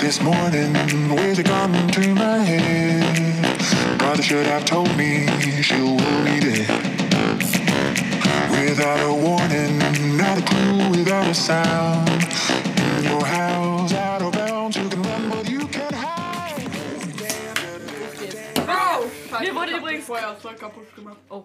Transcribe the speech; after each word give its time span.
this 0.00 0.20
morning. 0.20 0.74
Where's 1.08 1.38
it 1.38 1.46
gone 1.46 1.72
to 1.88 2.14
my 2.14 2.38
head? 2.38 3.98
Brother 3.98 4.22
should 4.22 4.46
have 4.46 4.64
told 4.64 4.94
me 4.96 5.26
she'll 5.62 5.96
be 6.24 6.40
dead. 6.40 6.68
Without 8.50 9.00
a 9.00 9.12
warning, 9.12 9.78
not 10.16 10.38
a 10.38 10.42
clue, 10.42 10.90
without 10.90 11.26
a 11.26 11.34
sound. 11.34 12.08
In 12.98 13.04
your 13.04 13.24
house, 13.24 13.92
out 13.92 14.22
of 14.22 14.32
bounds, 14.32 14.76
you 14.76 14.88
can 14.88 15.02
run, 15.02 15.30
but 15.30 15.48
you 15.48 15.66
can't 15.66 15.94
hide. 15.94 16.18
Mir 19.40 19.54
wurde 19.54 19.76
übrigens 19.76 20.04
Feuerzeug 20.04 20.58
kaputt 20.58 20.94
gemacht. 20.94 20.97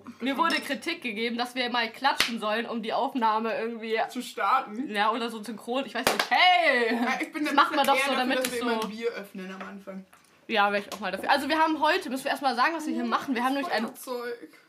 Oh, 0.06 0.10
mir 0.20 0.38
wurde 0.38 0.56
Kritik 0.56 1.02
gegeben, 1.02 1.38
dass 1.38 1.56
wir 1.56 1.70
mal 1.70 1.90
klatschen 1.92 2.40
sollen, 2.40 2.66
um 2.66 2.82
die 2.82 2.94
Aufnahme 2.94 3.54
irgendwie 3.58 3.98
Zu 4.10 4.22
starten. 4.22 4.90
ja 4.94 5.12
oder 5.12 5.30
so 5.30 5.42
synchron. 5.44 5.86
Ich 5.86 5.94
weiß 5.96 6.06
nicht. 6.06 6.30
Hey, 6.30 6.96
Ja, 6.96 7.18
ich 7.22 7.32
bin 7.32 7.46
das 7.46 7.54
machen 7.54 7.76
wir 7.76 7.84
doch 7.84 7.98
so, 7.98 8.12
eher 8.12 8.18
damit 8.18 8.38
dafür, 8.40 8.52
es 8.54 8.60
dass 8.60 8.68
wir 8.68 8.72
immer 8.72 8.82
so 8.82 8.88
ein 8.88 8.92
Bier 8.92 9.10
öffnen 9.12 9.52
am 9.54 9.68
Anfang. 9.68 10.06
ja, 10.48 10.72
wäre 10.72 10.84
ich 10.84 10.94
auch 10.94 11.00
mal 11.00 11.12
dafür. 11.12 11.30
Also 11.30 11.48
wir 11.50 11.58
haben 11.58 11.80
heute, 11.82 12.10
müssen 12.10 12.26
wir 12.26 12.32
erstmal 12.32 12.56
sagen, 12.56 12.74
was 12.76 12.86
wir 12.86 12.94
hier 12.94 13.06
machen. 13.06 13.36
Wir 13.36 13.44
haben 13.44 13.54
nämlich 13.54 13.72
einen. 13.74 13.90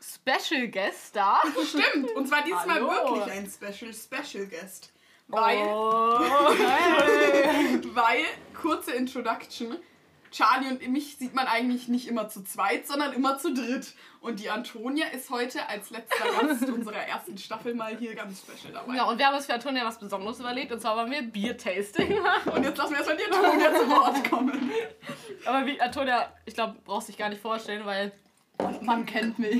Special 0.01 0.67
Guest 0.69 1.15
da. 1.15 1.41
Stimmt. 1.67 2.11
Und 2.11 2.27
zwar 2.27 2.43
diesmal 2.43 2.75
Hallo. 2.75 2.87
wirklich 2.89 3.31
ein 3.33 3.47
Special 3.49 3.93
Special 3.93 4.45
Guest. 4.47 4.91
Weil, 5.27 5.57
Oh. 5.57 6.19
weil, 7.93 8.25
kurze 8.59 8.91
Introduction. 8.91 9.75
Charlie 10.35 10.67
und 10.67 10.85
mich 10.89 11.15
sieht 11.15 11.33
man 11.33 11.47
eigentlich 11.47 11.87
nicht 11.87 12.07
immer 12.09 12.27
zu 12.27 12.43
zweit, 12.43 12.85
sondern 12.85 13.13
immer 13.13 13.37
zu 13.37 13.53
dritt. 13.53 13.93
Und 14.19 14.41
die 14.41 14.49
Antonia 14.49 15.07
ist 15.07 15.29
heute 15.29 15.69
als 15.69 15.91
letzter 15.91 16.25
Gast 16.25 16.63
unserer 16.69 16.97
ersten 17.07 17.37
Staffel 17.37 17.73
mal 17.73 17.95
hier 17.95 18.15
ganz 18.15 18.41
special 18.41 18.73
dabei. 18.73 18.95
Ja, 18.95 19.05
und 19.05 19.17
wir 19.17 19.27
haben 19.27 19.35
uns 19.35 19.45
für 19.45 19.53
Antonia 19.53 19.85
was 19.85 19.97
Besonderes 19.97 20.39
überlegt 20.39 20.73
und 20.73 20.81
zwar 20.81 20.97
wollen 20.97 21.11
wir 21.11 21.21
Bier-Tasting 21.21 22.19
machen. 22.21 22.51
Und 22.51 22.63
jetzt 22.63 22.77
lassen 22.77 22.91
wir 22.91 22.97
erstmal 22.97 23.17
die 23.17 23.31
Antonia 23.31 23.73
zu 23.75 23.89
Wort 23.89 24.29
kommen. 24.29 24.71
Aber 25.45 25.65
wie 25.65 25.79
Antonia, 25.79 26.29
ich 26.45 26.53
glaube, 26.53 26.75
brauchst 26.83 27.07
dich 27.07 27.17
gar 27.17 27.29
nicht 27.29 27.41
vorstellen, 27.41 27.85
weil 27.85 28.11
Man 28.81 29.05
kennt 29.05 29.39
mich. 29.39 29.57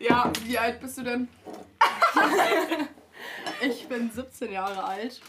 Ja, 0.00 0.32
wie 0.42 0.58
alt 0.58 0.80
bist 0.80 0.98
du 0.98 1.02
denn? 1.02 1.28
Ich 3.60 3.86
bin 3.86 4.10
17 4.10 4.52
Jahre 4.52 4.82
alt. 4.82 5.20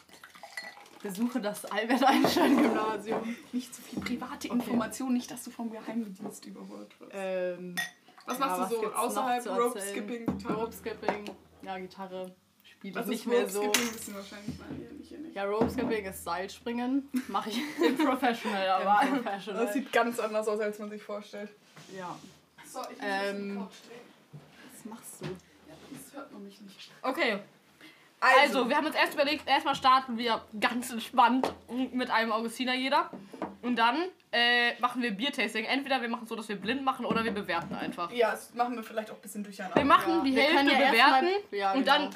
Besuche 1.06 1.40
das 1.40 1.66
Albert 1.66 2.04
Einstein 2.04 2.58
Gymnasium. 2.58 3.36
Nicht 3.52 3.74
so 3.76 3.82
viel 3.84 4.00
private 4.00 4.48
Informationen, 4.48 5.14
nicht, 5.14 5.30
dass 5.30 5.44
du 5.44 5.52
vom 5.52 5.70
Geheimdienst 5.72 6.46
überholt 6.46 7.00
wirst. 7.00 7.12
Ähm, 7.14 7.76
Was 8.26 8.40
ja, 8.40 8.46
machst 8.46 8.62
was 8.62 8.70
du 8.70 8.76
so 8.82 8.92
außerhalb 8.94 9.44
zu 9.44 9.50
Rope? 9.50 9.80
Skipping, 9.82 10.26
Gitarre? 10.26 10.54
Rope 10.56 10.72
Skipping, 10.74 11.26
ja, 11.62 11.78
Gitarre 11.78 12.36
spiele 12.64 12.96
Was 12.96 13.06
nicht 13.06 13.20
ist 13.20 13.28
mehr 13.28 13.42
Rope 13.42 13.52
so. 13.52 13.62
Skipping? 13.62 13.94
Wissen 13.94 14.16
wahrscheinlich 14.16 14.58
mal 14.58 14.68
hier 14.76 14.90
nicht. 14.94 15.10
Hier 15.10 15.18
nicht. 15.20 15.36
Ja, 15.36 15.44
Rope 15.46 15.70
Skipping 15.70 16.06
ist 16.06 16.24
Seilspringen. 16.24 17.08
Mache 17.28 17.50
ich 17.52 17.62
Professional, 18.04 18.82
im 18.82 18.88
aber. 18.88 19.22
Professional. 19.22 19.64
Das 19.66 19.74
sieht 19.74 19.92
ganz 19.94 20.20
anders 20.20 20.48
aus, 20.48 20.60
als 20.60 20.80
man 20.80 20.90
sich 20.90 21.04
vorstellt. 21.04 21.52
ja. 21.96 22.18
So, 22.68 22.80
ich 22.82 22.98
muss 22.98 22.98
Ähm, 23.04 23.56
drehen. 23.56 23.68
Was 24.74 24.86
machst 24.86 25.22
du? 25.22 25.26
Ja, 25.26 25.76
das 25.92 26.14
hört 26.16 26.32
man 26.34 26.44
mich 26.44 26.60
nicht. 26.62 26.92
Okay, 27.04 27.40
also, 28.20 28.68
wir 28.70 28.76
haben 28.78 28.86
uns 28.88 28.96
erst 28.96 29.14
überlegt, 29.14 29.48
erstmal 29.48 29.76
starten 29.76 30.18
wir 30.18 30.42
ganz 30.60 30.92
entspannt 30.92 31.54
mit 31.92 32.10
einem 32.10 32.32
Augustiner 32.32 32.74
jeder. 32.74 33.10
Und 33.62 33.76
dann 33.78 33.98
äh, 34.32 34.80
machen 34.80 35.02
wir 35.02 35.12
Biertasting. 35.12 35.66
Entweder 35.66 36.02
wir 36.02 36.10
machen 36.10 36.24
es 36.24 36.30
so, 36.30 36.36
dass 36.36 36.48
wir 36.50 36.56
blind 36.56 36.84
machen 36.84 37.06
oder 37.06 37.24
wir 37.24 37.32
bewerten 37.32 37.74
einfach. 37.76 38.12
Ja, 38.12 38.32
das 38.32 38.54
machen 38.54 38.76
wir 38.76 38.84
vielleicht 38.84 39.10
auch 39.12 39.16
ein 39.16 39.22
bisschen 39.22 39.44
durcheinander. 39.44 39.78
Wir 39.78 39.86
machen 39.86 40.18
Ja, 40.20 40.24
die 40.24 40.36
wir 40.36 40.44
Hälfte 40.44 40.72
ja 40.72 40.90
bewerten 40.92 41.28
erstmal- 41.28 41.60
ja, 41.60 41.72
und 41.74 41.80
genau. 41.86 41.94
dann 41.98 42.16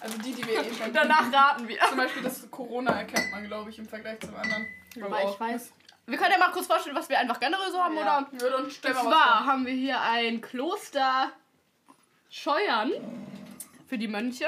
Also 0.00 0.18
die, 0.18 0.32
die 0.32 0.46
wir 0.46 0.60
eh 0.60 0.74
schon 0.74 0.92
danach 0.92 1.32
raten 1.32 1.68
wir. 1.68 1.78
Zum 1.88 1.96
Beispiel 1.96 2.22
das 2.22 2.50
Corona 2.50 2.92
erkennt 2.92 3.30
man, 3.30 3.46
glaube 3.46 3.70
ich, 3.70 3.78
im 3.78 3.86
Vergleich 3.86 4.20
zum 4.20 4.34
anderen. 4.34 4.66
Aber 5.02 5.22
ich 5.30 5.40
weiß. 5.40 5.72
Wir 6.06 6.18
können 6.18 6.32
ja 6.32 6.38
mal 6.38 6.50
kurz 6.52 6.66
vorstellen, 6.66 6.96
was 6.96 7.08
wir 7.08 7.18
einfach 7.18 7.40
generell 7.40 7.70
so 7.70 7.82
haben, 7.82 7.96
Ja. 7.96 8.02
oder? 8.02 8.28
Ja, 8.44 8.50
dann 8.50 8.70
stell 8.70 8.90
Und 8.92 8.96
mal 8.96 9.04
was 9.06 9.12
zwar 9.12 9.46
haben 9.46 9.64
wir 9.66 9.72
hier 9.72 10.00
ein 10.00 10.40
Kloster 10.40 11.30
Scheuern 12.30 12.90
für 13.86 13.98
die 13.98 14.08
Mönche. 14.08 14.46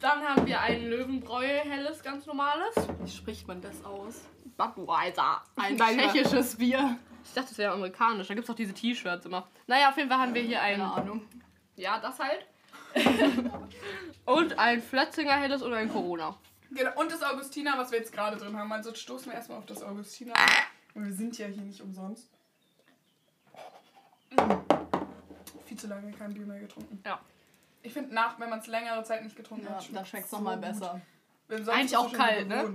Dann 0.00 0.22
haben 0.22 0.46
wir 0.46 0.60
ein 0.60 0.88
Löwenbräu 0.88 1.46
helles, 1.46 2.02
ganz 2.02 2.26
normales. 2.26 2.74
Wie 3.02 3.10
spricht 3.10 3.48
man 3.48 3.60
das 3.60 3.84
aus? 3.84 4.22
Budweiser. 4.56 5.42
Ein 5.56 5.76
Dein 5.76 5.98
tschechisches 5.98 6.56
Bier. 6.56 6.98
Ich 7.24 7.32
dachte, 7.32 7.48
das 7.50 7.58
wäre 7.58 7.72
amerikanisch. 7.72 8.28
Da 8.28 8.34
gibt 8.34 8.44
es 8.44 8.50
auch 8.50 8.56
diese 8.56 8.72
T-Shirts 8.72 9.26
immer. 9.26 9.48
Naja, 9.66 9.90
auf 9.90 9.96
jeden 9.96 10.08
Fall 10.08 10.18
haben 10.18 10.34
wir 10.34 10.42
hier 10.42 10.62
ein. 10.62 10.78
Keine 10.78 10.92
Ahnung. 10.92 11.22
Ja, 11.76 11.98
das 12.00 12.18
halt. 12.18 12.46
und 14.24 14.58
ein 14.58 14.82
Flötzinger 14.82 15.34
helles 15.34 15.62
und 15.62 15.72
ein 15.74 15.88
Corona. 15.88 16.36
Genau. 16.70 16.90
Und 17.00 17.12
das 17.12 17.22
Augustiner, 17.22 17.74
was 17.76 17.90
wir 17.90 17.98
jetzt 17.98 18.12
gerade 18.12 18.36
drin 18.36 18.56
haben. 18.56 18.72
Also 18.72 18.94
stoßen 18.94 19.26
wir 19.26 19.34
erstmal 19.34 19.58
auf 19.58 19.66
das 19.66 19.82
Augustiner. 19.82 20.34
Und 20.94 21.04
wir 21.04 21.12
sind 21.12 21.36
ja 21.38 21.46
hier 21.46 21.62
nicht 21.62 21.80
umsonst. 21.80 22.30
Viel 25.66 25.76
zu 25.76 25.86
lange 25.86 26.12
kein 26.12 26.32
Bier 26.32 26.46
mehr 26.46 26.60
getrunken. 26.60 27.00
Ja. 27.04 27.20
Ich 27.88 27.94
finde, 27.94 28.14
nach, 28.14 28.38
wenn 28.38 28.50
man 28.50 28.58
es 28.58 28.66
längere 28.66 29.02
Zeit 29.02 29.24
nicht 29.24 29.34
getrunken 29.34 29.64
Ja, 29.66 29.76
hat, 29.76 29.88
da 29.92 30.04
schmeckt 30.04 30.26
es 30.26 30.30
so 30.30 30.36
nochmal 30.36 30.58
besser. 30.58 31.00
Eigentlich 31.50 31.96
auch 31.96 32.12
kalt, 32.12 32.46
ne? 32.46 32.74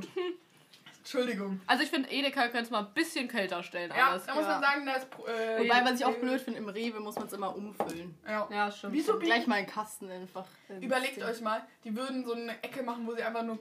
Entschuldigung. 0.98 1.60
Also 1.68 1.84
ich 1.84 1.90
finde, 1.90 2.10
Edeka 2.10 2.44
könnte 2.44 2.62
es 2.64 2.70
mal 2.72 2.80
ein 2.80 2.94
bisschen 2.94 3.28
kälter 3.28 3.62
stellen 3.62 3.92
Ja, 3.96 4.12
alles. 4.12 4.26
da 4.26 4.34
muss 4.36 4.44
Ja. 4.46 4.52
man 4.54 4.62
sagen, 4.62 4.86
da 4.86 4.94
ist. 4.94 5.08
Äh, 5.28 5.60
Wobei, 5.60 5.84
was 5.86 6.00
ich 6.00 6.06
auch 6.06 6.16
blöd 6.16 6.40
finde, 6.42 6.60
im 6.60 6.70
Rewe 6.70 7.00
muss 7.02 7.16
man 7.16 7.28
es 7.28 7.34
immer 7.34 7.56
umfüllen. 7.56 8.18
Ja. 8.26 8.48
Ja, 8.50 8.72
stimmt. 8.72 8.94
Wieso 8.94 9.20
Gleich 9.20 9.46
mal 9.46 9.56
einen 9.56 9.68
Kasten 9.68 10.10
einfach. 10.10 10.46
ins 10.70 10.84
Überlegt 10.84 11.22
euch 11.22 11.42
mal, 11.42 11.62
die 11.84 11.96
würden 11.96 12.24
so 12.26 12.34
eine 12.34 12.54
Ecke 12.64 12.84
machen, 12.84 13.06
wo 13.06 13.14
sie 13.14 13.22
einfach 13.22 13.44
nur 13.44 13.60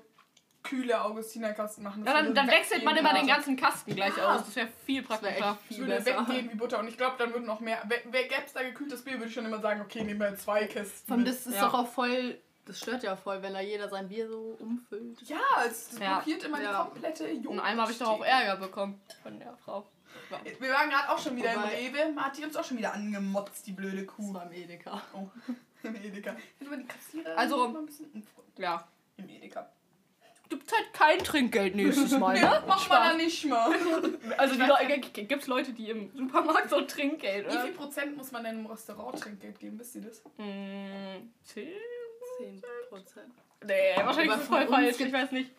kühle 0.63 1.03
Augustinerkasten 1.03 1.83
machen. 1.85 2.05
Das 2.05 2.15
Ja, 2.15 2.23
dann, 2.23 2.35
dann 2.35 2.49
wechselt 2.49 2.85
man 2.85 2.97
immer 2.97 3.13
den 3.15 3.27
ganzen 3.27 3.57
Kasten 3.57 3.95
gleich 3.95 4.17
Ja. 4.17 4.35
aus. 4.37 4.45
Das 4.45 4.57
wäre 4.57 4.69
viel 4.87 5.03
Das 5.03 5.09
praktischer. 5.21 5.59
Das 5.69 5.77
viel 5.77 5.87
würde 5.87 6.05
weggehen 6.07 6.51
wie 6.53 6.55
Butter. 6.57 6.79
Und 6.79 6.89
ich 6.89 6.97
glaube, 6.97 7.17
dann 7.19 7.33
würden 7.33 7.47
noch 7.47 7.61
mehr. 7.61 7.83
Wer, 7.89 7.99
wer 8.11 8.23
gäbe 8.25 8.43
es 8.47 8.53
da 8.53 8.63
gekühltes 8.63 9.03
Bier, 9.03 9.15
würde 9.15 9.27
ich 9.27 9.35
schon 9.35 9.45
immer 9.45 9.61
sagen, 9.61 9.81
okay, 9.81 10.03
nehmen 10.05 10.21
wir 10.21 10.37
zwei 10.37 10.67
Kästen. 10.67 11.09
Von 11.09 11.19
mit. 11.19 11.29
das 11.29 11.47
ist 11.47 11.55
Ja. 11.57 11.67
doch 11.67 11.75
auch 11.75 11.89
voll. 11.89 12.39
Das 12.65 12.79
stört 12.79 13.03
ja 13.03 13.17
voll, 13.17 13.43
wenn 13.43 13.55
da 13.55 13.61
jeder 13.61 13.89
sein 13.89 14.09
Bier 14.09 14.29
so 14.29 14.57
umfüllt. 14.61 15.21
Ja, 15.23 15.41
es 15.67 15.99
Ja. 15.99 16.15
blockiert 16.19 16.45
immer 16.45 16.61
die 16.61 16.67
komplette 16.67 17.29
Joghurt. 17.29 17.47
Und 17.47 17.59
einmal 17.61 17.83
habe 17.83 17.93
ich 17.93 17.99
doch 17.99 18.09
auch 18.09 18.25
Ärger 18.25 18.57
bekommen 18.57 19.01
von 19.25 19.39
der 19.41 19.57
Frau. 19.57 19.89
Wir 20.61 20.71
waren 20.73 20.89
gerade 20.91 21.11
auch 21.11 21.19
schon 21.19 21.35
wieder 21.37 21.51
Wobei- 21.57 21.81
im 21.87 21.95
Rewe. 21.97 22.17
Hat 22.23 22.37
die 22.39 22.45
uns 22.45 22.55
auch 22.57 22.65
schon 22.65 22.79
wieder 22.79 22.95
angemotzt, 22.95 23.67
die 23.67 23.73
blöde 23.73 24.05
Das 24.05 24.15
Kuh. 24.15 24.33
war 24.33 24.45
im 24.47 24.53
Edeka. 24.53 25.03
Oh, 25.13 25.27
im 25.83 25.97
Edeka. 25.97 26.37
Hätte 26.59 26.71
man 26.71 26.79
die 26.81 26.87
Kassiererin 26.87 27.37
Also- 27.37 27.69
mal 27.69 27.81
ein 27.81 27.87
bisschen 27.87 28.07
umfreundlich. 28.13 28.59
Ja. 28.59 28.87
Im 29.17 29.29
Edeka. 29.29 29.69
Gibt 30.53 30.71
halt 30.71 30.93
kein 30.93 31.19
Trinkgeld 31.21 31.75
nächstes 31.75 32.11
Mal, 32.19 32.35
Nee, 32.35 32.41
ne? 32.43 32.63
macht 32.67 32.89
man 32.91 33.09
dann 33.09 33.17
nicht 33.17 33.45
mal. 33.47 33.71
Also 34.37 34.55
die 34.55 34.61
Leute, 34.61 35.01
gibt 35.01 35.43
es 35.43 35.47
Leute, 35.49 35.73
die 35.73 35.89
im 35.89 36.11
Supermarkt 36.15 36.69
so 36.69 36.83
Trinkgeld, 36.83 37.47
Wie 37.47 37.51
oder? 37.51 37.63
viel 37.63 37.73
Prozent 37.73 38.17
muss 38.19 38.31
man 38.33 38.45
denn 38.45 38.59
im 38.61 38.67
Restaurant 38.67 39.19
Trinkgeld 39.19 39.59
geben? 39.59 39.79
Wisst 39.81 39.95
ihr 39.97 40.03
das? 40.03 40.23
Hm, 40.37 41.33
10? 41.43 41.69
10 42.39 42.63
Prozent. 42.91 43.33
Nee, 43.65 43.75
wahrscheinlich 43.97 44.35
ist 44.35 44.43
es 44.43 44.49
voll 44.49 44.67
falsch. 44.67 45.01
Ich 45.01 45.13
weiß 45.13 45.33
nicht. 45.33 45.51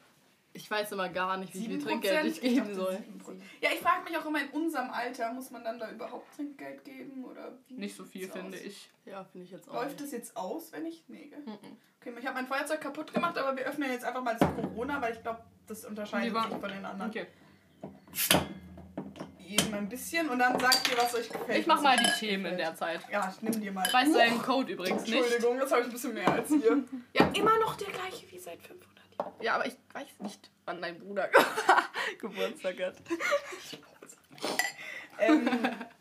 Ich 0.55 0.69
weiß 0.69 0.91
immer 0.91 1.09
gar 1.09 1.37
nicht, 1.37 1.53
wie 1.55 1.65
viel 1.65 1.79
7%? 1.79 1.83
Trinkgeld 1.83 2.25
ich 2.27 2.35
Ich 2.37 2.41
geben 2.41 2.57
dachte, 2.67 2.75
soll. 2.75 2.93
7%. 2.93 3.01
Ja, 3.61 3.69
ich 3.73 3.79
frage 3.79 4.03
mich 4.07 4.15
auch 4.17 4.25
immer, 4.25 4.39
in 4.41 4.49
unserem 4.49 4.91
Alter, 4.91 5.33
muss 5.33 5.49
man 5.49 5.63
dann 5.63 5.79
da 5.79 5.89
überhaupt 5.89 6.31
Trinkgeld 6.35 6.83
geben? 6.83 7.25
Oder 7.25 7.57
wie 7.67 7.73
Nicht 7.73 7.95
so 7.95 8.03
viel, 8.05 8.29
finde 8.29 8.57
aus? 8.57 8.63
ich. 8.63 8.89
Ja, 9.05 9.23
finde 9.23 9.45
ich 9.45 9.51
jetzt 9.51 9.67
auch. 9.67 9.73
Läuft 9.73 9.91
nicht. 9.99 10.01
das 10.03 10.11
jetzt 10.11 10.37
aus, 10.37 10.71
wenn 10.71 10.85
ich. 10.85 11.03
Nee, 11.07 11.25
gell? 11.27 11.39
Mhm. 11.39 11.77
Okay, 11.99 12.13
ich 12.19 12.25
habe 12.27 12.35
mein 12.35 12.47
Feuerzeug 12.47 12.81
kaputt 12.81 13.11
gemacht, 13.13 13.35
aber 13.37 13.57
wir 13.57 13.65
öffnen 13.65 13.89
jetzt 13.91 14.05
einfach 14.05 14.21
mal 14.23 14.35
das 14.37 14.47
Corona, 14.55 15.01
weil 15.01 15.13
ich 15.13 15.21
glaube, 15.23 15.41
das 15.67 15.85
unterscheidet 15.85 16.27
Lieber- 16.27 16.43
sich 16.49 16.59
von 16.59 16.69
den 16.69 16.85
anderen. 16.85 17.09
Okay. 17.09 17.25
Eben 19.45 19.73
ein 19.73 19.89
bisschen 19.89 20.29
und 20.29 20.39
dann 20.39 20.59
sagt 20.59 20.89
ihr, 20.91 20.97
was 20.97 21.13
euch 21.15 21.29
gefällt. 21.29 21.59
Ich 21.59 21.67
mach 21.67 21.81
mal 21.81 21.97
die 21.97 22.09
Themen 22.19 22.45
in 22.45 22.57
der 22.57 22.75
Zeit. 22.75 23.01
Ja, 23.11 23.31
ich 23.35 23.41
nimm 23.41 23.59
dir 23.61 23.71
mal. 23.71 23.85
Ich 23.87 23.93
weiß 23.93 24.07
Huch, 24.09 24.13
deinen 24.17 24.41
Code 24.41 24.71
übrigens 24.73 25.03
nicht. 25.03 25.13
Entschuldigung, 25.15 25.59
das 25.59 25.71
habe 25.71 25.81
ich 25.81 25.87
ein 25.87 25.93
bisschen 25.93 26.13
mehr 26.13 26.31
als 26.31 26.49
ihr. 26.51 26.83
ja, 27.13 27.27
immer 27.35 27.57
noch 27.59 27.75
der 27.75 27.89
gleiche 27.89 28.29
wie 28.31 28.39
seit 28.39 28.61
500 28.61 28.81
Jahren. 28.85 28.92
Ja, 29.41 29.55
aber 29.55 29.65
ich 29.67 29.75
weiß 29.93 30.07
nicht, 30.19 30.49
wann 30.65 30.81
dein 30.81 30.99
Bruder 30.99 31.29
Geburtstag 32.19 32.75
hat. 32.81 32.95
Ähm, 35.19 35.47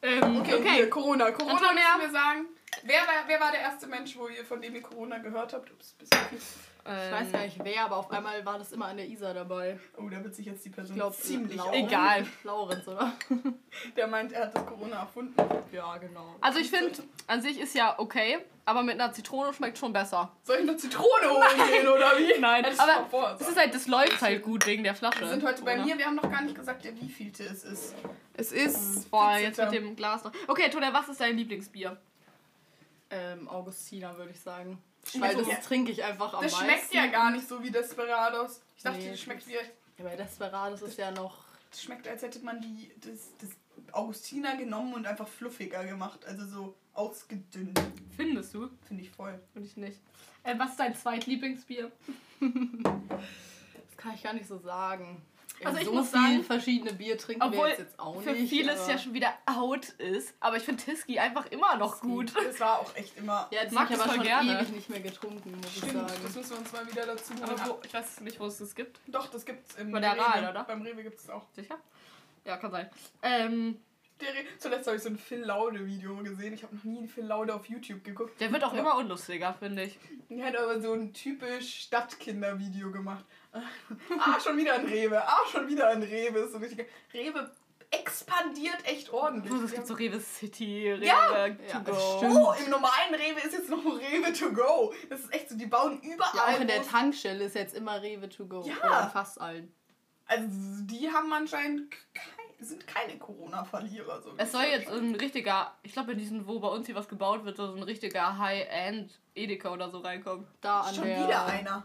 Ähm, 0.00 0.40
okay, 0.40 0.54
okay. 0.54 0.70
Hier, 0.74 0.90
Corona. 0.90 1.30
Corona 1.30 1.54
Antonia. 1.54 1.96
müssen 1.96 2.12
wir 2.12 2.20
sagen. 2.20 2.46
Wer 2.84 3.00
war, 3.02 3.24
wer 3.28 3.38
war 3.40 3.52
der 3.52 3.60
erste 3.60 3.86
Mensch, 3.86 4.16
wo 4.16 4.26
ihr, 4.28 4.44
von 4.44 4.60
dem 4.60 4.74
ihr 4.74 4.82
Corona 4.82 5.18
gehört 5.18 5.52
habt? 5.52 5.70
Ups, 5.70 5.92
bisschen 5.92 6.18
fies. 6.30 6.56
Ich 6.84 7.12
weiß 7.12 7.30
gar 7.30 7.42
nicht 7.42 7.62
wer, 7.62 7.84
aber 7.84 7.96
auf 7.98 8.10
einmal 8.10 8.44
war 8.44 8.58
das 8.58 8.72
immer 8.72 8.86
an 8.86 8.96
der 8.96 9.06
Isar 9.06 9.34
dabei. 9.34 9.78
Oh, 9.96 10.08
da 10.08 10.24
wird 10.24 10.34
sich 10.34 10.46
jetzt 10.46 10.64
die 10.64 10.70
Person 10.70 10.96
Ich 10.96 11.00
glaube, 11.00 11.14
ziemlich 11.14 11.56
Lau- 11.56 11.66
auf. 11.68 11.74
Egal. 11.74 12.26
Laurenz, 12.42 12.88
oder? 12.88 13.12
Der 13.96 14.08
meint, 14.08 14.32
er 14.32 14.46
hat 14.46 14.56
das 14.56 14.66
Corona 14.66 15.00
erfunden. 15.02 15.34
Ja, 15.70 15.96
genau. 15.98 16.34
Also 16.40 16.58
ich 16.58 16.70
finde, 16.70 17.04
an 17.28 17.40
sich 17.40 17.60
ist 17.60 17.76
ja 17.76 17.96
okay, 18.00 18.38
aber 18.64 18.82
mit 18.82 18.94
einer 19.00 19.12
Zitrone 19.12 19.52
schmeckt 19.52 19.78
schon 19.78 19.92
besser. 19.92 20.30
Soll 20.44 20.56
ich 20.56 20.62
eine 20.62 20.76
Zitrone 20.76 21.28
holen 21.30 21.68
gehen 21.68 21.88
oder 21.88 22.16
wie? 22.18 22.32
Nein, 22.40 22.64
Hättest 22.64 22.80
aber 22.80 23.06
vor, 23.08 23.36
es 23.40 23.48
ist 23.48 23.56
halt, 23.58 23.74
das 23.74 23.86
läuft 23.86 24.20
halt 24.22 24.42
gut 24.42 24.66
wegen 24.66 24.84
der 24.84 24.94
Flasche. 24.94 25.20
Wir 25.20 25.28
sind 25.28 25.44
heute 25.44 25.62
bei 25.62 25.74
Oder? 25.74 25.84
mir, 25.84 25.98
wir 25.98 26.06
haben 26.06 26.16
noch 26.16 26.30
gar 26.30 26.42
nicht 26.42 26.54
gesagt, 26.54 26.84
der 26.84 26.94
wievielte 27.00 27.44
es 27.44 27.64
ist. 27.64 27.94
Es 28.34 28.52
ist. 28.52 29.10
Boah, 29.10 29.36
jetzt 29.36 29.56
14. 29.56 29.80
mit 29.82 29.90
dem 29.90 29.96
Glas 29.96 30.24
noch. 30.24 30.32
Okay, 30.48 30.70
Toda, 30.70 30.92
was 30.92 31.08
ist 31.08 31.20
dein 31.20 31.36
Lieblingsbier? 31.36 31.96
Ähm, 33.10 33.48
Augustiner, 33.48 34.16
würde 34.16 34.30
ich 34.30 34.40
sagen. 34.40 34.82
Ja, 35.12 35.20
Weil 35.20 35.36
das 35.36 35.60
trinke 35.66 35.90
ich 35.92 36.02
einfach 36.02 36.32
am 36.34 36.42
Das 36.42 36.52
meisten. 36.52 36.66
schmeckt 36.66 36.94
ja 36.94 37.06
gar 37.06 37.30
nicht 37.30 37.46
so 37.48 37.62
wie 37.62 37.70
Desperados. 37.70 38.62
Ich 38.76 38.82
dachte, 38.84 38.98
Nee, 38.98 39.10
das 39.10 39.20
schmeckt 39.20 39.46
wie. 39.48 39.54
Ja, 39.54 39.60
bei 40.04 40.16
Desperados 40.16 40.80
ist 40.82 40.96
ja 40.98 41.10
noch. 41.10 41.38
Es 41.72 41.82
schmeckt, 41.82 42.06
als 42.06 42.22
hätte 42.22 42.38
man 42.40 42.60
die, 42.60 42.90
das, 43.00 43.30
das 43.40 43.50
Augustiner 43.92 44.56
genommen 44.56 44.94
und 44.94 45.06
einfach 45.06 45.26
fluffiger 45.28 45.84
gemacht. 45.84 46.24
Also 46.26 46.46
so 46.46 46.74
ausgedünnt. 46.94 47.80
Findest 48.16 48.54
du? 48.54 48.68
Finde 48.86 49.02
ich 49.02 49.10
voll. 49.10 49.40
Und 49.54 49.64
ich 49.64 49.76
nicht. 49.76 50.00
Äh, 50.44 50.58
was 50.58 50.70
ist 50.70 50.80
dein 50.80 50.94
zweitlieblingsbier? 50.94 51.90
Das 52.40 53.96
kann 53.96 54.14
ich 54.14 54.22
gar 54.22 54.32
nicht 54.32 54.46
so 54.48 54.58
sagen. 54.58 55.22
Also 55.64 55.78
ich 55.78 55.84
so 55.84 55.92
muss 55.92 56.10
viel 56.10 56.20
sagen, 56.20 56.42
verschiedene 56.44 56.92
Bier 56.92 57.16
trinken 57.16 57.40
wir 57.42 57.46
Obwohl 57.46 57.68
jetzt, 57.68 57.78
jetzt 57.78 57.98
auch 58.00 58.20
für 58.20 58.32
nicht. 58.32 58.48
vieles 58.48 58.80
aber- 58.80 58.90
ja 58.90 58.98
schon 58.98 59.14
wieder 59.14 59.32
out 59.46 59.90
ist. 59.90 60.34
Aber 60.40 60.56
ich 60.56 60.64
finde 60.64 60.82
Tiski 60.82 61.20
einfach 61.20 61.46
immer 61.46 61.76
noch 61.76 61.92
Tiski. 61.94 62.06
gut. 62.08 62.32
Das 62.34 62.58
war 62.58 62.80
auch 62.80 62.96
echt 62.96 63.16
immer. 63.16 63.46
Ja, 63.52 63.62
jetzt 63.62 63.72
mag 63.72 63.88
ich 63.88 63.96
das 63.96 64.04
aber 64.04 64.14
schon 64.16 64.24
gerne. 64.24 64.58
ewig 64.58 64.70
nicht 64.70 64.90
mehr 64.90 64.98
getrunken, 65.00 65.52
muss 65.52 65.66
ich 65.66 65.76
Stimmt, 65.76 65.94
das 65.94 66.10
sagen. 66.12 66.22
müssen 66.24 66.50
wir 66.50 66.58
uns 66.58 66.72
mal 66.72 66.90
wieder 66.90 67.06
dazu 67.06 67.34
holen. 67.34 67.44
Aber 67.44 67.66
wo, 67.68 67.80
ich 67.84 67.94
weiß 67.94 68.20
nicht, 68.22 68.40
wo 68.40 68.46
es 68.46 68.58
das 68.58 68.74
gibt. 68.74 68.98
Doch, 69.06 69.28
das 69.30 69.44
gibt's 69.44 69.76
im 69.76 69.92
der 69.92 70.14
Rewe. 70.14 70.50
Oder? 70.50 70.64
Beim 70.64 70.82
Rewe 70.82 71.04
gibt's 71.04 71.24
es 71.24 71.30
auch. 71.30 71.46
Sicher? 71.52 71.78
Ja, 72.44 72.56
kann 72.56 72.72
sein. 72.72 72.90
Ähm, 73.22 73.80
Zuletzt 74.58 74.86
habe 74.86 74.96
ich 74.96 75.02
so 75.02 75.08
ein 75.08 75.18
Phil 75.18 75.40
Laude 75.40 75.84
Video 75.86 76.16
gesehen. 76.16 76.52
Ich 76.54 76.62
habe 76.62 76.74
noch 76.76 76.84
nie 76.84 77.00
ein 77.00 77.08
Phil 77.08 77.24
Laude 77.24 77.54
auf 77.54 77.66
YouTube 77.66 78.04
geguckt. 78.04 78.40
der 78.40 78.52
wird 78.52 78.64
auch 78.64 78.74
immer 78.74 78.96
unlustiger, 78.96 79.54
finde 79.54 79.84
ich. 79.84 79.98
Er 80.28 80.46
hat 80.46 80.56
aber 80.56 80.80
so 80.80 80.92
ein 80.92 81.12
typisch 81.12 81.80
Stadtkinder-Video 81.82 82.90
gemacht. 82.90 83.24
ah, 83.52 84.40
schon 84.40 84.56
wieder 84.56 84.74
ein 84.74 84.86
Rewe. 84.86 85.22
Ah, 85.26 85.40
schon 85.50 85.68
wieder 85.68 85.88
ein 85.88 86.02
Rewe. 86.02 86.38
Ist 86.40 86.52
so 86.52 86.58
richtig. 86.58 86.88
Rewe 87.12 87.50
expandiert 87.90 88.78
echt 88.84 89.10
ordentlich. 89.12 89.52
Es 89.64 89.72
gibt 89.74 89.86
so 89.86 89.94
Rewe 89.94 90.18
City, 90.18 90.90
Rewe 90.92 91.04
Ja. 91.04 91.28
to 91.28 91.62
Ja, 91.68 91.78
go. 91.80 91.92
das 91.92 92.16
stimmt. 92.16 92.36
Oh, 92.36 92.54
im 92.64 92.70
normalen 92.70 93.14
Rewe 93.14 93.40
ist 93.46 93.52
jetzt 93.52 93.68
noch 93.68 93.84
ein 93.84 93.92
Rewe 93.98 94.32
to 94.32 94.50
go. 94.52 94.94
Das 95.10 95.20
ist 95.20 95.32
echt 95.34 95.50
so, 95.50 95.56
die 95.56 95.66
bauen 95.66 96.00
überall. 96.00 96.30
Ja, 96.34 96.54
auch 96.56 96.60
in 96.60 96.68
der 96.68 96.82
Tankstelle 96.82 97.44
ist 97.44 97.54
jetzt 97.54 97.74
immer 97.76 98.00
Rewe 98.00 98.28
to 98.30 98.46
go. 98.46 98.62
Ja. 98.66 98.76
Oder 98.78 99.10
fast 99.10 99.38
allen. 99.40 99.74
Also, 100.24 100.46
die 100.48 101.10
haben 101.10 101.30
anscheinend 101.32 101.92
kei- 102.62 102.66
sind 102.68 102.86
keine 102.86 103.18
Corona-Verlierer. 103.18 104.22
So 104.22 104.30
Es 104.36 104.52
soll 104.52 104.64
jetzt 104.64 104.88
ein 104.90 105.14
richtiger, 105.14 105.72
ich 105.82 105.92
glaube 105.92 106.12
in 106.12 106.18
diesen, 106.18 106.46
wo 106.46 106.58
bei 106.60 106.68
uns 106.68 106.86
hier 106.86 106.94
was 106.94 107.08
gebaut 107.08 107.44
wird, 107.44 107.56
so 107.56 107.74
ein 107.74 107.82
richtiger 107.82 108.38
High-End 108.38 109.18
Edeka 109.34 109.72
oder 109.72 109.90
so 109.90 109.98
reinkommen. 109.98 110.46
Da 110.60 110.80
an 110.82 110.94
schon 110.94 111.04
der. 111.04 111.24
wieder 111.26 111.46
einer. 111.46 111.84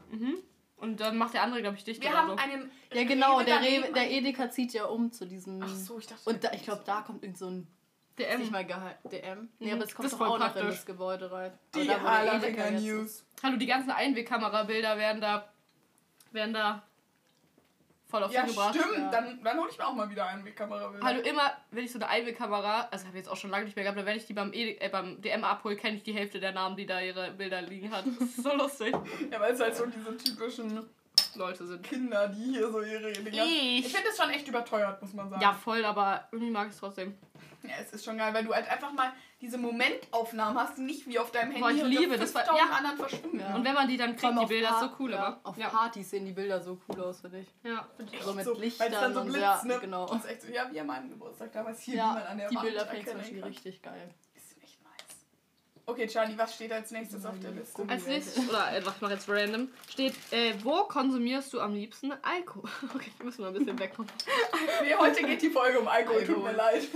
Und 0.77 0.99
dann 0.99 1.17
macht 1.17 1.33
der 1.33 1.41
andere, 1.43 1.61
glaube 1.61 1.77
ich, 1.77 1.83
dicht 1.83 2.01
Wir 2.03 2.09
oder 2.09 2.17
haben 2.19 2.29
so. 2.29 2.35
einen. 2.35 2.71
Ja, 2.93 3.03
genau, 3.03 3.41
der, 3.41 3.61
Rewe, 3.61 3.91
der 3.93 4.11
Edeka 4.11 4.49
zieht 4.51 4.73
ja 4.73 4.85
um 4.85 5.11
zu 5.11 5.25
diesem. 5.25 5.61
Ach 5.63 5.67
so, 5.75 5.97
ich 5.97 6.05
dachte. 6.07 6.29
Und 6.29 6.43
da, 6.43 6.51
ich 6.53 6.63
glaube, 6.63 6.83
da 6.85 7.01
kommt 7.01 7.23
irgend 7.23 7.37
so 7.37 7.47
ein. 7.47 7.67
DM. 8.19 8.39
Nicht 8.39 8.51
mal. 8.51 8.63
DM? 8.63 9.49
Nee, 9.59 9.67
Mhm, 9.67 9.73
aber 9.73 9.83
es 9.85 9.93
kommt 9.95 10.11
doch 10.11 10.19
auch 10.21 10.25
noch 10.27 10.33
in 10.47 10.51
praktisch. 10.53 10.75
das 10.75 10.85
Gebäude 10.87 11.31
rein. 11.31 11.51
die 11.75 11.81
jetzt 11.81 12.81
News. 12.81 13.25
Hallo, 13.43 13.57
die 13.57 13.65
ganzen 13.67 13.91
Einwegkamerabilder 13.91 14.97
werden 14.97 15.21
da, 15.21 15.47
werden 16.31 16.53
da 16.53 16.86
voll 18.17 18.23
auf 18.27 18.33
Ja, 18.33 18.45
gebracht. 18.45 18.75
stimmt. 18.75 18.97
Ja. 18.97 19.09
Dann, 19.11 19.43
dann 19.43 19.59
hole 19.59 19.69
ich 19.71 19.77
mir 19.77 19.87
auch 19.87 19.93
mal 19.93 20.09
wieder 20.09 20.27
einen 20.27 20.43
mit 20.43 20.55
Kamera. 20.55 20.91
Hallo, 21.01 21.21
immer, 21.21 21.53
wenn 21.71 21.85
ich 21.85 21.91
so 21.91 21.99
eine 21.99 22.07
Einwegkamera, 22.09 22.87
also 22.91 23.05
habe 23.07 23.17
ich 23.17 23.23
jetzt 23.23 23.29
auch 23.29 23.37
schon 23.37 23.49
lange 23.49 23.65
nicht 23.65 23.75
mehr 23.75 23.83
gehabt, 23.83 23.97
aber 23.97 24.07
wenn 24.07 24.17
ich 24.17 24.25
die 24.25 24.33
beim, 24.33 24.53
Ede 24.53 24.79
äh, 24.81 24.89
beim 24.89 25.21
DM 25.21 25.43
abhole, 25.43 25.75
kenne 25.75 25.97
ich 25.97 26.03
die 26.03 26.13
Hälfte 26.13 26.39
der 26.39 26.51
Namen, 26.51 26.75
die 26.75 26.85
da 26.85 26.99
ihre 26.99 27.31
Bilder 27.31 27.61
liegen 27.61 27.91
hat. 27.91 28.05
Das 28.19 28.29
ist 28.29 28.43
so 28.43 28.53
lustig. 28.55 28.95
Ja, 29.31 29.39
weil 29.39 29.53
es 29.53 29.59
halt 29.59 29.75
so 29.75 29.85
diese 29.85 30.15
typischen 30.17 30.85
Leute 31.35 31.65
sind. 31.65 31.83
Kinder, 31.83 32.27
die 32.29 32.53
hier 32.53 32.71
so 32.71 32.81
ihre 32.81 33.11
Dinger. 33.11 33.43
Ich. 33.43 33.85
Ich 33.85 33.93
finde 33.93 34.09
es 34.09 34.17
schon 34.17 34.29
echt 34.29 34.47
überteuert, 34.47 35.01
muss 35.01 35.13
man 35.13 35.29
sagen. 35.29 35.41
Ja, 35.41 35.53
voll, 35.53 35.83
aber 35.85 36.27
irgendwie 36.31 36.51
mag 36.51 36.67
ich 36.67 36.73
es 36.73 36.79
trotzdem. 36.79 37.17
Ja, 37.63 37.71
es 37.81 37.91
ist 37.93 38.05
schon 38.05 38.17
geil, 38.17 38.33
weil 38.33 38.45
du 38.45 38.53
halt 38.53 38.69
einfach 38.69 38.91
mal 38.93 39.11
diese 39.39 39.57
Momentaufnahmen 39.59 40.57
hast, 40.57 40.77
die 40.77 40.81
nicht 40.81 41.07
wie 41.07 41.19
auf 41.19 41.31
deinem 41.31 41.51
Handy 41.51 41.61
Boah, 41.61 41.69
ich 41.71 41.83
liebe 41.99 42.17
das, 42.17 42.31
5000 42.31 42.57
ja. 42.57 42.75
anderen 42.75 42.97
verschwinden. 42.97 43.39
Ja. 43.39 43.55
Und 43.55 43.63
wenn 43.65 43.73
man 43.75 43.87
die 43.87 43.95
dann 43.97 44.15
kriegt, 44.15 44.33
die 44.41 44.45
Bilder, 44.47 44.69
ist 44.69 44.79
so 44.79 44.89
cool, 44.99 45.11
ja, 45.11 45.17
aber. 45.19 45.39
Auf 45.43 45.57
Ja, 45.57 45.69
Partys 45.69 46.09
sehen 46.09 46.25
die 46.25 46.31
Bilder 46.31 46.59
so 46.61 46.79
cool 46.89 47.01
aus, 47.01 47.21
finde 47.21 47.39
ich. 47.41 47.47
ja 47.63 47.87
finde 47.95 48.15
ich 48.15 48.23
So 48.23 48.33
mit 48.33 48.45
So, 48.45 48.53
Lichtern 48.55 48.91
dann 48.91 49.13
so 49.13 49.19
und 49.21 49.27
blitzt, 49.27 49.41
ja, 49.41 49.61
ne? 49.63 49.77
genau. 49.79 50.05
Das 50.07 50.25
ist 50.25 50.31
echt 50.31 50.41
so, 50.41 50.47
ja, 50.51 50.67
wie 50.71 50.79
an 50.79 50.87
meinem 50.87 51.09
Geburtstag 51.09 51.51
damals 51.53 51.79
hier, 51.81 51.93
wie 51.95 51.97
man 51.99 52.17
Ja, 52.17 52.23
an 52.25 52.37
der 52.39 52.49
die 52.49 52.55
Wand 52.55 52.65
Bilder 52.65 52.85
finde 52.87 53.01
ich 53.01 53.07
zum 53.09 53.17
Beispiel 53.19 53.43
richtig 53.43 53.81
geil. 53.83 54.09
Ist 54.35 54.57
echt 54.63 54.81
nice. 54.83 55.17
Okay, 55.85 56.07
Charlie, 56.07 56.37
was 56.37 56.55
steht 56.55 56.71
als 56.71 56.89
nächstes 56.89 57.23
auf 57.23 57.39
der 57.39 57.51
Liste? 57.51 57.83
Als 57.87 58.05
nächstes, 58.07 58.49
oder 58.49 58.71
äh, 58.71 58.79
ich 58.79 58.85
mach 59.01 59.09
jetzt 59.11 59.29
random, 59.29 59.69
steht, 59.87 60.15
äh, 60.31 60.55
wo 60.63 60.83
konsumierst 60.85 61.53
du 61.53 61.61
am 61.61 61.73
liebsten 61.75 62.11
Alkohol? 62.23 62.69
Okay, 62.95 63.11
wir 63.17 63.25
müssen 63.27 63.41
mal 63.43 63.49
ein 63.49 63.53
bisschen 63.53 63.77
wegkommen. 63.77 64.11
Nee, 64.83 64.95
heute 64.97 65.21
geht 65.23 65.43
die 65.43 65.51
Folge 65.51 65.79
um 65.79 65.87
Alkohol, 65.87 66.25
tut 66.25 66.37
mir 66.39 66.49
Alkohol. 66.49 66.55
leid. 66.55 66.87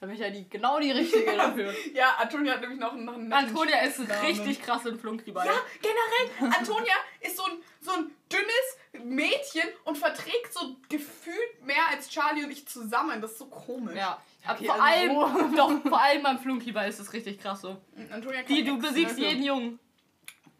Da 0.00 0.06
bin 0.06 0.14
ich 0.14 0.20
ja 0.22 0.30
die, 0.30 0.48
genau 0.48 0.80
die 0.80 0.92
richtige 0.92 1.36
dafür. 1.36 1.74
Ja, 1.92 2.16
Antonia 2.18 2.54
hat 2.54 2.62
nämlich 2.62 2.80
noch 2.80 2.94
noch 2.94 3.14
einen 3.14 3.30
Antonia 3.30 3.80
ist 3.82 4.00
richtig 4.22 4.62
krass 4.62 4.86
in 4.86 4.98
Flunkyball. 4.98 5.44
Ja, 5.44 5.52
generell, 5.82 6.58
Antonia 6.58 6.94
ist 7.20 7.36
so 7.36 7.44
ein, 7.44 7.58
so 7.82 7.90
ein 7.92 8.10
dünnes 8.32 9.04
Mädchen 9.04 9.68
und 9.84 9.98
verträgt 9.98 10.54
so 10.54 10.76
gefühlt 10.88 11.62
mehr 11.66 11.86
als 11.90 12.08
Charlie 12.08 12.44
und 12.44 12.50
ich 12.50 12.66
zusammen. 12.66 13.20
Das 13.20 13.32
ist 13.32 13.38
so 13.40 13.46
komisch. 13.46 13.94
Ja. 13.94 14.22
Okay, 14.48 14.64
vor 14.64 14.82
also 14.82 15.20
allem, 15.20 15.54
doch, 15.56 15.82
vor 15.82 16.00
allem 16.00 16.22
beim 16.22 16.38
Flunkyball 16.38 16.88
ist 16.88 16.98
es 16.98 17.12
richtig 17.12 17.38
krass 17.38 17.60
so. 17.60 17.76
Antonia 18.10 18.42
Die, 18.42 18.64
du 18.64 18.78
besiegst 18.78 19.18
ne? 19.18 19.28
jeden 19.28 19.44
Jungen. 19.44 19.78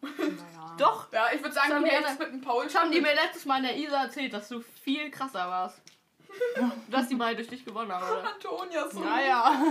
Naja. 0.02 0.76
Doch. 0.76 1.10
Ja, 1.12 1.28
ich 1.34 1.40
würde 1.40 1.54
sagen, 1.54 1.82
du 1.82 1.86
hältst 1.86 2.18
mit 2.18 2.28
dem 2.28 2.40
Paul 2.42 2.64
Das 2.64 2.74
haben 2.74 2.90
die 2.90 3.00
mir 3.00 3.14
letztes 3.14 3.46
Mal 3.46 3.58
in 3.58 3.62
der 3.62 3.76
Isa 3.78 4.02
erzählt, 4.02 4.34
dass 4.34 4.48
du 4.48 4.60
viel 4.60 5.10
krasser 5.10 5.48
warst. 5.48 5.80
Du 6.88 6.96
hast 6.96 7.10
die 7.10 7.14
mal 7.14 7.34
durch 7.34 7.48
dich 7.48 7.64
gewonnen, 7.64 7.90
aber. 7.90 8.18
oder? 8.18 8.34
Antonia 8.34 8.88
so. 8.88 9.00
Naja. 9.00 9.62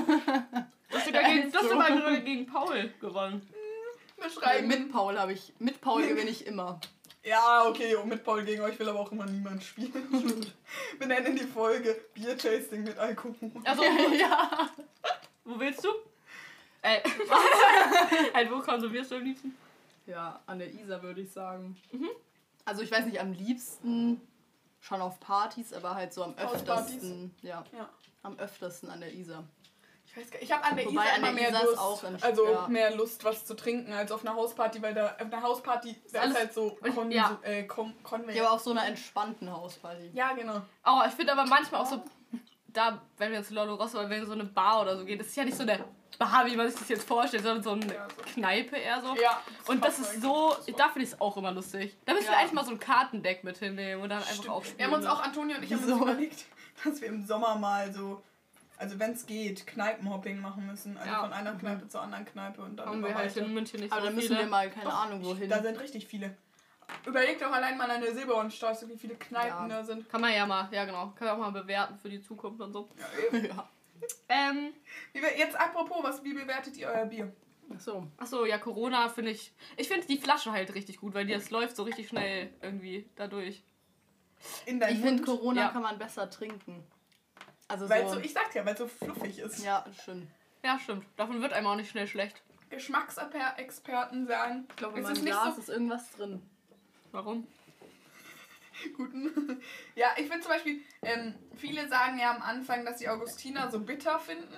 Du 0.89 0.97
hast 0.97 1.05
sogar 1.05 1.23
gegen, 1.23 1.51
du 1.51 1.57
hast 1.57 1.69
sogar 1.69 2.19
gegen 2.19 2.45
Paul 2.45 2.93
gewonnen. 2.99 3.47
Wir 4.17 4.61
Nee, 4.61 4.67
mit 4.67 4.91
Paul 4.91 5.17
habe 5.17 5.33
ich. 5.33 5.53
Mit 5.59 5.79
Paul 5.81 6.05
gewinne 6.05 6.29
ich 6.29 6.45
immer. 6.45 6.79
Ja, 7.23 7.65
okay, 7.67 7.95
und 7.95 8.07
mit 8.07 8.23
Paul 8.23 8.43
gegen 8.43 8.61
euch 8.61 8.79
will 8.79 8.89
aber 8.89 8.99
auch 8.99 9.11
immer 9.11 9.25
niemand 9.25 9.63
spielen. 9.63 9.91
Wir 10.97 11.07
nennen 11.07 11.35
die 11.35 11.43
Folge 11.43 11.99
Biertasting 12.13 12.83
mit 12.83 12.97
Alkohol. 12.97 13.51
Also, 13.65 13.83
ja. 14.19 14.69
wo 15.43 15.59
willst 15.59 15.83
du? 15.83 15.89
Äh, 16.81 17.01
halt, 18.33 18.51
wo 18.51 18.59
konsumierst 18.59 19.11
du 19.11 19.15
am 19.15 19.23
liebsten? 19.23 19.55
Ja, 20.05 20.41
an 20.45 20.59
der 20.59 20.73
Isar 20.73 21.03
würde 21.03 21.21
ich 21.21 21.31
sagen. 21.31 21.75
Also 22.63 22.83
ich 22.83 22.91
weiß 22.91 23.05
nicht, 23.05 23.19
am 23.19 23.33
liebsten 23.33 24.21
schon 24.79 25.01
auf 25.01 25.19
Partys, 25.19 25.73
aber 25.73 25.95
halt 25.95 26.13
so 26.13 26.23
am 26.23 26.35
öftesten. 26.37 27.35
Ja, 27.41 27.63
Ja. 27.75 27.89
am 28.23 28.37
öftesten 28.39 28.89
an 28.89 29.01
der 29.01 29.13
Isar. 29.13 29.43
Ich 30.05 30.17
weiß 30.17 30.31
gar 30.31 30.41
Ich 30.41 30.51
habe 30.51 30.63
an 30.63 30.75
der 30.75 30.85
Wobei 30.85 30.93
Isar 31.03 31.15
an 31.15 31.21
der 31.21 31.29
immer 31.31 31.39
mehr 31.39 31.49
Isar 31.49 31.63
Lust, 31.65 31.77
auch 31.79 32.03
also 32.21 32.47
ja. 32.51 32.67
mehr 32.67 32.95
Lust, 32.95 33.23
was 33.23 33.45
zu 33.45 33.55
trinken, 33.55 33.93
als 33.93 34.11
auf 34.11 34.25
einer 34.25 34.35
Hausparty, 34.35 34.81
weil 34.81 34.93
da 34.93 35.11
auf 35.13 35.19
einer 35.21 35.41
Hausparty 35.43 35.93
da 35.93 36.05
ist 36.07 36.15
alles- 36.17 36.37
halt 36.37 36.53
so 36.53 36.77
Kon 36.95 37.11
ja. 37.11 37.37
äh, 37.43 37.63
Kon 37.63 37.93
Konvent. 38.03 38.35
Ja, 38.37 38.45
aber 38.45 38.53
auf 38.55 38.61
so 38.61 38.71
einer 38.71 38.85
entspannten 38.87 39.51
Hausparty. 39.51 40.09
Ja, 40.13 40.33
genau. 40.33 40.61
Oh, 40.85 41.01
ich 41.07 41.13
finde 41.13 41.33
aber 41.33 41.45
manchmal 41.45 41.81
auch 41.81 41.85
so, 41.85 42.03
da, 42.67 43.01
wenn 43.17 43.31
wir 43.31 43.43
zu 43.43 43.53
Lolo 43.53 43.75
Rosso 43.75 43.99
oder 43.99 44.09
wenn 44.09 44.21
wir 44.21 44.27
so 44.27 44.33
eine 44.33 44.45
Bar 44.45 44.81
oder 44.81 44.97
so 44.97 45.05
gehen, 45.05 45.17
das 45.19 45.27
ist 45.27 45.35
ja 45.35 45.43
nicht 45.43 45.57
so 45.57 45.63
eine 45.63 45.83
Bar, 46.17 46.45
wie 46.47 46.55
man 46.55 46.69
sich 46.69 46.77
das 46.79 46.89
jetzt 46.89 47.07
vorstellt, 47.07 47.43
sondern 47.43 47.63
so 47.63 47.71
eine 47.71 47.93
Ja, 47.93 48.07
so. 48.09 48.21
Kneipe 48.33 48.75
eher 48.75 49.01
so. 49.01 49.15
Ja. 49.15 49.41
Und 49.67 49.83
das 49.85 49.99
ist 49.99 50.21
so, 50.21 50.55
da 50.77 50.89
finde 50.89 51.03
ich 51.07 51.13
es 51.13 51.21
auch 51.21 51.37
immer 51.37 51.51
lustig. 51.51 51.95
Da 52.05 52.13
müssen 52.13 52.25
wir 52.27 52.33
Ja. 52.33 52.39
eigentlich 52.39 52.53
mal 52.53 52.65
so 52.65 52.71
ein 52.71 52.79
Kartendeck 52.79 53.43
mit 53.43 53.57
hinnehmen 53.57 54.01
und 54.03 54.09
dann 54.09 54.17
einfach 54.19 54.33
Stimmt. 54.33 54.49
auch 54.49 54.63
Wir 54.63 54.69
spielen. 54.71 54.87
haben 54.87 54.93
uns 54.95 55.05
ne? 55.05 55.13
auch, 55.13 55.21
Antonia 55.21 55.57
und 55.57 55.63
ich 55.63 55.71
haben 55.71 55.79
uns 55.83 55.87
Wieso? 55.87 56.01
überlegt, 56.03 56.45
dass 56.83 56.99
wir 57.01 57.07
im 57.07 57.25
Sommer 57.25 57.55
mal 57.55 57.93
so, 57.93 58.21
also 58.77 58.99
wenn 58.99 59.11
es 59.11 59.25
geht, 59.25 59.65
Kneipenhopping 59.67 60.41
machen 60.41 60.65
müssen. 60.67 60.97
Also 60.97 61.09
Ja. 61.09 61.21
von 61.21 61.31
einer 61.31 61.53
Kneipe 61.53 61.87
zur 61.87 62.01
anderen 62.01 62.25
Kneipe 62.25 62.61
und 62.63 62.75
dann 62.77 62.87
haben 62.89 63.03
wir 63.03 63.15
halt 63.15 63.35
in 63.37 63.53
München 63.53 63.79
nicht 63.79 63.91
Aber 63.91 64.01
so 64.01 64.07
da 64.07 64.13
müssen 64.13 64.27
viele. 64.27 64.39
wir 64.39 64.47
mal, 64.47 64.69
keine 64.69 64.85
Doch, 64.85 65.03
Ahnung, 65.05 65.23
wohin. 65.23 65.49
Da 65.49 65.61
sind 65.61 65.79
richtig 65.79 66.05
viele. 66.07 66.35
Überleg 67.05 67.39
doch 67.39 67.51
allein 67.51 67.77
mal 67.77 67.89
an 67.89 68.01
der 68.01 68.13
Silberhornstraße, 68.15 68.89
wie 68.89 68.97
viele 68.97 69.13
Kneipen 69.15 69.69
Ja. 69.69 69.77
da 69.77 69.83
sind. 69.83 70.09
Kann 70.09 70.21
man 70.21 70.33
ja 70.33 70.45
mal, 70.45 70.67
ja 70.71 70.85
genau, 70.85 71.13
kann 71.15 71.27
man 71.27 71.35
auch 71.35 71.51
mal 71.51 71.61
bewerten 71.61 71.97
für 71.99 72.09
die 72.09 72.19
Zukunft 72.21 72.59
und 72.61 72.73
so. 72.73 72.89
Ja, 72.97 73.37
eben. 73.37 73.45
ja. 73.55 73.69
Ähm, 74.29 74.73
Jetzt 75.13 75.55
apropos, 75.59 76.03
was, 76.03 76.23
wie 76.23 76.33
bewertet 76.33 76.77
ihr 76.77 76.87
euer 76.87 77.05
Bier? 77.05 77.33
Achso. 77.71 78.07
achso, 78.17 78.45
ja, 78.45 78.57
Corona 78.57 79.09
finde 79.09 79.31
ich, 79.31 79.53
ich 79.77 79.87
finde 79.87 80.07
die 80.07 80.17
Flasche 80.17 80.51
halt 80.51 80.73
richtig 80.73 80.97
gut, 80.97 81.13
weil 81.13 81.25
die, 81.27 81.33
das 81.33 81.51
läuft 81.51 81.75
so 81.75 81.83
richtig 81.83 82.07
schnell 82.07 82.51
irgendwie 82.61 83.07
dadurch. 83.15 83.63
In 84.65 84.79
deinem 84.79 84.95
Ich 84.95 85.01
finde, 85.01 85.23
Mund? 85.23 85.25
Corona 85.25 85.61
Ja. 85.61 85.69
kann 85.69 85.83
man 85.83 85.99
besser 85.99 86.29
trinken. 86.29 86.83
Also 87.67 87.87
Weil 87.87 88.07
so. 88.07 88.15
so, 88.15 88.19
ich 88.21 88.33
sag's 88.33 88.55
ja, 88.55 88.65
weil 88.65 88.73
es 88.73 88.79
so 88.79 88.87
fluffig 88.87 89.37
ist. 89.39 89.63
ja, 89.63 89.85
stimmt. 90.01 90.31
Ja, 90.63 90.79
stimmt. 90.79 91.05
Davon 91.17 91.41
wird 91.41 91.53
einem 91.53 91.67
auch 91.67 91.75
nicht 91.75 91.91
schnell 91.91 92.07
schlecht. 92.07 92.41
Geschmacksexperten 92.69 94.25
sagen, 94.27 94.65
Ich 94.69 94.75
glaube, 94.77 94.95
in 94.97 95.03
es 95.03 95.07
meinem 95.09 95.17
ist 95.17 95.23
nicht 95.23 95.33
Glas 95.33 95.55
so 95.55 95.61
ist 95.61 95.69
irgendwas 95.69 96.11
drin. 96.11 96.41
Warum? 97.11 97.47
Guten. 98.95 99.61
ja, 99.95 100.07
ich 100.17 100.27
finde 100.27 100.41
zum 100.41 100.51
Beispiel, 100.51 100.81
ähm, 101.01 101.35
viele 101.55 101.87
sagen 101.87 102.19
ja 102.19 102.31
am 102.35 102.41
Anfang, 102.41 102.85
dass 102.85 102.97
die 102.97 103.09
Augustiner 103.09 103.69
so 103.71 103.79
bitter 103.79 104.19
finden. 104.19 104.53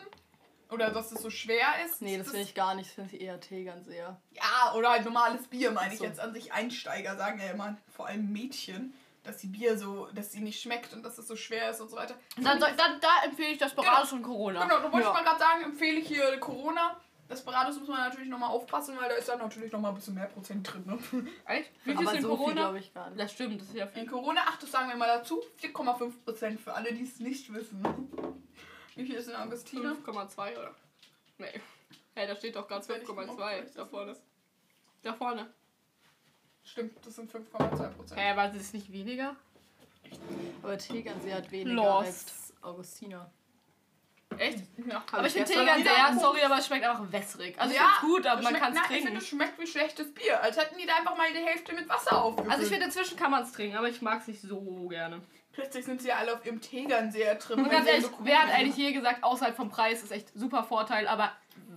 Oder 0.69 0.89
dass 0.89 1.11
es 1.11 1.21
so 1.21 1.29
schwer 1.29 1.67
ist. 1.85 2.01
Nee, 2.01 2.17
das 2.17 2.27
finde 2.27 2.43
ich 2.43 2.55
gar 2.55 2.75
nicht. 2.75 2.87
Das 2.87 2.93
finde 2.95 3.13
ich 3.17 3.21
eher 3.21 3.39
Tee 3.41 3.65
ganz 3.65 3.89
eher. 3.89 4.21
Ja, 4.31 4.73
oder 4.73 4.91
halt 4.91 5.03
normales 5.03 5.45
Bier, 5.47 5.71
meine 5.71 5.91
ich 5.93 5.99
So. 5.99 6.05
jetzt 6.05 6.21
an 6.21 6.33
sich. 6.33 6.53
Einsteiger 6.53 7.17
sagen 7.17 7.41
ja 7.41 7.51
immer, 7.51 7.75
vor 7.93 8.07
allem 8.07 8.31
Mädchen, 8.31 8.93
dass 9.23 9.35
die 9.37 9.47
Bier 9.47 9.77
so, 9.77 10.05
dass 10.13 10.31
sie 10.31 10.39
nicht 10.39 10.61
schmeckt 10.61 10.93
und 10.93 11.03
dass 11.03 11.17
es 11.17 11.27
so 11.27 11.35
schwer 11.35 11.71
ist 11.71 11.81
und 11.81 11.89
so 11.89 11.97
weiter. 11.97 12.15
Dann, 12.37 12.57
dann, 12.57 12.77
dann 12.77 13.01
da 13.01 13.09
empfehle 13.25 13.49
ich 13.49 13.57
das 13.57 13.75
Borage 13.75 14.15
und 14.15 14.21
Corona. 14.23 14.63
Genau, 14.63 14.77
da 14.77 14.83
wollte 14.83 14.99
Ja. 15.05 15.07
ich 15.09 15.13
mal 15.13 15.23
gerade 15.25 15.39
sagen, 15.39 15.63
empfehle 15.65 15.99
ich 15.99 16.07
hier 16.07 16.39
Corona. 16.39 16.97
Desperados 17.31 17.79
muss 17.79 17.87
man 17.87 17.97
natürlich 18.09 18.29
nochmal 18.29 18.49
aufpassen, 18.49 18.95
weil 18.99 19.09
da 19.09 19.15
ist 19.15 19.27
dann 19.29 19.39
natürlich 19.39 19.71
nochmal 19.71 19.91
ein 19.91 19.95
bisschen 19.95 20.13
mehr 20.15 20.27
Prozent 20.27 20.71
drin. 20.71 20.83
Ne? 20.85 20.99
Echt? 21.47 21.71
Wie 21.85 21.91
viel 21.95 21.97
Aber 22.07 22.11
ist 22.11 22.15
in 22.17 22.21
so 22.21 22.27
viel 22.29 22.37
Corona? 22.37 22.53
glaube 22.61 22.79
ich 22.79 22.93
gar 22.93 23.09
nicht. 23.09 23.19
das 23.19 23.31
stimmt, 23.31 23.61
das 23.61 23.67
ist 23.69 23.75
ja 23.75 23.85
In 23.85 23.91
viel. 23.91 24.05
Corona, 24.07 24.41
ach, 24.45 24.57
das 24.59 24.71
sagen 24.71 24.89
wir 24.89 24.95
mal 24.97 25.07
dazu, 25.07 25.41
4,5 25.61 26.11
Prozent 26.23 26.61
für 26.61 26.73
alle, 26.73 26.93
die 26.93 27.03
es 27.03 27.19
nicht 27.19 27.51
wissen. 27.53 27.81
Wie 28.95 29.05
viel 29.05 29.15
ist 29.15 29.29
in 29.29 29.35
Augustine? 29.35 29.95
5,2 30.05 30.57
oder? 30.59 30.75
Nee. 31.37 31.61
Hey, 32.13 32.27
da 32.27 32.35
steht 32.35 32.55
doch 32.55 32.69
mal 32.69 32.79
5,2 32.79 33.35
vielleicht 33.35 33.77
da 33.77 33.85
vorne. 33.85 34.15
Da 35.01 35.13
vorne. 35.13 35.47
Stimmt, 36.63 37.03
das 37.05 37.15
sind 37.15 37.31
5,2 37.31 37.89
Prozent. 37.89 38.19
Hä, 38.19 38.31
aber 38.31 38.49
es 38.49 38.55
ist 38.61 38.73
nicht 38.73 38.91
weniger? 38.91 39.35
Aber 40.61 40.77
Tegernsee 40.77 41.33
hat 41.33 41.49
weniger 41.51 41.73
Lost. 41.75 42.05
als 42.07 42.53
Augustina. 42.61 43.31
Echt? 44.37 44.59
Ja. 44.87 45.03
Aber 45.11 45.27
ich 45.27 45.33
finde 45.33 45.49
wieder 45.49 45.77
ja, 45.83 46.07
einen 46.07 46.19
sorry, 46.19 46.41
aber 46.41 46.57
es 46.57 46.67
schmeckt 46.67 46.85
einfach 46.85 47.11
wässrig. 47.11 47.59
Also 47.59 47.75
Ja, 47.75 47.81
find's 47.99 48.13
gut, 48.15 48.27
aber 48.27 48.41
man 48.41 48.53
kann 48.53 48.71
es 48.71 48.75
na, 48.75 48.81
Ich 48.81 48.87
trinken. 48.87 49.05
finde, 49.05 49.21
es 49.21 49.27
schmeckt 49.27 49.59
wie 49.59 49.67
schlechtes 49.67 50.13
Bier. 50.13 50.41
Als 50.41 50.57
hätten 50.57 50.77
die 50.77 50.85
da 50.85 50.95
einfach 50.95 51.15
mal 51.17 51.27
die 51.31 51.39
Hälfte 51.39 51.73
mit 51.73 51.87
Wasser 51.89 52.23
aufgefüllt. 52.23 52.51
Also 52.51 52.63
ich 52.63 52.69
finde, 52.69 52.85
inzwischen 52.85 53.17
kann 53.17 53.31
man 53.31 53.43
es 53.43 53.51
trinken, 53.51 53.77
aber 53.77 53.89
ich 53.89 54.01
mag 54.01 54.21
es 54.21 54.27
nicht 54.27 54.41
so 54.41 54.87
gerne. 54.89 55.21
Plötzlich 55.53 55.83
sind 55.85 56.01
sie 56.01 56.07
ja 56.09 56.15
alle 56.15 56.33
auf 56.33 56.45
ihrem 56.45 56.61
Tegernseher 56.61 57.35
drin. 57.35 57.59
Und 57.59 57.69
ganz 57.69 57.87
ehrlich, 57.87 58.05
so 58.05 58.11
cool 58.11 58.25
wer 58.25 58.41
hat 58.41 58.53
eigentlich 58.53 58.77
je 58.77 58.93
gesagt, 58.93 59.23
außerhalb 59.23 59.55
vom 59.55 59.69
Preis 59.69 60.01
ist 60.01 60.11
echt 60.11 60.29
super 60.33 60.63
Vorteil, 60.63 61.07
aber 61.07 61.33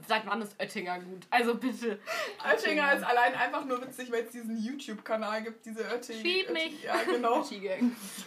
seit 0.07 0.27
wann 0.27 0.43
ist 0.43 0.61
Oettinger 0.61 1.01
gut? 1.01 1.27
Also 1.31 1.57
bitte. 1.57 1.99
Oettinger 2.45 2.93
ist 2.95 3.03
allein 3.03 3.35
einfach 3.35 3.65
nur 3.65 3.83
witzig, 3.83 4.13
weil 4.13 4.25
es 4.25 4.31
diesen 4.31 4.57
YouTube-Kanal 4.57 5.43
gibt, 5.43 5.67
diese 5.67 5.81
Oettinger. 5.81 6.21
Schieb 6.21 6.51
mich. 6.53 6.83
Ja, 6.83 6.97
genau. 7.05 7.45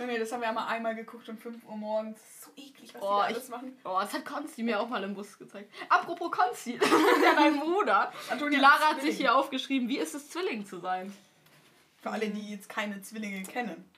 Nee, 0.05 0.19
das 0.19 0.31
haben 0.31 0.41
wir 0.41 0.47
ja 0.47 0.53
mal 0.53 0.67
einmal 0.67 0.95
geguckt 0.95 1.27
um 1.29 1.37
5 1.37 1.63
Uhr 1.65 1.77
morgens. 1.77 2.19
Ist 2.57 2.67
eklig, 2.69 2.93
was 2.95 3.01
Oh, 3.01 3.05
die 3.05 3.09
da 3.21 3.29
ich- 3.29 3.35
alles 3.35 3.49
machen. 3.49 3.77
Oh, 3.85 3.97
das 4.01 4.13
hat 4.13 4.25
Konsti 4.25 4.63
mir 4.63 4.79
auch 4.79 4.89
mal 4.89 5.03
im 5.03 5.13
Bus 5.13 5.37
gezeigt. 5.37 5.71
Apropos 5.89 6.31
Konsti, 6.31 6.77
das 6.79 6.89
ist 6.89 7.23
ja 7.23 7.35
dein 7.35 7.59
Bruder. 7.59 8.11
Antonia 8.29 8.57
Die 8.57 8.61
Lara 8.61 8.89
hat 8.91 9.01
sich 9.01 9.17
hier 9.17 9.35
aufgeschrieben, 9.35 9.87
wie 9.87 9.97
ist 9.99 10.13
es, 10.15 10.29
Zwilling 10.29 10.65
zu 10.65 10.79
sein? 10.79 11.15
Für 12.01 12.11
alle, 12.11 12.29
die 12.29 12.51
jetzt 12.51 12.69
keine 12.69 13.01
Zwillinge 13.01 13.43
kennen. 13.43 13.89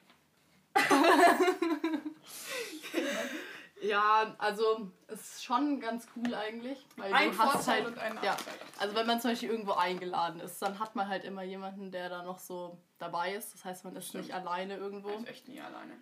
Ja, 3.82 4.36
also 4.40 4.92
es 5.08 5.22
ist 5.22 5.44
schon 5.46 5.80
ganz 5.80 6.06
cool 6.16 6.34
eigentlich. 6.36 6.86
Weil 6.98 7.14
Ein 7.14 7.32
du 7.32 7.38
hast 7.40 7.66
halt, 7.68 7.86
und 7.88 7.98
ein 7.98 8.20
ja. 8.22 8.36
Also 8.78 8.94
wenn 8.94 9.08
man 9.08 9.22
zum 9.22 9.32
Beispiel 9.32 9.50
irgendwo 9.50 9.72
eingeladen 9.74 10.42
ist, 10.42 10.62
dann 10.62 10.80
hat 10.80 10.96
man 10.96 11.08
halt 11.08 11.24
immer 11.24 11.44
jemanden, 11.44 11.90
der 11.90 12.10
da 12.10 12.24
noch 12.24 12.40
so 12.40 12.78
dabei 12.98 13.34
ist. 13.36 13.54
Das 13.54 13.64
heißt, 13.64 13.86
man 13.86 13.96
ist 13.96 14.10
Stimmt. 14.10 14.26
nicht 14.26 14.34
alleine 14.36 14.76
irgendwo. 14.76 15.10
Ich 15.12 15.16
bin 15.16 15.28
echt 15.28 15.48
nie 15.48 15.62
alleine. 15.62 15.94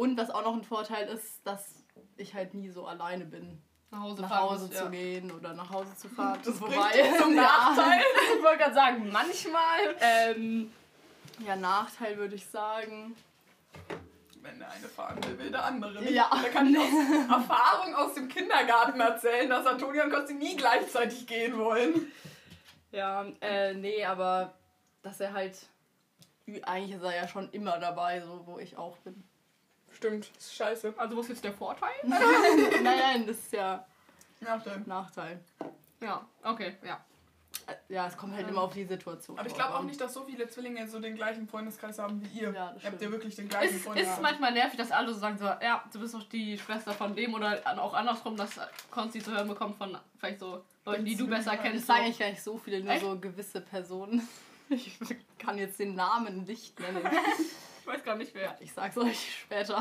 Und 0.00 0.16
was 0.16 0.30
auch 0.30 0.42
noch 0.42 0.54
ein 0.54 0.64
Vorteil 0.64 1.08
ist, 1.08 1.46
dass 1.46 1.74
ich 2.16 2.32
halt 2.32 2.54
nie 2.54 2.70
so 2.70 2.86
alleine 2.86 3.26
bin, 3.26 3.60
Nach 3.90 4.00
Hause, 4.00 4.22
nach 4.22 4.30
Hause 4.30 4.64
musst, 4.64 4.78
zu 4.78 4.84
ja. 4.84 4.90
gehen 4.90 5.30
oder 5.30 5.52
nach 5.52 5.68
Hause 5.68 5.94
zu 5.94 6.08
fahren. 6.08 6.40
Das 6.42 6.58
Wobei, 6.58 7.18
zum 7.18 7.34
ja, 7.36 7.42
Nachteil. 7.42 8.00
Ich 8.38 8.42
wollte 8.42 8.58
gerade 8.60 8.74
sagen, 8.74 9.12
manchmal. 9.12 9.94
ähm, 10.00 10.72
ja, 11.46 11.54
Nachteil 11.54 12.16
würde 12.16 12.34
ich 12.34 12.46
sagen. 12.46 13.14
Wenn 14.40 14.58
der 14.58 14.70
eine 14.70 14.88
fahren 14.88 15.22
will, 15.22 15.38
will 15.38 15.50
der 15.50 15.66
andere 15.66 16.00
nicht. 16.00 16.12
Ja. 16.12 16.30
Da 16.30 16.48
kann 16.48 16.70
ich 16.70 16.78
aus 16.78 16.86
Erfahrung 17.28 17.94
aus 17.94 18.14
dem 18.14 18.28
Kindergarten 18.28 18.98
erzählen, 19.00 19.50
dass 19.50 19.66
Antonia 19.66 20.04
und 20.04 20.12
Kosti 20.12 20.32
nie 20.32 20.56
gleichzeitig 20.56 21.26
gehen 21.26 21.58
wollen. 21.58 22.10
Ja, 22.90 23.26
äh, 23.42 23.74
nee, 23.74 24.02
aber 24.02 24.54
dass 25.02 25.20
er 25.20 25.34
halt. 25.34 25.58
Eigentlich 26.62 26.96
ist 26.96 27.02
er 27.02 27.14
ja 27.14 27.28
schon 27.28 27.50
immer 27.50 27.78
dabei, 27.78 28.22
so 28.22 28.46
wo 28.46 28.58
ich 28.58 28.78
auch 28.78 28.96
bin. 28.98 29.22
Stimmt, 30.00 30.30
ist 30.38 30.54
scheiße. 30.54 30.94
Also 30.96 31.16
wo 31.16 31.20
ist 31.20 31.28
jetzt 31.28 31.44
der 31.44 31.52
Vorteil? 31.52 31.90
nein, 32.04 32.82
nein, 32.82 33.26
das 33.26 33.36
ist 33.36 33.52
ja 33.52 33.84
Nachteil. 34.40 34.82
Nachteil. 34.86 35.40
Ja, 36.00 36.24
okay, 36.42 36.76
ja. 36.82 36.98
Äh, 37.66 37.74
Ja, 37.92 38.06
es 38.06 38.16
kommt 38.16 38.34
halt 38.34 38.48
immer 38.48 38.62
auf 38.62 38.72
die 38.72 38.84
Situation. 38.86 39.38
Aber 39.38 39.46
ich 39.46 39.54
glaube 39.54 39.74
auch 39.74 39.82
nicht, 39.82 40.00
dass 40.00 40.14
so 40.14 40.24
viele 40.24 40.48
Zwillinge 40.48 40.88
so 40.88 40.98
den 41.00 41.14
gleichen 41.16 41.46
Freundeskreis 41.46 41.98
haben 41.98 42.22
wie 42.22 42.40
ihr. 42.40 42.50
Ja, 42.54 42.72
das 42.72 42.82
ihr 42.82 42.90
habt 42.90 43.02
ja 43.02 43.10
wirklich 43.10 43.36
den 43.36 43.50
gleichen 43.50 43.76
ist 43.76 43.84
Freundeskreis. 43.84 44.20
manchmal 44.22 44.52
nervig, 44.52 44.78
dass 44.78 44.90
alle 44.90 45.12
so 45.12 45.20
sagen 45.20 45.36
so, 45.36 45.44
ja, 45.44 45.84
du 45.92 46.00
bist 46.00 46.14
doch 46.14 46.22
die 46.30 46.56
Schwester 46.58 46.92
von 46.92 47.14
dem 47.14 47.34
oder 47.34 47.60
auch 47.78 47.92
andersrum, 47.92 48.34
dass 48.38 48.52
Konsti 48.90 49.20
zu 49.22 49.32
hören 49.32 49.48
bekommt 49.48 49.76
von 49.76 49.98
vielleicht 50.18 50.40
so 50.40 50.64
Leuten, 50.86 51.04
die 51.04 51.14
du 51.16 51.26
besser 51.26 51.52
Das 51.52 51.60
kennst. 51.60 51.86
sagen 51.86 51.98
So. 51.98 52.04
eigentlich 52.04 52.18
gar 52.18 52.30
nicht 52.30 52.42
so 52.42 52.56
viele, 52.56 52.80
nur 52.82 52.94
Echt? 52.94 53.02
so 53.02 53.18
gewisse 53.18 53.60
Personen. 53.60 54.26
Ich 54.72 54.96
kann 55.36 55.58
jetzt 55.58 55.80
den 55.80 55.96
Namen 55.96 56.44
nicht 56.44 56.78
nennen. 56.78 57.02
Ich 57.80 57.86
weiß 57.86 58.04
gar 58.04 58.16
nicht 58.16 58.34
wer. 58.34 58.56
Ich 58.60 58.72
sag's 58.72 58.96
euch 58.98 59.38
später. 59.42 59.78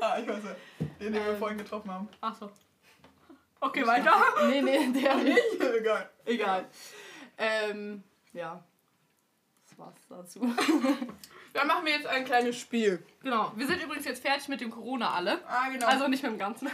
Ah, 0.00 0.18
ich 0.18 0.26
weiß 0.28 0.42
ja. 0.44 0.56
Den, 1.00 1.12
den 1.12 1.14
wir 1.14 1.32
Ähm. 1.32 1.38
vorhin 1.38 1.58
getroffen 1.58 1.90
haben. 1.92 2.08
Ach 2.20 2.34
so. 2.34 2.50
Okay, 3.60 3.86
weiter. 3.86 4.12
nee, 4.48 4.62
nee, 4.62 4.90
der 5.00 5.14
nicht. 5.16 5.60
Egal. 5.60 6.10
Egal. 6.24 6.66
Ähm, 7.36 8.02
ja. 8.32 8.62
Das 9.68 9.78
war's 9.78 9.94
dazu. 10.08 10.40
Dann 11.52 11.66
machen 11.66 11.84
wir 11.84 11.92
jetzt 11.92 12.06
ein 12.06 12.24
kleines 12.24 12.56
Spiel. 12.58 13.04
Genau. 13.22 13.52
Wir 13.56 13.66
sind 13.66 13.82
übrigens 13.82 14.04
jetzt 14.06 14.22
fertig 14.22 14.48
mit 14.48 14.60
dem 14.60 14.70
Corona 14.70 15.12
alle. 15.12 15.40
Ah, 15.46 15.68
genau. 15.68 15.86
Also 15.86 16.08
nicht 16.08 16.22
mit 16.22 16.32
dem 16.32 16.38
Ganzen. 16.38 16.70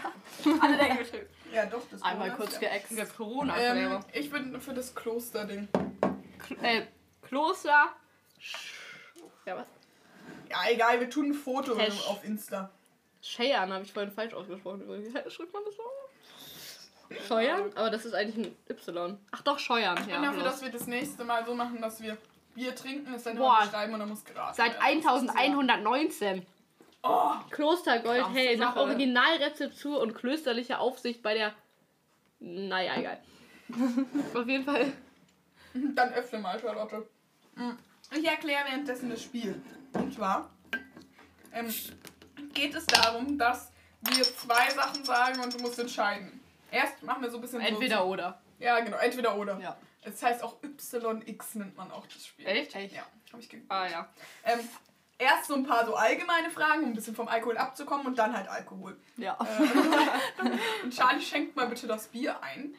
alle 0.61 0.77
denken 0.77 0.99
bestimmt. 0.99 1.27
ja, 1.53 1.67
doch, 1.67 1.83
das 1.91 2.03
Einmal 2.03 2.35
kurz 2.37 2.59
geäxt. 2.61 2.97
Das 2.97 3.17
Corona. 3.17 3.57
Ähm, 3.59 4.01
ich 4.13 4.31
bin 4.31 4.61
für 4.61 4.75
das 4.75 4.95
Klosterding. 4.95 5.69
Kl 6.39 6.57
äh, 6.65 6.87
Kloster. 7.23 7.89
Ja, 9.45 9.57
was? 9.57 9.67
Ja, 10.51 10.59
egal, 10.71 11.01
wir 11.01 11.11
tun 11.11 11.27
ein 11.31 11.35
Foto 11.35 11.77
Hash. 11.77 12.07
auf 12.09 12.25
Insta. 12.25 12.71
Scheiern 13.23 13.73
habe 13.73 13.85
ich 13.85 13.93
vorhin 13.93 14.13
falsch 14.13 14.35
ausgesprochen. 14.35 14.83
übrigens. 14.83 15.09
Schreibt 15.33 15.53
man 15.53 15.63
das 15.65 15.75
so? 15.77 15.83
Scheuern? 17.29 17.71
Aber 17.75 17.91
das 17.91 18.05
ist 18.05 18.15
eigentlich 18.15 18.47
ein 18.47 18.57
Y. 18.69 19.19
Ach 19.31 19.43
doch, 19.43 19.59
Scheuern. 19.59 19.97
Ich 19.99 20.05
bin 20.07 20.15
Ja, 20.15 20.23
dafür, 20.23 20.43
bloß. 20.43 20.53
dass 20.53 20.63
wir 20.63 20.71
das 20.71 20.87
nächste 20.87 21.25
Mal 21.25 21.45
so 21.47 21.55
machen, 21.55 21.81
dass 21.81 22.01
wir 22.03 22.17
Bier 22.55 22.75
trinken, 22.75 23.15
es 23.15 23.23
dann 23.25 23.37
Boah. 23.37 23.57
immer 23.59 23.67
beschreiben 23.67 23.93
und 23.95 24.01
dann 24.01 24.09
muss 24.09 24.25
geraten 24.25 24.57
Seit 24.57 24.73
werden. 24.75 24.83
1119. 24.83 26.47
Oh, 27.03 27.33
Kloster 27.51 28.01
Gold 28.01 28.23
Krasse 28.23 28.35
Hell 28.35 28.57
nach 28.57 28.75
Sache. 28.75 28.81
Originalrezeptur 28.81 30.01
und 30.01 30.15
klösterlicher 30.15 30.81
Aufsicht 30.81 31.23
bei 31.23 31.35
der. 31.35 31.53
Naja, 32.41 32.97
egal. 32.97 33.21
Auf 34.35 34.47
jeden 34.49 34.65
Fall. 34.65 34.93
dann 35.75 36.13
öffne 36.13 36.39
mal, 36.41 36.59
Charlotte. 36.59 37.07
Mm. 37.55 37.71
Ich 38.17 38.25
erkläre 38.25 38.65
währenddessen 38.67 39.11
das 39.11 39.23
Spiel. 39.23 39.61
Und 39.99 40.15
zwar 40.15 40.51
ähm, 41.53 41.73
geht 42.53 42.75
es 42.75 42.87
darum, 42.87 43.39
dass 43.39 43.71
wir 44.03 44.23
zwei 44.23 44.71
Sachen 44.71 45.05
sagen 45.05 45.41
und 45.41 45.55
du 45.55 45.59
musst 45.59 45.79
entscheiden. 45.79 46.41
Erst 46.71 47.03
machen 47.03 47.23
wir 47.23 47.31
so 47.31 47.39
ein 47.39 47.41
bisschen 47.41 47.61
Entweder 47.61 47.99
so, 47.99 48.05
oder. 48.05 48.41
Ja, 48.59 48.81
genau, 48.81 48.97
entweder 48.99 49.37
oder. 49.37 49.59
Ja. 49.59 49.77
Es 50.03 50.23
heißt 50.23 50.43
auch 50.43 50.57
YX 50.63 51.55
nennt 51.57 51.77
man 51.77 51.91
auch 51.91 52.07
das 52.07 52.27
Spiel. 52.27 52.47
Echt? 52.47 52.75
Echt? 52.75 52.95
Ja, 52.95 53.03
habe 53.33 53.43
ich 53.43 53.49
geguckt. 53.49 53.71
Ah 53.71 53.89
ja. 53.89 54.09
Ähm, 54.45 54.61
erst 55.19 55.47
so 55.47 55.55
ein 55.55 55.65
paar 55.65 55.85
so 55.85 55.95
allgemeine 55.95 56.51
Fragen, 56.51 56.85
um 56.85 56.91
ein 56.91 56.95
bisschen 56.95 57.17
vom 57.17 57.29
Alkohol 57.29 57.57
abzukommen 57.57 58.07
und 58.07 58.19
dann 58.19 58.37
halt 58.37 58.49
Alkohol. 58.49 58.97
Ja. 59.17 59.37
Und 60.85 60.95
Charlie 60.95 61.23
schenkt 61.23 61.57
mal 61.57 61.67
bitte 61.67 61.87
das 61.87 62.07
Bier 62.09 62.41
ein. 62.43 62.75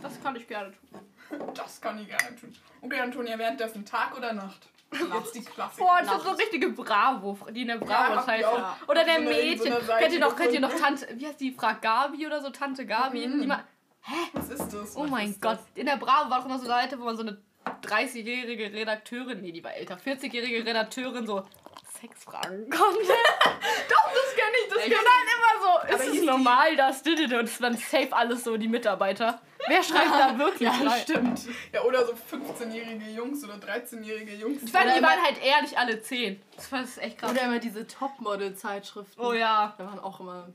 Das 0.00 0.20
kann 0.22 0.34
ich 0.34 0.48
gerne 0.48 0.72
tun. 0.72 1.52
Das 1.54 1.80
kann 1.80 1.98
ich 2.00 2.08
gerne 2.08 2.34
tun. 2.36 2.54
Okay, 2.80 3.00
Antonia, 3.00 3.38
währenddessen 3.38 3.84
Tag 3.84 4.16
oder 4.16 4.32
Nacht? 4.32 4.66
Jetzt 4.92 5.34
die 5.34 5.44
Klassiker. 5.44 5.84
Boah, 5.86 5.98
das 6.00 6.06
Nacht. 6.08 6.22
so 6.24 6.30
richtige 6.32 6.68
Bravo, 6.70 7.38
die 7.50 7.62
in 7.62 7.68
der 7.68 7.76
Ja, 7.78 7.84
Bravo 7.84 8.24
Zeit. 8.26 8.44
auch. 8.44 8.74
Oder 8.88 9.04
der 9.04 9.20
Mädchen. 9.20 9.72
kennt 9.98 10.12
ihr 10.14 10.20
noch, 10.20 10.36
kennt 10.36 10.52
ihr 10.52 10.60
noch. 10.60 10.74
Tante, 10.74 11.06
wie 11.14 11.26
heißt 11.26 11.40
die, 11.40 11.52
Frau 11.52 11.72
Gabi 11.80 12.26
oder 12.26 12.40
so, 12.42 12.50
Tante 12.50 12.84
Gabi? 12.86 13.26
Mhm. 13.26 13.40
Die 13.42 13.46
ma 13.46 13.60
Was 14.32 14.48
ist 14.50 14.72
das? 14.72 14.96
oh 14.96 15.04
Was 15.04 15.10
mein 15.10 15.30
ist 15.30 15.40
Gott. 15.40 15.58
das? 15.58 15.66
In 15.76 15.86
der 15.86 15.96
Bravo 15.96 16.28
war 16.30 16.38
doch 16.40 16.46
immer 16.46 16.58
so 16.58 16.64
eine 16.70 16.74
Seite, 16.82 17.00
wo 17.00 17.04
man 17.04 17.16
so 17.16 17.22
eine 17.22 17.38
30-jährige 17.84 18.72
Redakteurin, 18.72 19.40
nee, 19.40 19.52
die 19.52 19.62
war 19.62 19.74
älter, 19.74 19.96
40-jährige 19.96 20.64
Redakteurin 20.66 21.26
so 21.26 21.42
Sex 22.02 22.24
fragen 22.24 22.68
konnte. 22.68 22.98
doch, 23.88 24.10
das 24.12 24.34
kenne 24.34 24.56
ich, 24.64 24.68
das 24.68 24.78
kenne 24.82 24.94
ich. 24.94 25.00
dann 25.00 25.94
immer 25.94 25.98
so, 26.00 26.04
ist 26.04 26.16
es 26.18 26.24
normal, 26.24 26.74
das, 26.76 27.00
und 27.02 27.32
es 27.44 27.58
dann 27.58 27.76
safe 27.76 28.08
alles 28.12 28.42
so 28.42 28.56
die 28.56 28.66
Mitarbeiter. 28.66 29.40
Wer 29.68 29.82
schreibt 29.84 30.10
da 30.10 30.36
wirklich 30.38 30.68
Ja, 30.68 30.72
rein? 30.90 31.00
stimmt. 31.00 31.40
Ja, 31.72 31.82
oder 31.82 32.04
so 32.04 32.12
15-jährige 32.14 33.08
Jungs 33.10 33.44
oder 33.44 33.54
13-jährige 33.54 34.34
Jungs. 34.34 34.64
Ich 34.64 34.72
fand, 34.72 34.86
die 34.96 35.00
waren 35.02 35.22
halt 35.22 35.40
ehrlich 35.40 35.78
alle 35.78 36.02
10. 36.02 36.42
Das 36.56 36.72
war 36.72 36.80
das 36.80 36.90
ist 36.90 36.98
echt 36.98 37.18
krass. 37.18 37.30
Oder 37.30 37.42
immer 37.42 37.60
diese 37.60 37.86
Topmodel-Zeitschriften. 37.86 39.20
Oh 39.24 39.32
ja. 39.32 39.74
Da 39.78 39.86
waren 39.86 40.00
auch 40.00 40.18
immer 40.18 40.48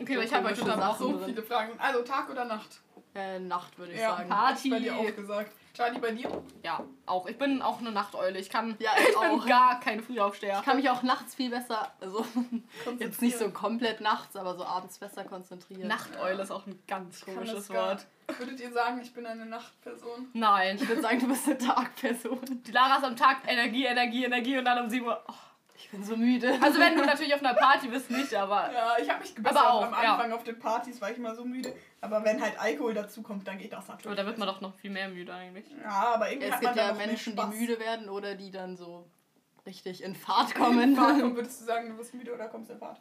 Okay, 0.00 0.14
aber 0.14 0.24
ich 0.24 0.32
habe 0.32 0.46
euch 0.46 0.58
komische 0.58 0.72
unterbrochen. 0.74 1.18
So 1.18 1.26
viele 1.26 1.42
Fragen. 1.42 1.72
Also 1.78 2.02
Tag 2.02 2.30
oder 2.30 2.44
Nacht? 2.46 2.80
äh, 3.14 3.38
Nacht, 3.40 3.76
würde 3.78 3.92
ich 3.92 4.00
Ja, 4.00 4.16
sagen. 4.16 4.28
Party. 4.30 4.68
ich 4.68 4.70
bei 4.70 4.78
dir 4.80 4.96
auch 4.96 5.16
gesagt. 5.16 5.52
Charlie, 5.78 6.00
bei 6.00 6.10
dir? 6.10 6.42
Ja, 6.64 6.82
auch. 7.06 7.28
Ich 7.28 7.38
bin 7.38 7.62
auch 7.62 7.78
eine 7.78 7.92
Nachteule. 7.92 8.36
Ich 8.40 8.50
kann. 8.50 8.74
Ja, 8.80 8.90
ich 9.00 9.10
ich 9.10 9.16
bin 9.16 9.48
gar 9.48 9.78
kein 9.78 10.00
Frühaufsteher. 10.02 10.58
Ich 10.58 10.64
kann 10.64 10.76
mich 10.76 10.90
auch 10.90 11.04
nachts 11.04 11.36
viel 11.36 11.50
besser, 11.50 11.92
also 12.00 12.26
jetzt 12.98 13.22
nicht 13.22 13.38
so 13.38 13.50
komplett 13.50 14.00
nachts, 14.00 14.34
aber 14.34 14.56
so 14.56 14.64
abends 14.64 14.98
besser 14.98 15.22
konzentrieren. 15.22 15.86
Nachteule 15.86 16.42
ist 16.42 16.50
auch 16.50 16.66
ein 16.66 16.82
ganz 16.88 17.24
komisches 17.24 17.68
gar- 17.68 17.90
Wort. 17.90 18.06
Würdet 18.38 18.58
ihr 18.58 18.72
sagen, 18.72 19.00
ich 19.00 19.14
bin 19.14 19.24
eine 19.24 19.46
Nachtperson? 19.46 20.28
Nein. 20.32 20.76
Ich 20.82 20.88
würde 20.88 21.00
sagen, 21.00 21.20
du 21.20 21.28
bist 21.28 21.46
eine 21.46 21.58
Tagperson. 21.58 22.40
Die 22.66 22.72
Lara 22.72 22.96
ist 22.96 23.04
am 23.04 23.14
Tag 23.16 23.38
Energie, 23.46 23.84
Energie, 23.86 24.24
Energie 24.24 24.58
und 24.58 24.64
dann 24.64 24.82
um 24.82 24.90
7 24.90 25.06
Uhr. 25.06 25.22
Oh, 25.28 25.32
Ich 25.80 25.90
bin 25.90 26.02
so 26.02 26.16
müde. 26.16 26.58
Also 26.60 26.80
wenn 26.80 26.96
du 26.96 27.04
natürlich 27.04 27.32
auf 27.34 27.40
einer 27.40 27.54
Party 27.54 27.86
bist, 27.86 28.10
nicht, 28.10 28.34
aber. 28.34 28.72
Ja, 28.72 28.96
ich 29.00 29.08
habe 29.08 29.20
mich 29.20 29.32
gebessert. 29.32 29.58
Aber 29.58 29.74
auch, 29.74 29.84
Am 29.84 29.92
ja. 29.92 30.14
Anfang 30.14 30.32
auf 30.32 30.42
den 30.42 30.58
Partys 30.58 31.00
war 31.00 31.12
ich 31.12 31.18
immer 31.18 31.36
so 31.36 31.44
müde. 31.44 31.72
Aber 32.00 32.24
wenn 32.24 32.42
halt 32.42 32.58
Alkohol 32.58 32.94
dazu 32.94 33.22
kommt, 33.22 33.46
dann 33.46 33.58
geht 33.58 33.72
das 33.72 33.84
Aber 33.84 33.94
natürlich. 33.94 34.18
da 34.18 34.26
wird 34.26 34.38
man 34.38 34.48
doch 34.48 34.60
noch 34.60 34.74
viel 34.74 34.90
mehr 34.90 35.08
müde 35.08 35.32
eigentlich. 35.32 35.66
Ja, 35.80 36.14
aber 36.14 36.30
irgendwie 36.30 36.48
Es 36.48 36.54
hat 36.54 36.62
man 36.62 36.74
gibt 36.74 36.84
dann 36.84 36.98
ja 36.98 37.06
Menschen, 37.06 37.36
die 37.36 37.46
müde 37.46 37.78
werden 37.78 38.08
oder 38.08 38.34
die 38.34 38.50
dann 38.50 38.76
so 38.76 39.06
richtig 39.66 40.02
in 40.02 40.16
Fahrt 40.16 40.54
kommen. 40.56 40.96
Warum 40.96 41.36
würdest 41.36 41.60
du 41.60 41.64
sagen, 41.66 41.90
du 41.90 41.96
bist 41.96 42.12
müde 42.12 42.34
oder 42.34 42.48
kommst 42.48 42.70
in 42.70 42.78
Fahrt? 42.78 43.00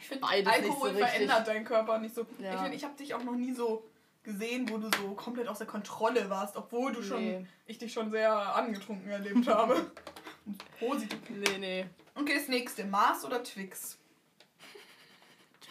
Ich 0.00 0.08
finde, 0.08 0.26
Alkohol 0.26 0.92
so 0.92 0.98
verändert 0.98 1.46
deinen 1.46 1.64
Körper 1.64 1.98
nicht 1.98 2.14
so. 2.14 2.26
Ja. 2.38 2.54
Ich 2.54 2.60
finde, 2.60 2.76
ich 2.76 2.84
habe 2.84 2.96
dich 2.96 3.14
auch 3.14 3.22
noch 3.22 3.34
nie 3.34 3.52
so 3.52 3.84
gesehen, 4.28 4.68
wo 4.68 4.78
du 4.78 4.88
so 5.00 5.14
komplett 5.14 5.48
aus 5.48 5.58
der 5.58 5.66
Kontrolle 5.66 6.28
warst, 6.30 6.56
obwohl 6.56 6.92
du 6.92 7.02
schon, 7.02 7.18
Nee. 7.24 7.46
ich 7.66 7.78
dich 7.78 7.92
schon 7.92 8.10
sehr 8.10 8.30
angetrunken 8.54 9.10
erlebt 9.10 9.46
habe. 9.48 9.90
Positiv. 10.78 11.18
Nee, 11.30 11.58
nee. 11.58 11.86
Okay, 12.14 12.34
das 12.36 12.48
nächste. 12.48 12.84
Mars 12.84 13.24
oder 13.24 13.42
Twix? 13.42 13.98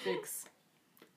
Twix. 0.01 0.45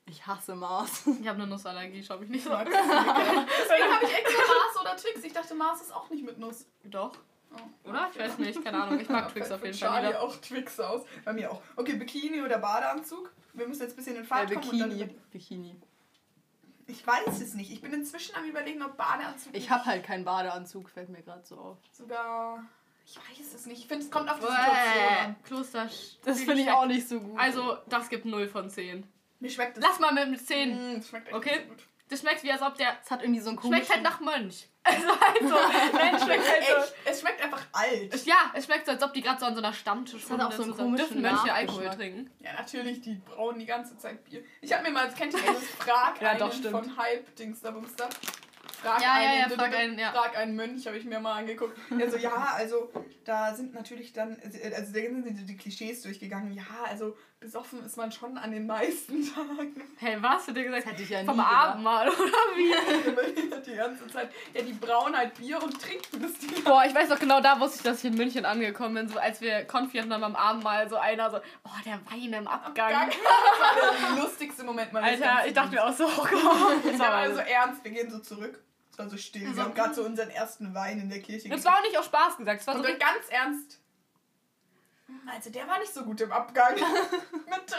Ich 0.07 0.27
hasse 0.27 0.55
Mars. 0.55 1.07
Ich 1.21 1.29
habe 1.29 1.39
eine 1.41 1.47
Nussallergie, 1.47 2.03
schau 2.03 2.19
mich 2.19 2.29
nicht 2.31 2.43
so 2.45 2.51
Ich 2.51 2.57
an. 2.57 2.67
Deswegen 2.67 3.93
habe 3.95 4.05
ich 4.05 4.15
extra 4.19 4.43
Mars 4.55 4.81
oder 4.81 4.97
Twix. 4.97 5.25
Ich 5.25 5.33
dachte, 5.33 5.55
Mars 5.55 5.83
ist 5.83 5.95
auch 5.95 6.11
nicht 6.11 6.25
mit 6.25 6.39
Nuss. 6.39 6.67
Doch. 6.85 7.13
Oh. 7.53 7.89
Oder? 7.91 8.11
Ich 8.13 8.19
weiß 8.19 8.39
nicht, 8.39 8.63
keine 8.65 8.83
Ahnung. 8.83 9.01
Ich 9.01 9.09
mag 9.09 9.25
Ja, 9.27 9.31
Twix 9.31 9.51
auf 9.51 9.63
jeden 9.65 9.77
Fall 9.77 9.89
Charlie 9.91 10.07
lieber. 10.09 10.21
auch 10.23 10.37
Twix 10.37 10.81
aus. 10.81 11.03
Bei 11.25 11.33
mir 11.33 11.51
auch. 11.53 11.61
Okay, 11.77 11.95
Bikini 11.95 12.43
oder 12.43 12.59
Badeanzug? 12.59 13.33
Wir 13.55 13.67
müssen 13.69 13.83
jetzt 13.83 13.93
ein 13.93 13.97
bisschen 13.97 14.17
in 14.17 14.23
Äh, 14.23 14.27
Fahrt 14.27 14.49
kommen. 14.53 14.65
Und 14.65 14.71
Bikini. 14.71 14.99
dann 15.01 15.15
Bikini. 15.31 15.77
Ich 16.91 17.07
weiß 17.07 17.41
es 17.41 17.55
nicht. 17.55 17.71
Ich 17.73 17.81
bin 17.81 17.93
inzwischen 17.93 18.35
am 18.37 18.45
überlegen, 18.45 18.83
ob 18.83 18.97
Badeanzug 18.97 19.55
Ich 19.55 19.71
habe 19.71 19.85
halt 19.85 20.05
keinen 20.05 20.25
Badeanzug, 20.25 20.91
fällt 20.91 21.09
mir 21.09 21.23
gerade 21.23 21.45
so 21.45 21.57
auf. 21.57 21.79
sogar... 21.93 22.63
Ich 23.07 23.17
weiß 23.17 23.55
es 23.55 23.67
nicht. 23.67 23.81
Ich 23.81 23.89
finde, 23.89 24.05
es 24.05 24.11
kommt 24.11 24.31
auf 24.31 24.37
die 24.39 24.47
Situation 24.47 25.17
an. 25.25 25.37
Kloster. 25.43 25.89
Das 26.25 26.39
finde 26.43 26.61
ich 26.63 26.71
auch 26.71 26.87
nicht 26.87 27.09
so 27.09 27.19
gut. 27.21 27.37
Also, 27.41 27.79
das 27.89 28.09
gibt 28.09 28.25
0 28.25 28.47
von 28.47 28.71
10. 28.71 29.05
Mir 29.41 29.51
schmeckt 29.51 29.79
es. 29.79 29.83
Lass 29.83 29.99
mal 29.99 30.13
mit, 30.15 30.31
mit 30.31 30.47
10. 30.47 30.71
Mm, 30.71 30.97
es 30.99 31.09
schmeckt 31.09 31.27
echt 31.27 31.37
Okay. 31.37 31.65
gut. 31.69 31.79
Das 32.11 32.21
schmeckt 32.21 32.43
wie 32.43 32.51
als 32.53 32.61
ob 32.63 32.75
der. 32.77 32.97
es 33.03 33.11
hat 33.11 33.23
irgendwie 33.23 33.41
so 33.41 33.51
einen 33.51 33.61
Schmeckt 33.61 33.89
halt 33.91 34.03
komischen... 34.05 34.25
nach 34.27 34.39
Mönch. 34.39 34.67
Also, 34.83 35.09
also 35.09 35.55
nein, 35.93 36.19
schmeckt 36.19 36.51
halt 36.51 36.65
so. 36.65 36.75
Echt? 36.77 36.95
Es 37.05 37.21
schmeckt 37.21 37.43
einfach 37.43 37.63
alt. 37.73 38.15
Es- 38.15 38.25
Ja, 38.25 38.51
es 38.55 38.65
schmeckt 38.65 38.87
so, 38.87 38.93
als 38.93 39.03
ob 39.03 39.13
die 39.13 39.21
gerade 39.21 39.39
so 39.39 39.47
an 39.47 39.55
so 39.55 39.61
einer 39.61 39.73
Stammtisch 39.75 40.29
hat 40.31 40.41
auch 40.41 40.53
so 40.53 40.63
einen 40.63 40.77
komischen 40.77 40.97
Dürfen 40.97 41.21
Mönche 41.21 41.53
Alkohol 41.53 41.91
trinken? 41.91 42.31
Ja, 42.41 42.55
natürlich, 42.55 43.01
die 43.03 43.15
brauen 43.17 43.59
die 43.59 43.67
ganze 43.67 43.97
Zeit 43.99 44.25
Bier. 44.25 44.43
Ich 44.63 44.73
habe 44.73 44.83
mir 44.85 44.91
mal, 44.91 45.09
kennt 45.13 45.35
ihr 45.35 45.41
dieses 45.41 45.69
Frag 45.79 46.21
Ja, 46.23 46.35
doch, 46.35 46.53
von 46.53 46.97
Hype 46.97 47.37
Dings 47.37 47.61
da? 47.61 47.75
Frag 48.83 49.03
Ja, 49.03 49.21
ja, 49.21 49.29
einen, 49.31 49.41
ja, 49.41 49.49
d- 49.49 49.55
frag 49.55 49.77
einen, 49.77 49.99
ja. 49.99 50.13
Frag 50.13 50.37
einen 50.39 50.57
Mönch, 50.57 50.87
habe 50.87 50.97
ich 50.97 51.05
mir 51.05 51.21
mal 51.21 51.35
angeguckt. 51.39 51.77
Der 51.91 52.11
so, 52.11 52.17
ja, 52.17 52.55
also 52.57 52.91
da 53.25 53.55
sind 53.55 53.75
natürlich 53.75 54.13
dann, 54.13 54.37
also 54.43 54.59
da 54.93 55.01
sind 55.01 55.25
die, 55.27 55.45
die 55.47 55.57
Klischees 55.57 56.03
durchgegangen. 56.03 56.53
Ja, 56.53 56.65
also 56.89 57.17
besoffen 57.41 57.85
ist 57.85 57.97
man 57.97 58.13
schon 58.13 58.37
an 58.39 58.51
den 58.53 58.67
meisten 58.67 59.23
Tagen. 59.35 59.75
Hey, 59.99 60.17
was? 60.21 60.47
Hat 60.49 60.57
der 60.57 60.65
gesagt? 60.65 60.85
Das 60.85 60.93
hätte 60.93 61.03
ich 61.03 61.09
ja 61.11 61.21
nie 61.21 61.27
Vom 61.27 61.37
gedacht. 61.37 61.53
Abendmahl, 61.69 62.09
oder 62.09 62.19
wie? 62.57 63.61
die 63.71 63.77
ganze 63.77 64.07
Zeit. 64.09 64.31
Ja, 64.55 64.63
die 64.63 64.73
brauen 64.73 65.17
halt 65.17 65.35
Bier 65.35 65.63
und 65.63 65.81
trinken 65.81 66.23
das 66.23 66.33
die 66.39 66.61
Boah, 66.63 66.85
ich 66.87 66.95
weiß 66.95 67.09
noch 67.09 67.19
genau, 67.19 67.41
da 67.41 67.59
wusste 67.61 67.77
ich, 67.79 67.83
dass 67.83 67.99
ich 67.99 68.11
in 68.11 68.17
München 68.17 68.45
angekommen 68.45 68.95
bin. 68.95 69.09
So 69.09 69.19
als 69.19 69.41
wir 69.41 69.65
Konfi 69.65 69.99
hatten 69.99 70.09
beim 70.11 70.37
Abendmahl, 70.37 70.89
so 70.89 70.97
einer 70.97 71.31
so, 71.31 71.39
oh, 71.65 71.71
der 71.85 72.01
Wein 72.11 72.33
im 72.33 72.49
Abgang. 72.49 72.91
Gang. 72.91 73.11
Das 73.11 73.21
war 73.21 74.15
der 74.17 74.23
lustigste 74.23 74.65
Moment 74.65 74.93
meines 74.93 75.21
Alter, 75.23 75.47
ich 75.47 75.53
dachte 75.55 75.71
mir 75.73 75.85
auch 75.85 75.93
so, 75.93 76.07
oh 76.07 76.27
Gott. 76.29 76.85
Das 76.85 76.99
war, 76.99 77.27
so 77.31 77.39
also, 77.39 77.41
ernst, 77.41 77.85
wir 77.85 77.91
gehen 77.91 78.11
so 78.11 78.19
zurück. 78.19 78.59
War 79.01 79.09
so 79.11 79.17
still. 79.17 79.43
Also- 79.47 79.57
wir 79.57 79.65
haben 79.65 79.75
gerade 79.75 79.95
so 79.95 80.05
unseren 80.05 80.31
ersten 80.31 80.75
Wein 80.75 81.01
in 81.01 81.09
der 81.09 81.21
Kirche 81.21 81.49
das 81.49 81.65
war 81.65 81.79
auch 81.79 81.83
nicht 81.83 81.97
auf 81.99 82.05
Spaß 82.07 82.37
gesagt. 82.37 82.61
Das 82.61 82.67
war 82.67 82.75
so 82.75 82.81
Und 82.81 82.87
richtig, 82.87 83.03
ganz 83.07 83.29
ernst. 83.29 83.81
Also 85.27 85.51
der 85.51 85.67
war 85.67 85.79
nicht 85.79 85.93
so 85.93 86.05
gut 86.05 86.21
im 86.21 86.31
Abgang. 86.33 86.75
Mit 86.75 87.71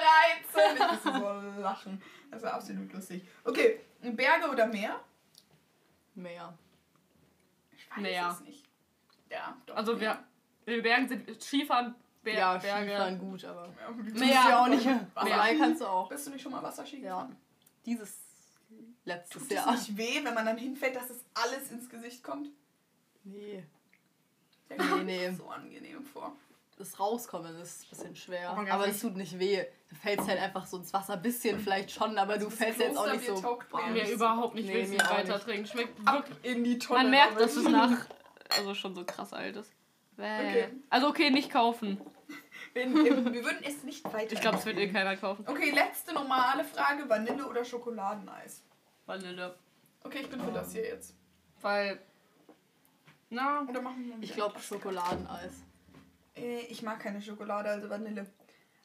13. 0.54 0.76
Ich 0.76 0.80
musste 0.92 1.14
so 1.20 1.62
lachen. 1.62 2.02
Das 2.30 2.42
war 2.44 2.54
absolut 2.56 2.92
lustig. 2.94 3.26
Okay, 3.44 3.80
Berge 4.02 4.50
oder 4.50 4.68
Meer? 4.68 5.00
Mehr. 6.16 6.54
Ich 7.72 7.90
weiß 7.90 7.98
Meer. 8.02 8.30
es 8.34 8.40
nicht. 8.42 8.66
Ja, 9.30 9.56
doch. 9.66 9.76
also 9.78 10.00
wir, 10.00 10.22
den 10.68 10.82
Bergen 10.82 11.08
sind 11.08 11.42
Skifahren, 11.42 11.96
Ber 12.22 12.34
Ja, 12.34 12.58
Berge. 12.58 12.90
Skifahren 12.92 13.18
gut, 13.20 13.46
aber... 13.46 13.68
Ja, 13.80 13.92
du 13.92 14.26
ja 14.26 14.62
auch 14.64 14.68
nicht. 14.68 14.86
Mehr 14.86 15.56
kannst 15.58 15.82
du 15.82 15.86
auch. 15.88 16.10
Bist 16.10 16.28
du 16.28 16.32
nicht 16.32 16.42
schon 16.42 16.52
mal 16.52 16.62
Wasserski 16.62 16.98
Ja. 16.98 17.22
gefahren? 17.22 17.38
Dieses 17.86 18.18
letztes 19.06 19.44
Tut 19.44 19.52
es 19.52 19.56
Jahr. 19.58 19.72
nicht 19.72 19.98
weh, 19.98 20.24
wenn 20.24 20.34
man 20.34 20.46
dann 20.46 20.58
hinfällt, 20.58 20.96
dass 20.96 21.10
es 21.10 21.24
alles 21.34 21.72
ins 21.72 21.90
Gesicht 21.90 22.24
kommt? 22.24 22.50
Nee. 23.24 23.64
Der 24.70 24.78
kommt 24.78 25.06
nee. 25.06 25.30
mir 25.30 25.36
so 25.36 25.48
angenehm 25.50 26.04
vor. 26.04 26.36
Das 26.78 27.00
Rauskommen 27.00 27.56
ist 27.60 27.84
ein 27.84 27.90
bisschen 27.90 28.16
schwer. 28.16 28.56
Oh, 28.58 28.72
aber 28.72 28.88
es 28.88 29.02
tut 29.02 29.16
nicht 29.16 29.38
weh. 29.38 29.64
Du 29.90 29.96
fällst 29.96 30.28
halt 30.28 30.40
einfach 30.40 30.66
so 30.66 30.78
ins 30.78 30.92
Wasser. 30.94 31.14
Ein 31.14 31.22
bisschen 31.22 31.60
vielleicht 31.60 31.92
schon, 31.92 32.18
aber 32.18 32.38
du 32.40 32.46
Das 32.46 32.56
fällst 32.56 32.80
jetzt 32.80 32.98
auch 32.98 33.12
nicht 33.12 33.26
so... 33.28 33.40
taugt 33.40 33.68
mir 33.92 34.06
so. 34.08 34.14
überhaupt 34.14 34.56
nicht 34.56 34.68
Nee, 34.68 34.98
auch 35.00 35.12
weiter 35.12 35.34
nicht. 35.36 35.46
trinken. 35.46 35.68
Schmeckt 35.68 36.08
Ab 36.08 36.28
wirklich. 36.28 36.52
in 36.56 36.64
die 36.64 36.80
Tonne. 36.80 37.02
Man 37.04 37.12
merkt, 37.12 37.40
dass 37.40 37.56
es 37.56 37.68
nach. 37.68 37.92
Also 38.58 38.74
schon 38.74 38.96
so 38.96 39.06
krass 39.06 39.32
alt 39.32 39.58
ist. 39.58 39.72
Bäh. 40.18 40.24
Okay. 40.26 40.68
Also 40.90 41.08
okay, 41.10 41.30
nicht 41.30 41.52
kaufen. 41.52 42.00
Wir, 42.74 42.86
wir 42.94 43.44
würden 43.44 43.64
es 43.64 43.84
nicht 43.84 44.04
weiter. 44.12 44.34
Ich 44.34 44.42
glaube, 44.42 44.58
es 44.58 44.66
wird 44.66 44.78
eh 44.78 44.90
keiner 44.92 45.16
kaufen. 45.18 45.46
Okay, 45.48 45.72
letzte 45.72 46.14
normale 46.14 46.64
Frage: 46.64 47.08
Vanille 47.08 47.46
oder 47.48 47.64
Schokoladeneis? 47.64 48.64
Vanille. 49.06 49.56
Okay, 50.04 50.20
ich 50.22 50.30
bin 50.30 50.42
für 50.42 50.52
das 50.52 50.72
hier 50.74 50.86
jetzt. 50.86 51.16
Weil. 51.62 52.00
Na, 53.30 53.62
Oder 53.68 53.82
machen 53.82 54.06
wir 54.08 54.24
Ich 54.24 54.34
glaube? 54.34 54.60
Schokoladeneis. 54.60 55.54
Äh, 56.36 56.62
Ich 56.70 56.82
mag 56.82 57.00
keine 57.00 57.22
Schokolade, 57.22 57.70
also 57.70 57.90
Vanille. 57.90 58.26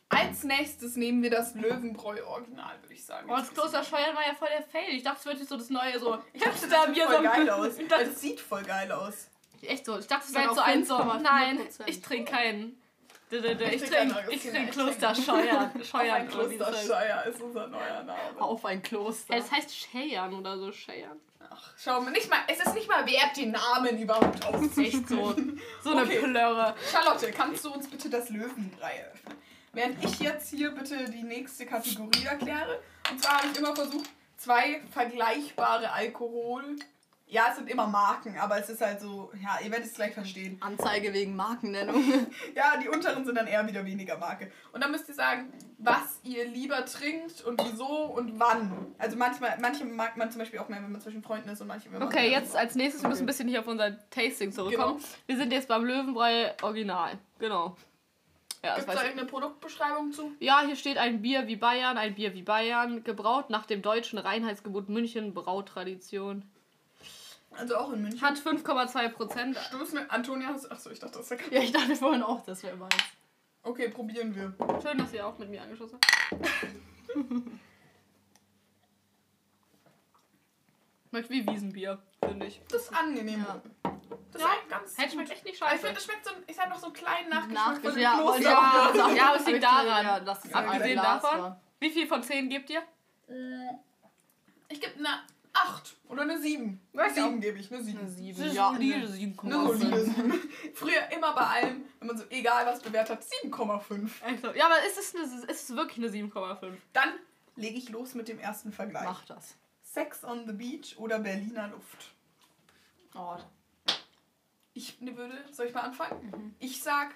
Als 0.09 0.44
nächstes 0.44 0.94
nehmen 0.94 1.20
wir 1.22 1.31
das 1.31 1.55
Löwenbräu-Original, 1.57 2.81
würde 2.81 2.94
ich 2.94 3.05
sagen. 3.05 3.29
oh, 3.29 3.35
das 3.37 3.52
Kloster 3.52 3.83
Scheuern 3.83 4.14
war 4.14 4.24
ja 4.24 4.35
voll 4.35 4.48
der 4.57 4.62
Fail. 4.62 4.94
Ich 4.94 5.02
dachte, 5.02 5.18
es 5.18 5.26
wird 5.26 5.38
jetzt 5.40 5.48
so 5.48 5.57
das 5.57 5.68
neue 5.68 5.98
so. 5.98 6.18
Ich 6.33 6.40
dachte, 6.42 6.61
das 6.61 6.70
da 6.70 6.87
sieht 6.94 7.02
voll 7.02 7.16
so- 7.16 7.22
geil 7.22 7.50
aus. 7.50 7.79
Ich 7.79 7.88
dachte- 7.88 8.12
sieht 8.12 8.40
voll 8.40 8.62
geil 8.62 8.92
aus. 8.92 9.29
Echt 9.62 9.85
so. 9.85 9.98
Ich 9.98 10.07
dachte, 10.07 10.26
es 10.29 10.35
wäre 10.35 10.46
dann 10.46 10.55
so 10.55 10.61
ein 10.61 10.85
so. 10.85 10.94
5,4%. 10.96 11.22
Nein, 11.22 11.59
ich 11.87 12.00
trinke 12.02 12.31
keinen. 12.31 12.81
Ich 13.28 13.82
Ich 13.82 13.90
trink 13.90 14.12
trinke 14.12 14.24
ich 14.30 14.42
trink 14.50 14.70
Kloster 14.72 15.12
trink- 15.12 15.24
Scheuern. 15.26 15.70
Auf 15.82 15.94
ein 15.94 16.10
heißt. 16.12 16.30
Klosterscheier 16.30 17.24
ist 17.26 17.40
unser 17.40 17.66
neuer 17.66 18.02
Name. 18.04 18.20
Auf 18.40 18.64
ein 18.64 18.82
Kloster. 18.82 19.34
Es 19.36 19.50
heißt 19.50 19.74
Scheiern 19.76 20.32
oder 20.34 20.56
so. 20.58 20.70
Scheiern. 20.70 21.18
Ach, 21.48 21.72
schau 21.76 22.00
mal, 22.00 22.10
nicht 22.10 22.28
mal, 22.28 22.40
es 22.48 22.58
ist 22.60 22.74
nicht 22.74 22.88
mal 22.88 23.06
wert, 23.06 23.36
den 23.36 23.52
Namen 23.52 23.98
überhaupt 24.00 24.44
auszusprechen. 24.44 25.06
so. 25.08 25.34
So 25.82 25.90
eine 25.96 26.02
Okay. 26.02 26.18
Plörre. 26.20 26.74
Charlotte, 26.90 27.30
kannst 27.32 27.64
du 27.64 27.72
uns 27.72 27.88
bitte 27.88 28.10
das 28.10 28.28
Löwenbrei 28.30 28.96
eröffnen? 28.98 29.34
Während 29.72 30.04
ich 30.04 30.18
jetzt 30.20 30.50
hier 30.50 30.70
bitte 30.70 31.04
die 31.10 31.22
nächste 31.22 31.66
Kategorie 31.66 32.24
erkläre. 32.24 32.80
Und 33.10 33.22
zwar 33.22 33.38
habe 33.38 33.48
ich 33.52 33.58
immer 33.58 33.74
versucht, 33.76 34.08
zwei 34.36 34.80
vergleichbare 34.90 35.90
Alkohol. 35.92 36.76
Ja, 37.28 37.46
es 37.50 37.56
sind 37.56 37.68
immer 37.68 37.88
Marken, 37.88 38.38
aber 38.38 38.56
es 38.58 38.68
ist 38.68 38.80
halt 38.80 39.00
so, 39.00 39.32
ja, 39.42 39.58
ihr 39.64 39.70
werdet 39.72 39.86
es 39.86 39.94
gleich 39.94 40.14
verstehen. 40.14 40.58
Anzeige 40.60 41.12
wegen 41.12 41.34
Markennennung. 41.34 41.96
Ja, 42.54 42.76
die 42.80 42.88
unteren 42.88 43.24
sind 43.24 43.34
dann 43.34 43.46
eher 43.46 43.66
wieder 43.66 43.84
weniger 43.84 44.16
Marke. 44.16 44.50
Und 44.72 44.82
dann 44.82 44.90
müsst 44.90 45.08
ihr 45.08 45.14
sagen, 45.14 45.52
was 45.78 46.20
ihr 46.22 46.46
lieber 46.46 46.84
trinkt 46.84 47.42
und 47.42 47.60
wieso 47.64 47.86
und 47.86 48.38
wann. 48.38 48.94
Also 48.98 49.16
manchmal, 49.16 49.58
manche 49.60 49.84
mag 49.84 50.16
man 50.16 50.30
zum 50.30 50.38
Beispiel 50.38 50.60
auch 50.60 50.68
mehr, 50.68 50.80
wenn 50.82 50.92
man 50.92 51.00
zwischen 51.00 51.22
Freunden 51.22 51.48
ist 51.48 51.60
und 51.60 51.66
manche, 51.66 51.90
wenn 51.90 51.98
man 51.98 52.08
Okay, 52.08 52.30
jetzt 52.30 52.56
als 52.56 52.76
nächstes, 52.76 53.02
wir 53.02 53.08
müssen 53.08 53.24
ein 53.24 53.26
bisschen 53.26 53.48
hier 53.48 53.60
auf 53.60 53.66
unser 53.66 53.98
Tasting 54.10 54.52
zurückkommen. 54.52 54.96
Genau. 54.96 55.08
Wir 55.26 55.36
sind 55.36 55.52
jetzt 55.52 55.68
beim 55.68 55.84
Löwenbräu 55.84 56.50
Original. 56.62 57.18
Genau. 57.38 57.76
Ja, 58.62 58.76
Gibt 58.76 58.88
es 58.88 58.94
da 58.94 59.02
irgendeine 59.02 59.28
Produktbeschreibung 59.28 60.12
zu? 60.12 60.32
Ja, 60.38 60.62
hier 60.64 60.76
steht 60.76 60.98
ein 60.98 61.22
Bier 61.22 61.46
wie 61.46 61.56
Bayern, 61.56 61.98
ein 61.98 62.14
Bier 62.14 62.34
wie 62.34 62.42
Bayern, 62.42 63.04
gebraut 63.04 63.50
nach 63.50 63.66
dem 63.66 63.82
deutschen 63.82 64.18
Reinheitsgebot 64.18 64.88
München, 64.88 65.34
Brautradition. 65.34 66.44
Also 67.58 67.76
auch 67.76 67.92
in 67.92 68.02
München. 68.02 68.20
Hat 68.20 68.36
5,2 68.36 69.08
Prozent. 69.10 69.56
Stoß 69.56 69.92
mir, 69.92 70.10
Antonia, 70.10 70.48
hast 70.48 70.70
Achso, 70.70 70.90
ich 70.90 70.98
dachte, 70.98 71.18
das 71.18 71.30
wäre 71.30 71.40
ja, 71.50 71.60
ich 71.62 71.72
dachte 71.72 71.96
vorhin 71.96 72.22
auch, 72.22 72.42
das 72.44 72.62
wäre 72.62 72.76
meins. 72.76 72.94
Okay, 73.62 73.88
probieren 73.88 74.34
wir. 74.34 74.54
Schön, 74.82 74.98
dass 74.98 75.12
ihr 75.12 75.26
auch 75.26 75.36
mit 75.38 75.48
mir 75.50 75.62
angeschossen 75.62 75.98
habt. 76.30 76.50
Schmeckt 81.10 81.30
wie 81.30 81.46
Wiesenbier, 81.48 81.98
finde 82.24 82.46
ich. 82.46 82.60
Das 82.70 82.82
ist 82.82 82.92
angenehm. 82.94 83.44
Ja. 83.46 83.60
Das 84.32 84.42
Ja. 84.42 84.48
ist 84.48 84.68
ganz. 84.68 84.98
Hey, 84.98 85.10
schmeckt 85.10 85.30
echt 85.30 85.44
nicht 85.44 85.62
Aber 85.62 85.74
ich 85.74 85.80
scheiße. 85.80 85.86
finde, 85.86 85.94
das 85.94 86.04
schmeckt 86.04 86.24
so. 86.26 86.30
Ich 86.46 86.58
habe 86.58 86.70
noch 86.70 86.78
so 86.78 86.86
einen 86.86 86.94
kleinen 86.94 87.28
Nachgeschmack 87.30 87.96
Ja, 87.96 88.18
Kloster. 88.18 88.42
sagen. 88.42 89.16
Ja, 89.16 89.26
aber 89.28 89.36
es 89.40 89.46
liegt 89.46 89.62
daran. 89.64 90.04
Ja, 90.06 90.20
dass 90.20 90.44
es 90.44 90.52
Abgesehen 90.52 90.96
davon? 90.96 91.40
war. 91.40 91.60
Wie 91.80 91.90
viel 91.90 92.06
von 92.06 92.22
10 92.22 92.48
gebt 92.50 92.70
ihr? 92.70 92.82
Ich 94.68 94.80
gebe 94.80 94.94
eine 94.98 95.08
8 95.56 95.96
oder 96.08 96.22
eine 96.22 96.40
7. 96.40 96.80
Eine 96.94 97.14
7 97.14 97.40
gebe 97.40 97.58
ich, 97.58 97.72
eine 97.72 97.82
7. 97.82 97.98
Eine 97.98 98.10
sieben. 98.10 98.42
Eine 98.42 98.52
Ja, 98.52 98.72
solide 98.72 98.98
nee. 98.98 99.04
Eine 99.04 99.06
7,5. 99.06 99.78
solide 99.78 100.04
7. 100.04 100.50
Früher 100.74 101.12
immer 101.12 101.34
bei 101.34 101.46
allem, 101.46 101.84
wenn 101.98 102.08
man 102.08 102.18
so 102.18 102.24
egal 102.30 102.66
was 102.66 102.80
bewertet 102.80 103.18
hat, 103.18 103.24
7,5. 103.44 104.10
Also, 104.24 104.52
ja, 104.54 104.66
aber 104.66 104.84
ist 104.86 104.98
es, 104.98 105.14
eine, 105.14 105.24
ist 105.50 105.70
es 105.70 105.76
wirklich 105.76 105.98
eine 105.98 106.08
7,5? 106.08 106.72
Dann 106.92 107.08
lege 107.56 107.78
ich 107.78 107.88
los 107.90 108.14
mit 108.14 108.28
dem 108.28 108.38
ersten 108.38 108.72
Vergleich. 108.72 109.04
Mach 109.04 109.24
das. 109.24 109.56
Sex 109.82 110.24
on 110.24 110.46
the 110.46 110.52
Beach 110.52 110.96
oder 110.98 111.18
Berliner 111.18 111.68
Luft. 111.68 112.12
Oh. 113.14 113.36
Ich 114.74 115.00
ne, 115.00 115.16
würde, 115.16 115.34
soll 115.52 115.66
ich 115.66 115.74
mal 115.74 115.80
anfangen? 115.80 116.54
Ich 116.58 116.82
sag 116.82 117.14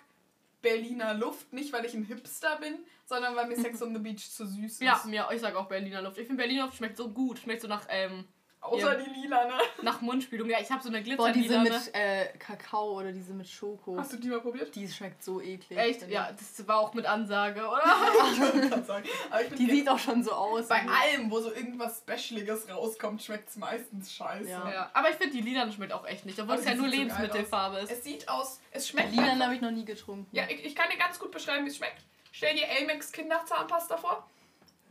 Berliner 0.62 1.14
Luft, 1.14 1.52
nicht 1.52 1.72
weil 1.72 1.84
ich 1.84 1.94
ein 1.94 2.04
Hipster 2.04 2.58
bin, 2.58 2.74
sondern 3.06 3.34
weil 3.36 3.46
mir 3.46 3.56
Sex 3.56 3.82
on 3.82 3.94
the 3.94 4.00
Beach 4.00 4.30
zu 4.30 4.46
süß 4.46 4.72
ist. 4.72 4.80
Ja, 4.80 5.02
mir, 5.06 5.28
ich 5.32 5.40
sag 5.40 5.54
auch 5.54 5.68
Berliner 5.68 6.02
Luft. 6.02 6.18
Ich 6.18 6.26
finde 6.26 6.42
Berliner 6.42 6.64
Luft 6.64 6.76
schmeckt 6.76 6.96
so 6.96 7.10
gut. 7.10 7.38
Schmeckt 7.38 7.62
so 7.62 7.68
nach, 7.68 7.86
ähm, 7.88 8.24
Außer 8.62 8.98
Ja. 8.98 9.02
die 9.04 9.10
lila, 9.20 9.46
ne? 9.46 9.54
nach 9.82 10.02
Mundspülung. 10.02 10.48
Ja, 10.50 10.58
ich 10.60 10.70
habe 10.70 10.82
so 10.82 10.90
eine 10.90 11.00
Boah, 11.16 11.30
diese 11.32 11.58
mit 11.60 11.72
äh, 11.94 12.26
Kakao 12.38 12.98
oder 12.98 13.10
diese 13.10 13.32
mit 13.32 13.48
Schoko. 13.48 13.96
Hast 13.96 14.12
du 14.12 14.18
die 14.18 14.28
mal 14.28 14.40
probiert? 14.40 14.74
Die 14.74 14.86
schmeckt 14.86 15.24
so 15.24 15.40
eklig. 15.40 15.78
Echt? 15.78 16.06
Ja, 16.08 16.30
das 16.32 16.68
war 16.68 16.78
auch 16.80 16.92
mit 16.92 17.06
Ansage, 17.06 17.66
oder? 17.66 17.82
ich 18.32 18.40
wollte 18.40 18.68
gerade 18.68 18.84
sagen. 18.84 19.04
Aber 19.30 19.40
ich 19.40 19.50
ich. 19.50 19.56
bin 19.56 19.66
Die 19.66 19.72
sieht 19.76 19.88
auch 19.88 19.98
schon 19.98 20.22
so 20.22 20.32
aus. 20.32 20.68
bei 20.68 20.82
allem, 20.86 21.30
wo 21.30 21.40
so 21.40 21.50
irgendwas 21.52 21.98
Specialiges 22.00 22.68
rauskommt, 22.68 23.22
schmeckt 23.22 23.48
es 23.48 23.56
meistens 23.56 24.12
scheiße. 24.12 24.50
Ja. 24.50 24.70
ja. 24.70 24.90
Aber 24.92 25.08
ich 25.08 25.16
finde, 25.16 25.34
die 25.36 25.40
Lila 25.42 25.70
schmeckt 25.72 25.94
auch 25.94 26.06
echt 26.06 26.26
nicht. 26.26 26.38
Obwohl 26.38 26.56
es 26.56 26.64
ja 26.66 26.74
nur 26.74 26.90
so 26.90 26.94
Lebensmittelfarbe 26.96 27.78
ist. 27.78 27.90
Es 27.90 28.04
sieht 28.04 28.28
aus, 28.28 28.60
es 28.72 28.86
schmeckt 28.88 29.10
Lilan 29.12 29.30
einfach- 29.30 29.46
habe 29.46 29.54
ich 29.54 29.62
noch 29.62 29.70
nie 29.70 29.86
getrunken. 29.86 30.26
Ja, 30.36 30.44
ich, 30.50 30.64
ich 30.66 30.74
kann 30.76 30.90
dir 30.90 30.98
ganz 30.98 31.18
gut 31.18 31.30
beschreiben, 31.30 31.64
wie 31.64 31.70
es 31.70 31.76
schmeckt. 31.78 32.02
Stell 32.30 32.54
dir 32.54 32.66
Amex 32.80 33.10
Kinderzahnpasta 33.10 33.96
vor. 33.96 34.28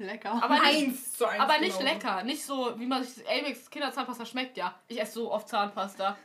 Lecker. 0.06 0.32
Aber 0.42 0.56
nicht, 0.60 0.64
Eins 0.88 1.14
zu 1.14 1.26
eins. 1.26 1.42
aber 1.42 1.60
nicht 1.60 1.78
genauso. 1.78 1.94
lecker. 1.96 2.24
Nicht 2.24 2.44
so, 2.46 2.74
wie 2.80 2.86
man 2.86 3.04
sich 3.04 3.24
Amex 3.28 3.70
Kinderzahnpasta 3.70 4.26
schmeckt, 4.26 4.58
ja. 4.58 4.74
Ich 4.88 5.00
esse 5.00 5.14
so 5.14 5.32
oft 5.32 5.48
Zahnpasta. 5.50 6.18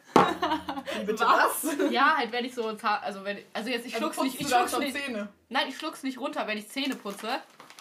Wie 0.98 1.04
bitte 1.04 1.24
was? 1.24 1.76
Ja, 1.90 2.16
halt 2.16 2.32
wenn 2.32 2.44
ich 2.44 2.54
so 2.54 2.72
Zahn, 2.74 3.02
also 3.02 3.24
wenn 3.24 3.38
also 3.52 3.68
jetzt 3.70 3.86
ich 3.86 3.94
Also 3.94 4.12
schluck's 4.12 4.22
nicht, 4.22 4.40
ich 4.40 4.48
schluck's 4.48 4.70
schon 4.70 4.80
nicht. 4.80 4.96
Zähne. 4.96 5.28
Nein, 5.48 5.66
ich 5.68 5.76
schluck's 5.76 6.02
nicht 6.02 6.18
runter, 6.18 6.46
wenn 6.46 6.58
ich 6.58 6.68
Zähne 6.68 6.94
putze. 6.96 7.28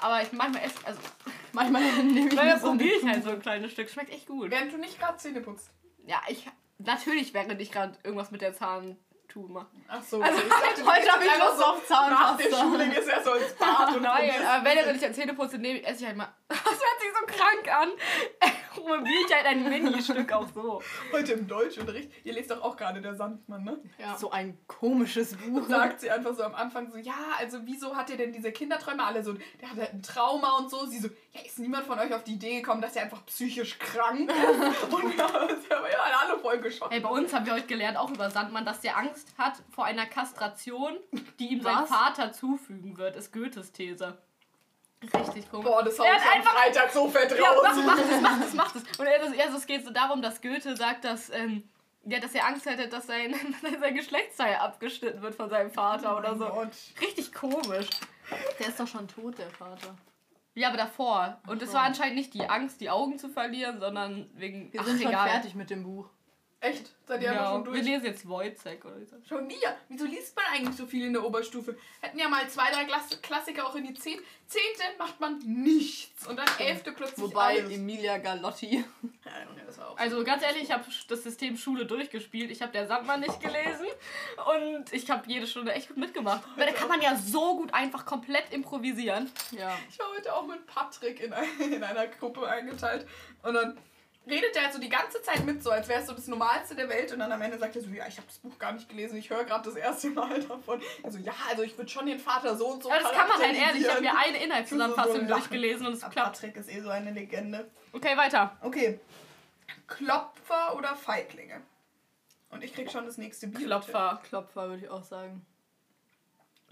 Aber 0.01 0.21
ich 0.21 0.31
manchmal 0.31 0.63
esse, 0.63 0.75
also 0.85 0.99
Manchmal 1.53 1.81
nehme 2.03 2.29
ich 2.29 2.39
eine 2.39 2.59
probiere 2.59 2.95
ich 2.97 3.05
halt 3.05 3.23
so 3.23 3.29
ein 3.29 3.41
kleines 3.41 3.71
Stück. 3.71 3.89
Schmeckt 3.89 4.11
echt 4.11 4.27
gut. 4.27 4.49
Während 4.49 4.73
du 4.73 4.77
nicht 4.77 4.99
gerade 4.99 5.17
Zähne 5.17 5.41
putzt. 5.41 5.69
Ja, 6.05 6.21
ich 6.27 6.45
natürlich 6.79 7.33
während 7.33 7.61
ich 7.61 7.71
gerade 7.71 7.97
irgendwas 8.03 8.31
mit 8.31 8.41
der 8.41 8.53
Zahntube 9.33 9.53
mache. 9.53 9.67
Ach 9.87 10.03
so. 10.03 10.21
Also, 10.21 10.37
du 10.75 10.85
heute 10.85 11.01
gehst 11.01 11.11
hab 11.11 11.21
ich 11.21 11.27
Lust 11.39 11.63
auf 11.63 11.89
Nach 11.89 12.37
der 12.37 12.49
Zahnpasta. 12.49 12.63
Schule 12.63 12.89
gehst 12.89 13.07
du 13.07 13.11
ja 13.11 13.23
so 13.23 13.33
ins 13.33 13.53
Bad 13.53 13.95
und 13.95 14.01
Nein, 14.03 14.31
aber 14.45 14.65
wenn, 14.65 14.85
wenn 14.85 14.95
ich 14.95 15.01
dann 15.01 15.13
Zähne 15.13 15.33
ich, 15.77 15.87
esse 15.87 16.01
ich 16.01 16.07
halt 16.07 16.17
mal. 16.17 16.33
Das 16.53 16.65
hört 16.65 17.01
sich 17.01 17.09
so 17.19 17.25
krank 17.25 17.75
an. 17.75 17.89
Probiere 18.73 19.25
ich 19.27 19.33
halt 19.33 19.45
ein 19.45 19.69
Mini-Stück 19.69 20.31
auch 20.33 20.47
so. 20.53 20.81
heute 21.11 21.33
im 21.33 21.47
Deutschunterricht. 21.47 22.11
Ihr 22.23 22.33
lest 22.33 22.51
doch 22.51 22.61
auch 22.61 22.75
gerade 22.75 23.01
der 23.01 23.15
Sandmann, 23.15 23.63
ne? 23.63 23.79
Ja. 23.99 24.17
So 24.17 24.31
ein 24.31 24.57
komisches 24.67 25.35
Buch. 25.37 25.67
Sagt 25.67 26.01
sie 26.01 26.09
einfach 26.09 26.33
so 26.33 26.43
am 26.43 26.55
Anfang 26.55 26.91
so, 26.91 26.97
ja, 26.97 27.13
also 27.37 27.59
wieso 27.65 27.95
hat 27.95 28.09
ihr 28.09 28.17
denn 28.17 28.33
diese 28.33 28.51
Kinderträume 28.51 29.03
alle 29.03 29.23
so, 29.23 29.33
der 29.61 29.69
hat 29.69 29.77
halt 29.77 29.93
ein 29.93 30.01
Trauma 30.01 30.57
und 30.57 30.69
so. 30.69 30.85
Sie 30.85 30.99
so, 30.99 31.07
ja, 31.31 31.41
ist 31.45 31.59
niemand 31.59 31.85
von 31.85 31.99
euch 31.99 32.13
auf 32.13 32.23
die 32.23 32.33
Idee 32.33 32.61
gekommen, 32.61 32.81
dass 32.81 32.95
er 32.95 33.03
einfach 33.03 33.25
psychisch 33.25 33.77
krank 33.79 34.29
ist? 34.29 34.83
Und 34.93 35.17
wir 35.17 35.23
haben 35.23 35.49
uns 35.49 35.67
ja 35.69 35.77
alle 36.27 36.39
voll 36.39 36.59
geschockt. 36.59 36.93
Ey, 36.93 36.99
bei 36.99 37.09
uns 37.09 37.33
haben 37.33 37.45
wir 37.45 37.53
heute 37.53 37.67
gelernt, 37.67 37.97
auch 37.97 38.11
über 38.11 38.29
Sandmann, 38.29 38.65
dass 38.65 38.81
der 38.81 38.97
Angst 38.97 39.33
hat 39.37 39.53
vor 39.71 39.85
einer 39.85 40.05
Kastration, 40.05 40.97
die 41.39 41.53
ihm 41.53 41.61
sein 41.61 41.75
Was? 41.81 41.89
Vater 41.89 42.31
zufügen 42.31 42.97
wird, 42.97 43.15
ist 43.15 43.33
Goethes 43.33 43.71
These. 43.71 44.17
Richtig 45.13 45.49
komisch. 45.49 45.65
Boah, 45.65 45.83
das 45.83 45.97
hau 45.99 46.03
Er 46.03 46.13
ich 46.13 46.19
hat 46.19 46.31
am 46.31 46.37
einfach- 46.39 46.53
Freitag 46.53 46.91
so 46.91 47.07
fett 47.09 47.31
Ja, 47.31 47.45
mach, 47.63 47.69
raus. 47.71 47.83
mach 47.85 47.97
das, 47.97 48.21
mach 48.21 48.39
das, 48.41 48.53
mach 48.53 48.71
das. 48.71 48.83
Und 48.99 49.05
er, 49.05 49.19
das, 49.19 49.39
also 49.39 49.57
es 49.57 49.65
geht 49.65 49.83
so 49.85 49.91
darum, 49.91 50.21
dass 50.21 50.41
Goethe 50.41 50.75
sagt, 50.75 51.03
dass, 51.05 51.29
ähm, 51.31 51.63
ja, 52.05 52.19
dass 52.19 52.33
er 52.35 52.45
Angst 52.47 52.65
hätte, 52.65 52.87
dass 52.89 53.07
sein, 53.07 53.33
sein 53.79 53.95
Geschlechtsteil 53.95 54.55
abgeschnitten 54.55 55.21
wird 55.21 55.35
von 55.35 55.49
seinem 55.49 55.71
Vater 55.71 56.17
oder 56.17 56.35
so. 56.35 56.45
Oh 56.47 56.55
Gott. 56.55 56.71
Richtig 57.01 57.33
komisch. 57.33 57.87
Der 58.59 58.67
ist 58.67 58.79
doch 58.79 58.87
schon 58.87 59.07
tot, 59.07 59.37
der 59.37 59.49
Vater. 59.49 59.95
Ja, 60.55 60.67
aber 60.67 60.77
davor. 60.77 61.39
Und 61.47 61.61
es 61.63 61.73
war 61.73 61.81
anscheinend 61.81 62.15
nicht 62.15 62.33
die 62.35 62.47
Angst, 62.47 62.79
die 62.79 62.89
Augen 62.91 63.17
zu 63.17 63.27
verlieren, 63.27 63.79
sondern 63.79 64.29
wegen. 64.35 64.71
Wir 64.71 64.81
Ach, 64.81 64.85
sind 64.85 65.01
schon 65.01 65.09
egal. 65.11 65.27
fertig 65.29 65.55
mit 65.55 65.69
dem 65.71 65.83
Buch. 65.83 66.09
Echt? 66.63 66.91
Seid 67.05 67.21
ihr 67.21 67.33
Ja, 67.33 67.51
schon 67.51 67.65
wir 67.65 67.71
durch? 67.73 67.83
lesen 67.83 68.05
jetzt 68.05 68.25
Wojcek 68.27 68.85
oder 68.85 68.95
so. 69.05 69.17
Schon 69.27 69.49
wieder. 69.49 69.75
Wieso 69.89 70.05
liest 70.05 70.33
man 70.33 70.45
eigentlich 70.53 70.77
so 70.77 70.85
viel 70.85 71.05
in 71.07 71.11
der 71.11 71.25
Oberstufe? 71.25 71.75
Hätten 71.99 72.17
ja 72.17 72.29
mal 72.29 72.47
zwei, 72.49 72.71
drei 72.71 72.85
Klass 72.85 73.09
Klassiker 73.21 73.67
auch 73.67 73.75
in 73.75 73.83
die 73.85 73.93
Zehn. 73.93 74.17
Zehnte 74.47 74.83
macht 74.97 75.19
man 75.19 75.39
nichts. 75.39 76.25
Und 76.25 76.37
dann 76.39 76.47
Elfte 76.59 76.93
plötzlich 76.93 77.19
Wobei 77.19 77.59
alles. 77.59 77.73
Emilia 77.73 78.17
Galotti. 78.17 78.77
Ja, 79.25 79.31
das 79.65 79.77
war 79.77 79.89
auch 79.89 79.97
Also 79.97 80.23
ganz 80.23 80.41
ehrlich, 80.41 80.63
ich 80.63 80.71
habe 80.71 80.85
das 81.09 81.23
System 81.23 81.57
Schule 81.57 81.85
durchgespielt. 81.85 82.49
Ich 82.49 82.61
habe 82.61 82.71
der 82.71 82.87
Sandmann 82.87 83.19
nicht 83.19 83.41
gelesen 83.41 83.87
und 84.55 84.93
ich 84.93 85.11
habe 85.11 85.23
jede 85.27 85.47
Stunde 85.47 85.73
echt 85.73 85.89
gut 85.89 85.97
mitgemacht. 85.97 86.43
Weil 86.55 86.67
da 86.67 86.71
kann 86.71 86.87
man 86.87 87.01
ja 87.01 87.17
so 87.17 87.57
gut 87.57 87.73
einfach 87.73 88.05
komplett 88.05 88.53
improvisieren. 88.53 89.29
Ja. 89.51 89.77
Ich 89.89 89.99
war 89.99 90.07
heute 90.15 90.33
auch 90.33 90.47
mit 90.47 90.65
Patrick 90.65 91.19
in, 91.19 91.33
ein, 91.33 91.43
in 91.59 91.83
einer 91.83 92.07
Gruppe 92.07 92.47
eingeteilt. 92.47 93.05
Und 93.41 93.53
dann 93.55 93.77
redet 94.27 94.55
er 94.55 94.63
halt 94.63 94.73
so 94.73 94.79
die 94.79 94.89
ganze 94.89 95.21
Zeit 95.21 95.43
mit, 95.45 95.61
so 95.61 95.69
als 95.71 95.87
wäre 95.87 96.01
es 96.01 96.07
so 96.07 96.13
das 96.13 96.27
Normalste 96.27 96.75
der 96.75 96.87
Welt. 96.89 97.11
Und 97.11 97.19
dann 97.19 97.31
am 97.31 97.41
Ende 97.41 97.57
sagt 97.57 97.75
er 97.75 97.81
so, 97.81 97.89
ja, 97.89 98.07
ich 98.07 98.17
habe 98.17 98.27
das 98.27 98.37
Buch 98.37 98.57
gar 98.57 98.71
nicht 98.71 98.87
gelesen, 98.89 99.17
ich 99.17 99.29
höre 99.29 99.43
gerade 99.43 99.65
das 99.69 99.75
erste 99.75 100.09
Mal 100.11 100.39
davon. 100.41 100.81
Also 101.03 101.19
ja, 101.19 101.33
also 101.49 101.63
ich 101.63 101.77
würde 101.77 101.89
schon 101.89 102.05
den 102.05 102.19
Vater 102.19 102.55
so 102.55 102.67
und 102.67 102.83
so 102.83 102.91
Aber 102.91 103.01
das 103.01 103.11
kann 103.11 103.27
man 103.27 103.37
halt 103.39 103.55
ehrlich. 103.55 103.81
Ich 103.83 103.89
habe 103.89 104.01
mir 104.01 104.17
eine 104.17 104.43
Inhaltszusammenfassung 104.43 105.13
So 105.13 105.19
lachen. 105.21 105.27
durchgelesen 105.27 105.87
und 105.87 105.93
es 105.93 106.01
Ja, 106.01 106.09
klappt. 106.09 106.33
Patrick 106.41 106.57
ist 106.57 106.69
eh 106.69 106.79
so 106.81 106.89
eine 106.89 107.11
Legende. 107.11 107.69
Okay, 107.91 108.15
weiter. 108.17 108.57
Okay. 108.61 108.99
Klopfer 109.87 110.75
oder 110.77 110.95
Feiglinge? 110.95 111.61
Und 112.49 112.63
ich 112.63 112.73
krieg 112.73 112.91
schon 112.91 113.05
das 113.05 113.17
nächste 113.17 113.47
Bier. 113.47 113.65
Klopfer. 113.65 114.21
Klopfer 114.27 114.69
würde 114.69 114.83
ich 114.83 114.89
auch 114.89 115.03
sagen. 115.03 115.45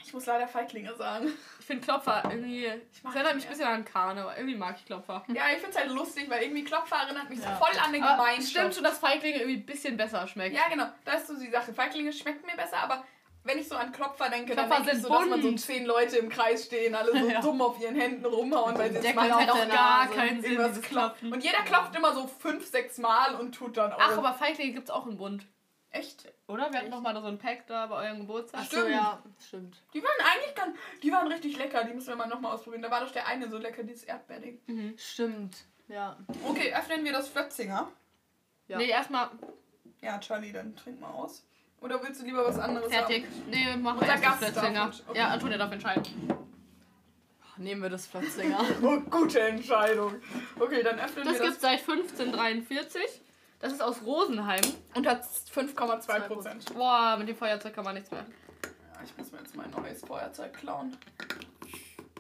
Ich 0.04 0.14
muss 0.14 0.26
leider 0.26 0.48
Feiglinge 0.48 0.94
sagen. 0.96 1.32
Ich 1.60 1.66
finde 1.66 1.84
Klopfer 1.86 2.24
irgendwie. 2.26 2.68
Ich 2.92 3.04
mag 3.04 3.14
erinnert 3.16 3.32
die 3.32 3.36
mich 3.38 3.46
ein 3.46 3.50
bisschen 3.52 3.68
an 3.68 3.86
Karne, 3.86 4.22
aber 4.24 4.38
irgendwie 4.38 4.56
mag 4.58 4.76
ich 4.78 4.86
Klopfer. 4.86 5.24
Ja, 5.28 5.44
ich 5.56 5.60
find's 5.62 5.78
halt 5.78 5.90
lustig, 5.90 6.30
weil 6.30 6.44
irgendwie 6.44 6.64
Klopfer 6.64 6.98
erinnert 6.98 7.30
mich 7.30 7.40
Ja. 7.40 7.58
so 7.58 7.64
voll 7.66 7.78
an 7.80 7.94
eine 7.94 8.04
Aber 8.06 8.18
Gemeinschaft. 8.24 8.50
stimmt 8.50 8.74
schon, 8.76 8.84
dass 8.84 8.98
Feiglinge 9.00 9.38
irgendwie 9.40 9.60
ein 9.62 9.66
bisschen 9.66 9.96
besser 9.98 10.28
schmeckt. 10.28 10.56
Ja, 10.56 10.68
genau. 10.70 10.86
Das 11.06 11.22
ist 11.22 11.28
so 11.28 11.40
die 11.40 11.50
Sache. 11.50 11.74
Feiglinge 11.74 12.12
schmecken 12.12 12.46
mir 12.46 12.56
besser, 12.56 12.78
aber 12.78 13.06
wenn 13.44 13.58
ich 13.58 13.68
so 13.68 13.76
an 13.76 13.92
Klopfer 13.92 14.30
denke, 14.30 14.54
Klopfer 14.54 14.70
dann 14.70 14.84
denke 14.86 14.92
ich 14.98 15.02
sind 15.02 15.04
so, 15.04 15.10
dass 15.20 15.26
man 15.28 15.42
so 15.42 15.52
zehn 15.56 15.86
Leute 15.86 16.18
im 16.18 16.30
Kreis 16.30 16.66
stehen, 16.66 16.94
alle 16.94 17.12
so 17.18 17.26
Ja. 17.30 17.42
dumm 17.42 17.62
auf 17.62 17.80
ihren 17.82 17.96
Händen 17.96 18.26
rumhauen, 18.26 18.78
weil 18.78 18.92
sie 18.92 18.98
es 19.00 19.16
halt 19.16 19.32
auf 19.32 19.50
auch 19.50 19.56
der 19.56 19.66
gar 19.68 20.06
Nase. 20.06 20.16
keinen 20.16 20.42
Sinn. 20.42 20.82
Klopfen. 20.84 21.34
Und 21.34 21.44
jeder 21.44 21.62
klopft 21.64 21.96
immer 21.96 22.14
so 22.14 22.28
fünf, 22.28 22.66
sechs 22.68 22.98
Mal 22.98 23.36
und 23.36 23.54
tut 23.54 23.78
dann 23.78 23.94
auch. 23.94 24.00
Ach, 24.00 24.18
aber 24.18 24.34
Feiglinge 24.34 24.74
gibt's 24.74 24.92
auch 24.92 25.08
im 25.08 25.18
Bund. 25.18 25.46
Echt? 25.92 26.32
Oder? 26.48 26.72
Wir 26.72 26.80
hatten 26.80 26.90
noch 26.90 27.02
mal 27.02 27.14
so 27.22 27.28
ein 27.28 27.38
Pack 27.38 27.68
da 27.68 27.86
bei 27.88 28.08
eurem 28.08 28.22
Geburtstag. 28.22 28.62
Ach 28.64 28.70
so, 28.72 28.78
Stimmt. 28.80 28.92
ja, 28.96 29.22
stimmt. 29.46 29.78
Die 29.94 30.02
waren 30.02 30.26
eigentlich 30.34 30.56
ganz. 30.56 30.78
Die 31.04 31.12
waren 31.12 31.28
richtig 31.28 31.58
lecker. 31.58 31.84
Die 31.84 31.94
müssen 31.94 32.08
wir 32.08 32.16
mal 32.16 32.28
nochmal 32.28 32.54
ausprobieren. 32.56 32.82
Da 32.82 32.90
war 32.90 33.02
doch 33.02 33.12
der 33.12 33.28
eine 33.28 33.50
so 33.50 33.58
lecker, 33.58 33.84
dieses 33.84 34.04
Erdbeerding. 34.06 34.96
Stimmt. 34.98 35.58
Ja. 35.90 36.16
Okay, 36.48 36.74
öffnen 36.74 37.04
wir 37.04 37.12
das 37.12 37.28
Flötzinger. 37.28 37.92
Ja. 38.70 38.78
Nee, 38.78 38.90
erstmal 38.90 39.30
Ja, 40.02 40.18
Charlie, 40.20 40.54
dann 40.54 40.74
trink 40.78 41.02
mal 41.02 41.10
aus. 41.12 41.46
Oder 41.82 42.02
willst 42.02 42.22
du 42.22 42.26
lieber 42.26 42.46
was 42.48 42.58
anderes 42.60 42.90
fertig. 42.94 43.26
haben? 43.26 43.50
Nee, 43.50 43.66
wir 43.66 43.78
machen 43.78 44.02
erst 44.08 44.24
das 44.24 44.36
Flötzinger. 44.38 44.92
okay. 45.10 45.18
Ja, 45.18 45.28
Antonia 45.30 45.58
darf 45.58 45.72
entscheiden. 45.74 46.06
Nehmen 47.58 47.82
wir 47.82 47.90
das 47.90 48.08
Flötzinger. 48.08 48.60
Oh, 48.82 49.00
gute 49.10 49.42
Entscheidung. 49.42 50.16
Okay, 50.58 50.82
dann 50.84 51.00
öffnen 51.00 51.26
Das 51.26 51.34
wir 51.34 51.40
das. 51.40 51.60
gibt's 51.60 51.62
seit 51.62 51.80
1543. 51.80 53.22
Das 53.62 53.74
ist 53.74 53.82
aus 53.82 54.02
Rosenheim. 54.04 54.62
Und 54.96 55.08
hat 55.08 55.24
5,2 55.24 56.20
Prozent. 56.28 56.74
Boah, 56.74 57.16
mit 57.18 57.28
dem 57.30 57.36
Feuerzeug 57.36 57.74
kann 57.74 57.84
man 57.86 57.94
nichts 57.96 58.10
mehr. 58.12 58.26
Ja, 58.64 59.02
ich 59.04 59.16
muss 59.18 59.32
mir 59.32 59.40
jetzt 59.40 59.56
mein 59.56 59.70
neues 59.72 60.02
Feuerzeug 60.04 60.54
klauen. 60.54 60.98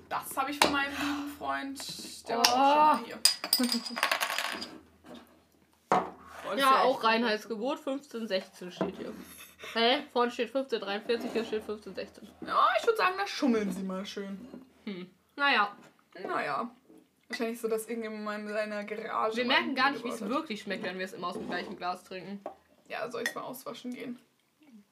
Das 0.09 0.35
habe 0.37 0.51
ich 0.51 0.59
von 0.59 0.71
meinem 0.71 0.91
lieben 0.91 1.33
Freund. 1.37 2.27
Der 2.27 2.37
war 2.37 2.45
auch 2.47 2.49
Oh. 2.49 2.53
schon 2.53 2.77
mal 2.77 3.05
hier. 3.05 3.19
Ja, 6.57 6.81
auch 6.81 7.03
Reinheitsgebot 7.03 7.77
1516 7.79 8.71
steht 8.71 8.97
hier. 8.97 9.13
Hä? 9.73 10.03
Vorne 10.11 10.31
steht 10.31 10.47
1543, 10.47 11.31
hier 11.31 11.45
steht 11.45 11.61
1516. 11.61 12.27
Ja, 12.45 12.67
ich 12.79 12.85
würde 12.85 12.97
sagen, 12.97 13.15
da 13.17 13.25
schummeln 13.25 13.71
sie 13.71 13.83
mal 13.83 14.05
schön. 14.05 14.37
Naja, 15.35 15.71
Naja. 16.27 16.69
Wahrscheinlich 17.31 17.61
so, 17.61 17.69
dass 17.69 17.87
irgendjemand 17.87 18.47
in 18.47 18.53
seiner 18.53 18.83
Garage. 18.83 19.37
wir 19.37 19.45
merken 19.45 19.73
gar 19.73 19.91
nicht, 19.91 20.03
wie 20.03 20.09
es 20.09 20.19
wirklich 20.19 20.61
schmeckt, 20.61 20.83
wenn 20.83 20.97
wir 20.97 21.05
es 21.05 21.13
immer 21.13 21.27
aus 21.27 21.35
dem 21.35 21.47
gleichen 21.47 21.77
Glas 21.77 22.03
trinken. 22.03 22.41
Ja, 22.89 23.09
soll 23.09 23.23
ich 23.25 23.33
mal 23.33 23.41
auswaschen 23.41 23.93
gehen? 23.93 24.19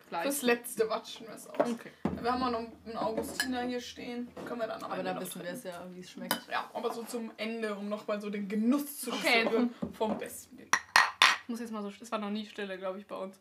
Gleich. 0.07 0.23
Fürs 0.23 0.41
letzte 0.43 0.89
watschen 0.89 1.27
wir 1.27 1.35
es 1.35 1.47
aus. 1.47 1.59
Okay. 1.59 1.91
Wir 2.21 2.31
haben 2.31 2.41
auch 2.41 2.51
noch 2.51 2.65
einen 2.85 2.95
Augustiner 2.95 3.63
hier 3.63 3.81
stehen. 3.81 4.29
Können 4.47 4.61
wir 4.61 4.67
dann 4.67 4.81
Aber 4.81 4.93
Ende 4.93 5.03
da 5.03 5.13
noch 5.15 5.21
wissen 5.21 5.43
wir 5.43 5.51
es 5.51 5.63
ja, 5.63 5.85
wie 5.93 5.99
es 5.99 6.09
schmeckt. 6.09 6.39
Ja, 6.49 6.71
aber 6.73 6.93
so 6.93 7.03
zum 7.03 7.29
Ende, 7.35 7.75
um 7.75 7.89
nochmal 7.89 8.21
so 8.21 8.29
den 8.29 8.47
Genuss 8.47 9.01
zu 9.01 9.11
Okay. 9.11 9.45
spüren 9.45 9.75
vom 9.97 10.17
Besten. 10.17 10.59
Ich 10.59 11.49
muss 11.49 11.59
jetzt 11.59 11.73
mal 11.73 11.83
so. 11.83 11.91
Es 12.01 12.09
war 12.09 12.19
noch 12.19 12.29
nie 12.29 12.45
Stille, 12.45 12.77
glaube 12.77 12.99
ich, 12.99 13.05
bei 13.05 13.17
uns. 13.17 13.37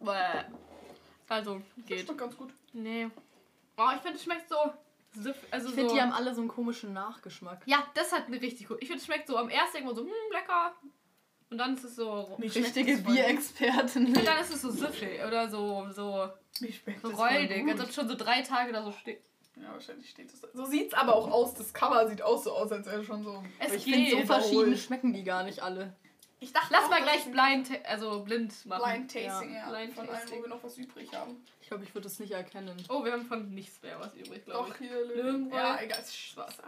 Bäh. 0.00 0.44
Also, 1.28 1.60
geht. 1.86 2.00
Schmeckt 2.00 2.18
ganz 2.18 2.36
gut. 2.36 2.52
Nee. 2.72 3.10
Oh, 3.76 3.88
ich 3.94 4.00
finde, 4.00 4.16
es 4.16 4.24
schmeckt 4.24 4.48
so. 4.48 4.56
Also 5.50 5.68
Ich 5.68 5.74
finde, 5.74 5.90
so. 5.90 5.94
die 5.94 6.02
haben 6.02 6.12
alle 6.12 6.34
so 6.34 6.40
einen 6.40 6.48
komischen 6.48 6.92
Nachgeschmack. 6.92 7.62
ja, 7.66 7.86
das 7.94 8.12
hat 8.12 8.26
eine 8.26 8.40
richtig 8.40 8.66
gut. 8.68 8.78
Ich 8.80 8.88
finde, 8.88 9.00
es 9.00 9.06
schmeckt 9.06 9.28
so 9.28 9.36
am 9.36 9.48
ersten 9.48 9.76
irgendwo 9.78 9.94
so, 9.94 10.02
hm, 10.02 10.10
lecker. 10.32 10.74
Und 11.50 11.58
dann 11.58 11.74
ist 11.74 11.84
es 11.84 11.96
so. 11.96 12.36
Schmeckt 12.36 12.56
Richtige 12.56 12.96
Bierexpertin. 12.98 14.06
Und 14.06 14.26
dann 14.26 14.40
ist 14.40 14.52
es 14.52 14.62
so 14.62 14.70
süffig 14.70 15.20
oder 15.24 15.48
so, 15.48 15.86
so. 15.92 16.28
Mir 16.60 16.72
schmeckt 16.72 17.02
so 17.02 17.08
räudig. 17.10 17.68
Als 17.68 17.80
ob 17.80 17.88
es 17.88 17.94
schon 17.94 18.08
so 18.08 18.16
drei 18.16 18.42
Tage 18.42 18.72
da 18.72 18.82
so 18.82 18.90
steht. 18.90 19.22
Ja, 19.56 19.72
wahrscheinlich 19.72 20.10
steht 20.10 20.32
es. 20.32 20.40
So 20.52 20.64
sieht 20.64 20.88
es 20.88 20.94
aber 20.94 21.14
auch 21.14 21.30
aus. 21.30 21.54
Das 21.54 21.72
Cover 21.72 22.08
sieht 22.08 22.22
auch 22.22 22.42
so 22.42 22.52
aus, 22.52 22.72
als 22.72 22.86
wäre 22.86 23.04
schon 23.04 23.22
so. 23.22 23.40
Es 23.60 23.72
ich 23.74 23.84
finde, 23.84 24.10
so 24.10 24.26
verschieden 24.26 24.76
schmecken 24.76 25.12
die 25.12 25.22
gar 25.22 25.44
nicht 25.44 25.62
alle. 25.62 25.94
Ich 26.40 26.52
dachte 26.52 26.72
Lass 26.72 26.84
auch, 26.84 26.90
mal 26.90 27.02
gleich 27.02 27.24
blind, 27.30 27.70
also 27.86 28.22
blind 28.22 28.66
machen. 28.66 28.82
Blind 28.82 29.12
Tasting, 29.12 29.54
ja. 29.54 29.68
Blind 29.68 29.94
von 29.94 30.08
allen, 30.08 30.30
wo 30.30 30.42
wir 30.42 30.48
noch 30.48 30.62
was 30.62 30.76
übrig 30.76 31.12
haben. 31.14 31.42
Ich 31.60 31.68
glaube, 31.68 31.84
ich 31.84 31.94
würde 31.94 32.08
es 32.08 32.18
nicht 32.18 32.32
erkennen. 32.32 32.76
Oh, 32.88 33.04
wir 33.04 33.12
haben 33.12 33.24
von 33.24 33.54
nichts 33.54 33.80
mehr 33.82 33.98
was 33.98 34.14
übrig, 34.14 34.44
glaube 34.44 34.68
Doch, 34.68 34.80
ich. 34.80 34.88
hier 34.88 35.04
Löwenbräu. 35.06 35.56
Ja, 35.56 35.80
egal, 35.80 35.98
es 36.00 36.08
ist 36.08 36.16
Spaß. 36.16 36.58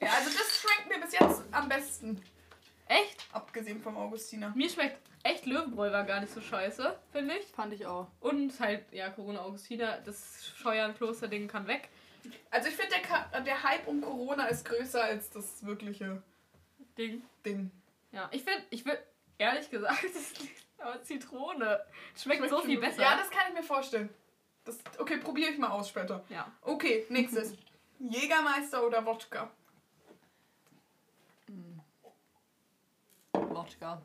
Ja, 0.00 0.08
also 0.08 0.30
das 0.30 0.60
schmeckt 0.60 0.88
mir 0.88 1.04
bis 1.04 1.12
jetzt 1.12 1.42
am 1.50 1.68
besten. 1.68 2.22
Echt? 2.86 3.26
Abgesehen 3.32 3.80
vom 3.80 3.96
Augustiner. 3.96 4.52
Mir 4.56 4.68
schmeckt 4.68 4.98
echt 5.22 5.46
Löwenbräu 5.46 5.92
war 5.92 6.04
gar 6.04 6.20
nicht 6.20 6.32
so 6.32 6.40
scheiße, 6.40 6.98
finde 7.12 7.36
ich. 7.36 7.46
Fand 7.46 7.72
ich 7.72 7.86
auch. 7.86 8.08
Und 8.20 8.58
halt, 8.58 8.90
ja, 8.92 9.10
Corona 9.10 9.40
Augustiner, 9.42 10.00
das 10.00 10.50
Scheuern-Kloster-Ding 10.56 11.46
kann 11.46 11.66
weg. 11.66 11.88
Also 12.50 12.68
ich 12.68 12.74
finde, 12.74 12.96
der, 13.32 13.40
der 13.42 13.62
Hype 13.62 13.86
um 13.86 14.00
Corona 14.00 14.46
ist 14.46 14.64
größer 14.64 15.02
als 15.02 15.30
das 15.30 15.64
wirkliche 15.64 16.22
Ding. 16.98 17.22
Ding. 17.44 17.70
Ja, 18.12 18.28
ich 18.32 18.42
finde, 18.42 18.64
ich 18.70 18.84
würde, 18.84 19.02
ehrlich 19.38 19.70
gesagt, 19.70 20.04
aber 20.78 21.02
Zitrone. 21.02 21.84
Schmeckt, 22.16 22.42
so 22.48 22.56
schon 22.56 22.66
viel 22.66 22.76
gut. 22.76 22.84
besser. 22.84 23.02
Ja, 23.02 23.16
das 23.16 23.30
kann 23.30 23.48
ich 23.48 23.54
mir 23.54 23.62
vorstellen. 23.62 24.08
Das, 24.64 24.78
okay, 24.98 25.18
probiere 25.18 25.50
ich 25.50 25.58
mal 25.58 25.70
aus 25.70 25.88
später. 25.88 26.24
ja. 26.28 26.50
Okay, 26.62 27.06
nächstes. 27.08 27.54
Jägermeister 27.98 28.86
oder 28.86 29.04
Wodka? 29.04 29.50
Wodka. 33.32 34.00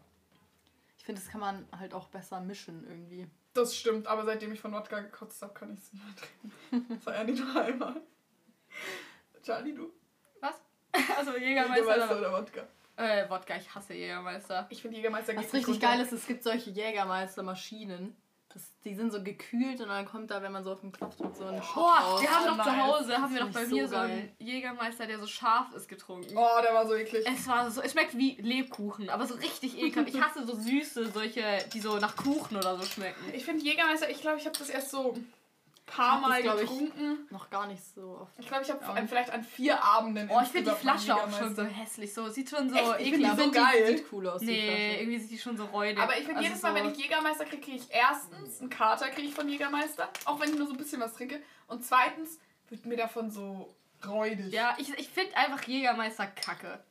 Ich 0.97 1.05
finde, 1.05 1.21
das 1.21 1.29
kann 1.29 1.39
man 1.41 1.67
halt 1.77 1.93
auch 1.93 2.07
besser 2.07 2.39
mischen 2.41 2.85
irgendwie. 2.87 3.29
Das 3.53 3.75
stimmt, 3.75 4.07
aber 4.07 4.25
seitdem 4.25 4.51
ich 4.51 4.59
von 4.59 4.73
Wodka 4.73 4.99
gekotzt 4.99 5.41
habe, 5.41 5.53
kann 5.53 5.73
ich 5.73 5.79
es 5.79 5.93
nicht 5.93 6.03
mehr 6.03 6.15
trinken. 6.15 6.95
Das 6.95 7.05
war 7.05 7.13
ja 7.15 7.23
nicht 7.23 7.39
nur 7.43 7.61
einmal. 7.61 8.01
Charlie, 9.43 9.73
du? 9.73 9.93
Was? 10.41 10.55
Also 11.17 11.37
Jägermeister, 11.37 11.75
Jägermeister 11.85 12.17
oder? 12.17 12.29
oder 12.31 12.41
Wodka? 12.41 12.67
Äh, 12.97 13.29
Wodka, 13.29 13.55
ich 13.57 13.73
hasse 13.75 13.93
Jägermeister. 13.93 14.67
Ich 14.69 14.81
finde 14.81 14.97
Jägermeister 14.97 15.35
Was 15.35 15.43
geht 15.45 15.53
richtig 15.53 15.67
nicht 15.75 15.81
geil 15.81 15.99
ist, 15.99 16.11
es 16.13 16.25
gibt 16.27 16.43
solche 16.43 16.69
Jägermeister-Maschinen. 16.71 18.15
Das, 18.53 18.71
die 18.85 18.95
sind 18.95 19.11
so 19.11 19.21
gekühlt 19.21 19.81
und 19.81 19.89
dann 19.89 20.05
kommt 20.05 20.31
da, 20.31 20.41
wenn 20.41 20.53
man 20.53 20.63
so 20.63 20.71
auf 20.71 20.79
den 20.79 20.93
Knopf 20.93 21.17
drückt, 21.17 21.35
so 21.35 21.43
ein 21.43 21.61
Shot 21.61 21.73
Boah, 21.75 21.97
raus. 21.99 22.21
wir 22.21 22.29
haben 22.31 22.45
Oh, 22.45 22.55
doch 22.55 22.63
zu 22.63 22.69
nice. 22.71 22.81
Hause, 22.87 23.17
haben 23.17 23.33
wir 23.33 23.41
doch 23.41 23.49
bei 23.51 23.65
mir 23.65 23.85
so 23.87 23.93
so 23.95 23.99
einen 23.99 24.09
geil. 24.17 24.31
Jägermeister, 24.39 25.07
der 25.07 25.19
so 25.19 25.27
scharf 25.27 25.73
ist, 25.75 25.89
getrunken. 25.89 26.37
Oh, 26.37 26.61
der 26.63 26.73
war 26.73 26.87
so 26.87 26.95
eklig. 26.95 27.25
Es 27.27 27.45
war 27.49 27.69
so, 27.69 27.81
es 27.81 27.91
schmeckt 27.91 28.17
wie 28.17 28.37
Lebkuchen, 28.39 29.09
aber 29.09 29.27
so 29.27 29.33
richtig 29.35 29.77
ekelhaft. 29.77 30.15
Ich 30.15 30.21
hasse 30.21 30.45
so 30.45 30.55
süße, 30.55 31.11
solche, 31.11 31.43
die 31.73 31.81
so 31.81 31.97
nach 31.97 32.15
Kuchen 32.15 32.55
oder 32.55 32.77
so 32.77 32.85
schmecken. 32.85 33.19
Ich 33.33 33.43
finde 33.43 33.61
Jägermeister, 33.61 34.09
ich 34.09 34.21
glaube, 34.21 34.37
ich 34.37 34.45
habe 34.45 34.57
das 34.57 34.69
erst 34.69 34.89
so 34.91 35.17
paar 35.85 36.19
das, 36.21 36.29
Mal 36.29 36.39
ich, 36.39 36.69
getrunken. 36.69 37.27
Noch 37.29 37.49
gar 37.49 37.67
nicht 37.67 37.83
so 37.93 38.19
oft. 38.21 38.33
Ich 38.37 38.47
glaube, 38.47 38.63
ich 38.63 38.69
habe 38.71 38.83
Ja. 38.83 39.07
vielleicht 39.07 39.31
an 39.31 39.43
vier 39.43 39.83
Abenden. 39.83 40.29
Oh, 40.31 40.39
ich 40.41 40.49
finde 40.49 40.71
die 40.71 40.77
Flasche 40.77 41.15
auch 41.15 41.31
schon 41.37 41.55
so 41.55 41.63
hässlich. 41.63 42.13
So, 42.13 42.27
sieht 42.29 42.49
schon 42.49 42.69
so 42.69 42.75
Echt? 42.75 42.99
Die 42.99 43.13
ekelhaft 43.13 43.39
so 43.41 43.51
geil. 43.51 43.97
Sieht 43.97 44.05
cool 44.11 44.27
aus, 44.27 44.39
die 44.41 44.47
Nee, 44.47 44.99
irgendwie 44.99 45.19
sieht 45.19 45.31
die 45.31 45.37
schon 45.37 45.57
so 45.57 45.65
räudig. 45.65 45.99
Aber 46.01 46.13
ich 46.13 46.25
finde, 46.25 46.37
Also 46.37 46.47
jedes 46.47 46.61
Mal, 46.61 46.69
so, 46.69 46.75
wenn 46.83 46.91
ich 46.91 46.97
Jägermeister 46.97 47.45
kriege, 47.45 47.61
kriege 47.61 47.77
ich 47.77 47.87
erstens 47.91 48.59
einen 48.61 48.69
Kater 48.69 49.09
kriege 49.09 49.27
ich 49.27 49.33
von 49.35 49.47
Jägermeister. 49.47 50.09
Auch 50.25 50.39
wenn 50.39 50.49
ich 50.49 50.55
nur 50.57 50.67
so 50.67 50.73
ein 50.73 50.77
bisschen 50.77 51.01
was 51.01 51.13
trinke. 51.13 51.41
Und 51.67 51.85
zweitens 51.85 52.39
wird 52.69 52.85
mir 52.85 52.97
davon 52.97 53.29
so 53.29 53.75
räudig. 54.07 54.51
Ja, 54.53 54.75
ich, 54.79 54.89
ich 54.97 55.09
finde 55.09 55.35
einfach 55.37 55.63
Jägermeister 55.67 56.27
kacke. 56.27 56.83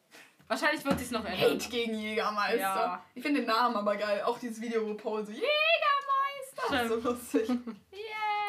Wahrscheinlich 0.47 0.85
wird 0.85 0.99
sich's 0.99 1.11
noch 1.11 1.25
ändern. 1.25 1.53
Hate 1.55 1.69
gegen 1.71 1.99
Jägermeister. 1.99 2.59
Ja. 2.59 3.05
Ich 3.15 3.23
finde 3.23 3.41
den 3.41 3.49
Namen 3.49 3.77
aber 3.77 3.97
geil. 3.97 4.23
Auch 4.25 4.39
dieses 4.39 4.61
Video, 4.61 4.87
wo 4.87 4.95
Paul 4.95 5.25
so 5.25 5.33
Jägermeister. 5.33 6.89
So 6.89 7.09
lustig. 7.09 7.49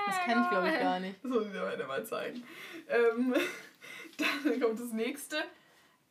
Das 0.06 0.20
kenne 0.26 0.42
ich, 0.44 0.50
glaube 0.50 0.70
ich, 0.70 0.80
gar 0.80 1.00
nicht. 1.00 1.24
Das 1.24 1.32
muss 1.32 1.46
ich 1.46 1.52
dir 1.52 1.62
heute 1.62 1.86
mal 1.86 2.06
zeigen. 2.06 2.44
Ähm, 2.90 3.34
dann 4.18 4.60
kommt 4.62 4.80
das 4.80 4.92
nächste. 4.92 5.38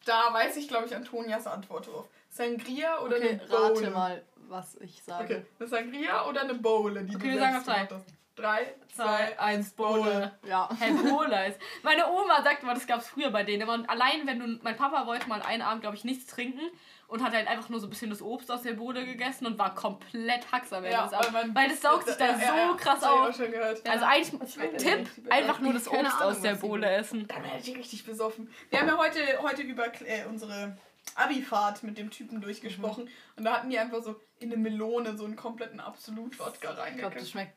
Da 0.04 0.32
weiß 0.32 0.56
ich, 0.56 0.68
glaube 0.68 0.86
ich, 0.86 0.94
Antonias 0.94 1.46
Antwort 1.46 1.86
drauf. 1.86 2.06
Sangria 2.28 3.00
oder 3.00 3.16
Okay, 3.16 3.28
eine 3.30 3.48
Bowle? 3.48 3.74
rate 3.80 3.90
mal, 3.90 4.22
was 4.48 4.76
ich 4.76 5.02
sage. 5.02 5.24
Okay, 5.24 5.46
eine 5.58 5.68
Sangria 5.68 6.26
oder 6.28 6.42
eine 6.42 6.54
Bowle, 6.54 7.02
die 7.04 7.14
Okay, 7.16 7.28
du 7.28 7.32
wir 7.34 7.38
sagen 7.40 7.56
auf 7.56 7.64
drei. 7.64 7.86
hast. 7.90 8.04
Drei, 8.36 8.74
Zwei, 8.92 9.04
zwei, 9.04 9.38
eins, 9.38 9.70
Bowle. 9.70 10.32
Ja. 10.46 10.68
Hey, 10.78 10.92
Bowle 10.92 11.46
ist. 11.48 11.60
Meine 11.84 12.08
Oma 12.10 12.42
sagt 12.42 12.62
immer, 12.64 12.74
das 12.74 12.86
gab's 12.86 13.08
früher 13.08 13.30
bei 13.30 13.44
denen. 13.44 13.62
immer. 13.62 13.74
Und 13.74 13.88
allein, 13.88 14.26
wenn 14.26 14.40
du. 14.40 14.58
Mein 14.62 14.76
Papa 14.76 15.06
wollte 15.06 15.28
mal 15.28 15.40
einen 15.42 15.62
Abend, 15.62 15.82
glaube 15.82 15.94
ich, 15.96 16.02
nichts 16.04 16.26
trinken 16.26 16.60
und 17.06 17.22
hat 17.22 17.32
halt 17.32 17.46
einfach 17.46 17.68
nur 17.68 17.78
so 17.78 17.86
ein 17.86 17.90
bisschen 17.90 18.10
das 18.10 18.20
Obst 18.22 18.50
aus 18.50 18.62
der 18.62 18.72
Bowle 18.72 19.04
gegessen 19.04 19.46
und 19.46 19.56
war 19.56 19.72
komplett 19.74 20.46
am 20.72 20.82
Ende. 20.84 20.90
Ja, 20.90 21.04
des 21.04 21.12
Abends. 21.12 21.32
weil 21.32 21.46
man- 21.46 21.54
weil 21.54 21.68
das 21.68 21.80
saugt 21.80 22.06
sich 22.08 22.16
da 22.16 22.26
Ja, 22.26 22.34
so 22.38 22.42
ja, 22.44 22.74
krass 22.76 23.00
das 23.00 23.08
auf. 23.08 23.28
auch 23.28 23.34
schon 23.34 23.52
gehört. 23.52 23.88
Also 23.88 24.04
eigentlich, 24.04 24.30
Tipp, 24.78 25.08
einfach 25.30 25.60
nur 25.60 25.72
das 25.72 25.86
Obst 25.86 26.00
Ahnung, 26.00 26.20
aus 26.22 26.40
der 26.40 26.54
Bowle 26.56 26.90
essen. 26.90 27.28
Dann 27.28 27.44
werde 27.44 27.58
ich 27.58 27.76
richtig 27.76 28.04
besoffen. 28.04 28.52
Wir 28.70 28.80
haben 28.80 28.88
ja 28.88 28.96
heute, 28.98 29.20
heute 29.42 29.62
über 29.62 29.86
äh, 30.06 30.24
unsere 30.28 30.76
Abifahrt 31.14 31.82
mit 31.84 31.98
dem 31.98 32.10
Typen 32.10 32.40
durchgesprochen 32.40 33.08
und 33.36 33.44
da 33.44 33.52
hatten 33.58 33.70
die 33.70 33.78
einfach 33.78 34.02
so 34.02 34.16
in 34.40 34.50
eine 34.52 34.60
Melone 34.60 35.16
so 35.16 35.24
einen 35.24 35.36
kompletten 35.36 35.78
Absolut-Wodka 35.78 36.50
Ich 36.52 36.60
glaube, 36.60 36.76
das 36.76 36.84
reingekippt. 36.86 37.28
schmeckt 37.28 37.52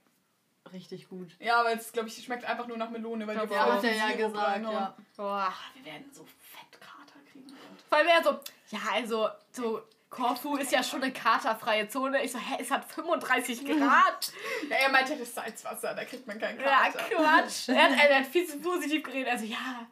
richtig 0.74 1.10
gut. 1.10 1.30
Ja, 1.40 1.64
weil 1.64 1.78
es, 1.78 1.92
glaube 1.92 2.08
ich, 2.10 2.24
schmeckt 2.24 2.46
einfach 2.46 2.68
nur 2.68 2.78
nach 2.78 2.90
Melone, 2.90 3.26
weil 3.28 3.38
die 3.38 3.54
Ja, 3.54 3.68
Ja, 3.68 3.74
hat 3.76 3.84
er 3.84 3.96
ja 3.96 4.12
gesagt, 4.12 4.36
reinhauen. 4.48 4.74
ja. 4.76 4.96
Boah. 5.16 5.54
Wir 5.76 5.86
werden 5.92 6.06
so 6.14 6.26
Fettkater 6.26 7.20
kriegen. 7.32 7.48
Vor 7.90 7.98
allem 7.98 8.08
er 8.08 8.24
so, 8.24 8.40
ja, 8.70 8.80
also, 8.94 9.30
so, 9.52 9.82
Korfu 10.10 10.56
ist 10.56 10.72
ja 10.72 10.82
schon 10.84 11.04
eine 11.04 11.12
katerfreie 11.12 11.88
Zone. 11.90 12.24
Ich 12.24 12.32
so, 12.32 12.40
hä, 12.40 12.56
es 12.60 12.72
hat 12.72 12.86
35 12.86 13.66
Grad. 13.66 14.32
Ja, 14.70 14.76
er 14.78 14.90
meinte, 14.90 15.14
das 15.14 15.22
ist 15.28 15.36
Salzwasser, 15.36 15.94
da 15.94 16.06
kriegt 16.06 16.26
man 16.28 16.40
keinen 16.40 16.60
Ja, 16.60 16.90
Kater. 16.90 17.00
Quatsch. 17.10 17.70
Er 17.70 17.84
hat, 17.84 18.10
er 18.10 18.20
hat 18.20 18.26
viel 18.28 18.48
zu 18.48 18.60
positiv 18.60 19.04
geredet. 19.04 19.30
Also, 19.32 19.46
ja. 19.46 19.88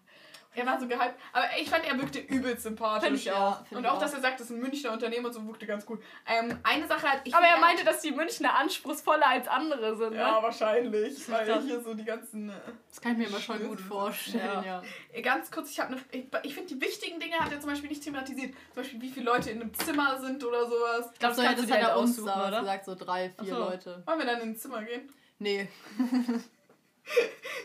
Er 0.56 0.65
war 0.65 0.80
so 0.80 0.88
gehypt. 0.88 1.15
Aber 1.34 1.46
ich 1.60 1.70
fand, 1.70 1.86
er 1.86 1.98
wirkte 2.00 2.20
übelst 2.20 2.63
sympathisch. 2.63 3.30
Auch. 3.30 3.60
Und 3.72 3.86
auch, 3.86 4.00
dass 4.00 4.13
er 4.13 4.22
sagt, 4.22 4.39
das 4.39 4.50
ist 4.50 4.56
ein 4.56 4.60
Münchner 4.60 4.91
Unternehmen 4.91 5.26
und 5.26 5.34
so, 5.34 5.46
wirkte 5.46 5.65
ganz 5.65 5.86
gut. 5.86 6.02
Ähm, 6.28 6.58
eine 6.63 6.88
Sache 6.88 7.08
hat... 7.08 7.22
Aber 7.34 7.46
er 7.46 7.60
meinte, 7.60 7.84
dass 7.84 8.02
die 8.02 8.12
Münchner 8.12 8.56
anspruchsvoller 8.56 9.28
als 9.28 9.48
andere 9.48 9.96
sind, 9.96 10.12
ne? 10.12 10.18
Ja, 10.20 10.41
wahrscheinlich. 10.41 11.30
Weil 11.30 11.46
krass. 11.46 11.63
hier 11.65 11.82
so 11.82 11.94
die 11.94 12.06
ganzen... 12.06 12.50
Äh, 12.50 12.54
Das 12.89 13.02
kann 13.02 13.13
ich 13.13 13.18
mir 13.18 13.28
immer 13.28 13.39
schon 13.39 13.68
gut 13.68 13.82
vorstellen, 13.82 14.63
ja. 14.65 14.82
Äh, 15.13 15.22
Ganz 15.22 15.50
kurz, 15.52 15.72
ich 15.72 15.80
habe 15.80 15.94
eine. 15.94 16.02
Ich, 16.12 16.26
ich 16.44 16.54
finde, 16.54 16.74
die 16.76 16.82
wichtigen 16.82 17.20
Dinge 17.20 17.36
hat 17.39 17.52
er 17.52 17.60
zum 17.60 17.70
Beispiel 17.70 17.89
nicht 17.89 18.04
thematisiert. 18.04 18.54
Zum 18.74 18.84
Beispiel, 18.84 19.02
wie 19.02 19.10
viele 19.10 19.26
Leute 19.26 19.50
in 19.52 19.62
einem 19.62 19.74
Zimmer 19.74 20.20
sind 20.20 20.44
oder 20.44 20.65
sowas. 20.65 21.10
Ich 21.13 21.20
glaube, 21.20 21.36
So 21.36 21.41
das 21.41 21.52
hätte 21.52 21.62
es 21.63 21.72
halt 21.72 21.84
halt 21.84 21.94
er 21.94 21.98
aussuchen, 21.98 22.30
oder? 22.30 22.60
gesagt, 22.60 22.86
so 22.86 22.96
drei, 22.96 23.30
vier 23.41 23.54
so. 23.54 23.60
Leute. 23.60 24.04
Wollen 24.06 24.20
wir 24.20 24.26
dann 24.26 24.41
ins 24.41 24.62
Zimmer 24.62 24.84
gehen? 24.84 25.12
Nee. 25.39 25.68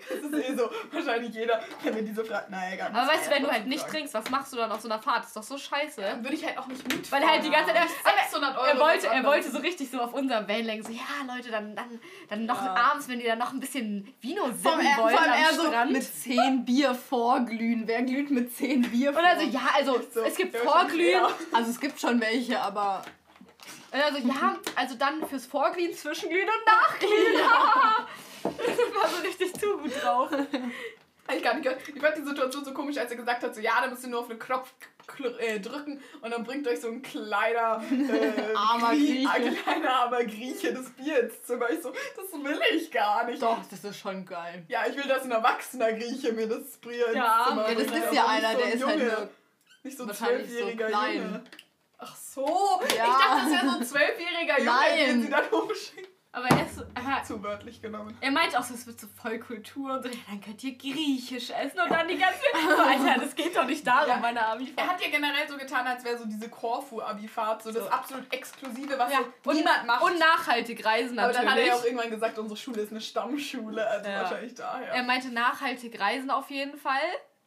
Das 0.08 0.18
ist 0.18 0.50
eh 0.50 0.54
so. 0.54 0.70
Wahrscheinlich 0.92 1.32
jeder, 1.34 1.60
wenn 1.82 1.94
wir 1.94 2.02
diese 2.02 2.24
Frage. 2.24 2.50
Naja, 2.50 2.74
egal. 2.74 2.88
Aber 2.92 3.06
weißt 3.10 3.26
du, 3.26 3.30
wenn 3.30 3.42
du 3.42 3.48
halt 3.48 3.58
Fragen. 3.58 3.68
nicht 3.70 3.88
trinkst, 3.88 4.12
was 4.14 4.28
machst 4.28 4.52
du 4.52 4.56
dann 4.56 4.70
auf 4.70 4.80
so 4.80 4.88
einer 4.88 5.00
Fahrt? 5.00 5.20
Das 5.20 5.28
ist 5.28 5.36
doch 5.36 5.42
so 5.42 5.56
scheiße. 5.58 6.00
Dann 6.02 6.22
würde 6.22 6.34
ich 6.36 6.44
halt 6.44 6.58
auch 6.58 6.66
nicht 6.66 6.82
mitfahren. 6.86 7.22
Weil 7.22 7.28
er 7.28 7.34
halt 7.34 7.44
die 7.44 7.50
ganze 7.50 7.72
Zeit. 7.72 7.82
Aber 8.04 8.20
600 8.22 8.56
Euro. 8.58 8.66
er 8.66 8.78
wollte, 8.80 9.06
er 9.06 9.24
wollte 9.24 9.50
so 9.50 9.58
richtig 9.58 9.90
so 9.90 10.00
auf 10.00 10.12
unserem 10.12 10.46
Wellenlänge 10.48 10.82
so, 10.82 10.90
ja 10.92 11.34
Leute, 11.34 11.50
dann, 11.50 11.74
dann, 11.74 12.00
dann 12.28 12.44
noch 12.46 12.62
Ja. 12.64 12.74
abends, 12.74 13.08
wenn 13.08 13.20
ihr 13.20 13.28
dann 13.28 13.38
noch 13.38 13.52
ein 13.52 13.60
bisschen 13.60 14.12
Vino 14.20 14.44
sippen 14.46 14.72
wollt 14.98 15.12
vor 15.12 15.20
allem 15.20 15.32
am 15.32 15.42
er 15.42 15.54
so 15.54 15.66
Strand. 15.66 15.92
mit 15.92 16.02
zehn 16.04 16.64
Bier 16.64 16.94
vorglühen. 16.94 17.84
Wer 17.86 18.02
glüht 18.02 18.30
mit 18.30 18.54
zehn 18.54 18.82
Bier 18.82 19.12
vor? 19.12 19.22
Oder 19.22 19.40
so, 19.40 19.46
ja, 19.46 19.60
also 19.74 20.00
So, 20.12 20.20
es 20.22 20.36
gibt 20.36 20.56
Vorglühen. 20.56 21.22
Also 21.52 21.70
es 21.70 21.80
gibt 21.80 21.98
schon 22.00 22.20
welche, 22.20 22.60
aber 22.60 23.02
also 23.92 24.18
ja, 24.18 24.56
also 24.76 24.94
dann 24.96 25.26
fürs 25.26 25.46
Vorglühen, 25.46 25.92
Zwischenglühen 25.94 26.48
und 26.48 26.66
Nachglühen. 26.66 27.38
Ja. 27.38 28.06
das 28.42 28.52
war 28.52 29.08
so 29.08 29.22
richtig 29.26 29.54
zu 29.54 29.78
gut 29.78 29.92
drauf. 30.02 30.30
Ich 31.34 31.42
gar 31.44 31.54
nicht 31.54 31.62
gehört. 31.64 31.80
Ich 31.94 32.00
fand 32.00 32.16
die 32.16 32.22
Situation 32.24 32.64
so 32.64 32.72
komisch, 32.74 32.96
als 32.98 33.10
er 33.12 33.16
gesagt 33.16 33.42
hat, 33.44 33.54
so 33.54 33.60
ja, 33.60 33.80
da 33.80 33.86
müsst 33.88 34.02
ihr 34.02 34.08
nur 34.10 34.20
auf 34.20 34.30
einen 34.30 34.38
Knopf 34.40 34.72
äh, 35.38 35.60
drücken 35.60 36.02
und 36.22 36.30
dann 36.32 36.42
bringt 36.44 36.66
euch 36.66 36.80
so 36.80 36.88
ein 36.88 37.02
kleiner 37.02 37.82
äh, 37.90 38.52
Armer 38.54 38.90
Grie- 38.90 39.24
Grieche. 39.24 39.30
ein 39.30 39.56
kleiner 39.56 39.90
armer 39.92 40.24
Grieche 40.24 40.72
das 40.74 40.90
Bier 40.90 41.20
ins 41.20 41.42
Zimmer. 41.44 41.70
Ich 41.70 41.82
so, 41.82 41.92
das 42.16 42.32
will 42.32 42.60
ich 42.74 42.90
gar 42.90 43.24
nicht. 43.24 43.40
doch, 43.42 43.58
das 43.70 43.84
ist 43.84 43.98
schon 43.98 44.24
geil. 44.26 44.64
Ja, 44.68 44.84
ich 44.88 44.96
will, 44.96 45.06
dass 45.06 45.22
ein 45.22 45.30
erwachsener 45.30 45.92
Grieche 45.92 46.32
mir 46.32 46.48
das 46.48 46.76
Bier 46.78 47.06
ins 47.08 47.16
Ja, 47.16 47.44
Zimmer 47.48 47.62
ja, 47.62 47.68
Ja, 47.70 47.74
das 47.74 47.84
ist 47.84 47.94
ja 47.94 48.10
nicht 48.10 48.24
einer, 48.24 48.52
so 48.52 48.56
der 48.58 48.66
ein 48.66 48.72
ist 48.72 48.86
halt 48.86 48.98
Junge. 49.00 49.12
nur 49.12 49.28
Nicht 49.84 49.96
so 49.98 50.02
ein 50.04 50.08
so 50.08 50.14
zwölfjähriger 50.14 50.86
klein. 50.88 51.16
Junge. 51.16 51.44
Ach 51.98 52.16
so. 52.16 52.80
Ich 52.88 52.94
Ja. 52.96 53.06
dachte, 53.06 53.42
das 53.44 53.52
wäre 53.52 53.70
so 53.72 53.78
ein 53.78 53.84
zwölfjähriger 53.86 54.58
Junge, 54.58 55.06
den 55.06 55.22
sie 55.22 55.30
dann 55.30 55.50
hochschicken. 55.50 56.09
Aber 56.32 56.46
er 56.48 56.64
ist 56.64 56.76
so, 56.76 56.82
er, 56.94 57.24
Zu 57.24 57.42
wörtlich 57.42 57.82
genommen. 57.82 58.16
er 58.20 58.30
meint 58.30 58.56
auch 58.56 58.62
so, 58.62 58.72
es 58.74 58.86
wird 58.86 59.00
so 59.00 59.08
voll 59.20 59.40
Kultur 59.40 59.94
und 59.94 60.02
so, 60.04 60.08
ja, 60.08 60.14
dann 60.28 60.40
könnt 60.40 60.62
ihr 60.62 60.78
Griechisch 60.78 61.50
essen 61.50 61.80
und 61.80 61.90
dann 61.90 62.06
die 62.06 62.16
ganze 62.16 62.38
Alter, 62.86 63.20
das 63.24 63.34
geht 63.34 63.56
doch 63.56 63.64
nicht 63.64 63.84
darum, 63.84 64.08
Ja. 64.10 64.16
meine 64.18 64.38
Er 64.38 64.48
Abi-Fahrt. 64.52 64.88
hat 64.90 65.00
ja 65.02 65.10
generell 65.10 65.48
so 65.48 65.56
getan, 65.56 65.84
als 65.88 66.04
wäre 66.04 66.16
so 66.18 66.24
diese 66.26 66.48
Korfu-Abi-Fahrt 66.48 67.64
so 67.64 67.72
das 67.72 67.82
So. 67.84 67.90
absolut 67.90 68.32
Exklusive, 68.32 68.96
was 68.96 69.12
Ja, 69.12 69.18
so 69.44 69.52
niemand 69.52 69.86
macht. 69.86 70.02
und 70.04 70.18
nachhaltig 70.20 70.84
reisen 70.84 71.18
Aber 71.18 71.28
natürlich. 71.32 71.46
dann 71.46 71.50
hat 71.50 71.58
er 71.58 71.66
ja 71.66 71.74
auch 71.74 71.84
irgendwann 71.84 72.10
gesagt, 72.10 72.38
unsere 72.38 72.56
Schule 72.56 72.82
ist 72.82 72.92
eine 72.92 73.00
Stammschule, 73.00 73.84
also 73.86 74.08
Ja. 74.08 74.22
wahrscheinlich 74.22 74.54
daher. 74.54 74.88
er 74.92 75.02
meinte 75.02 75.28
nachhaltig 75.32 75.98
reisen 75.98 76.30
auf 76.30 76.48
jeden 76.50 76.78
Fall. 76.78 76.94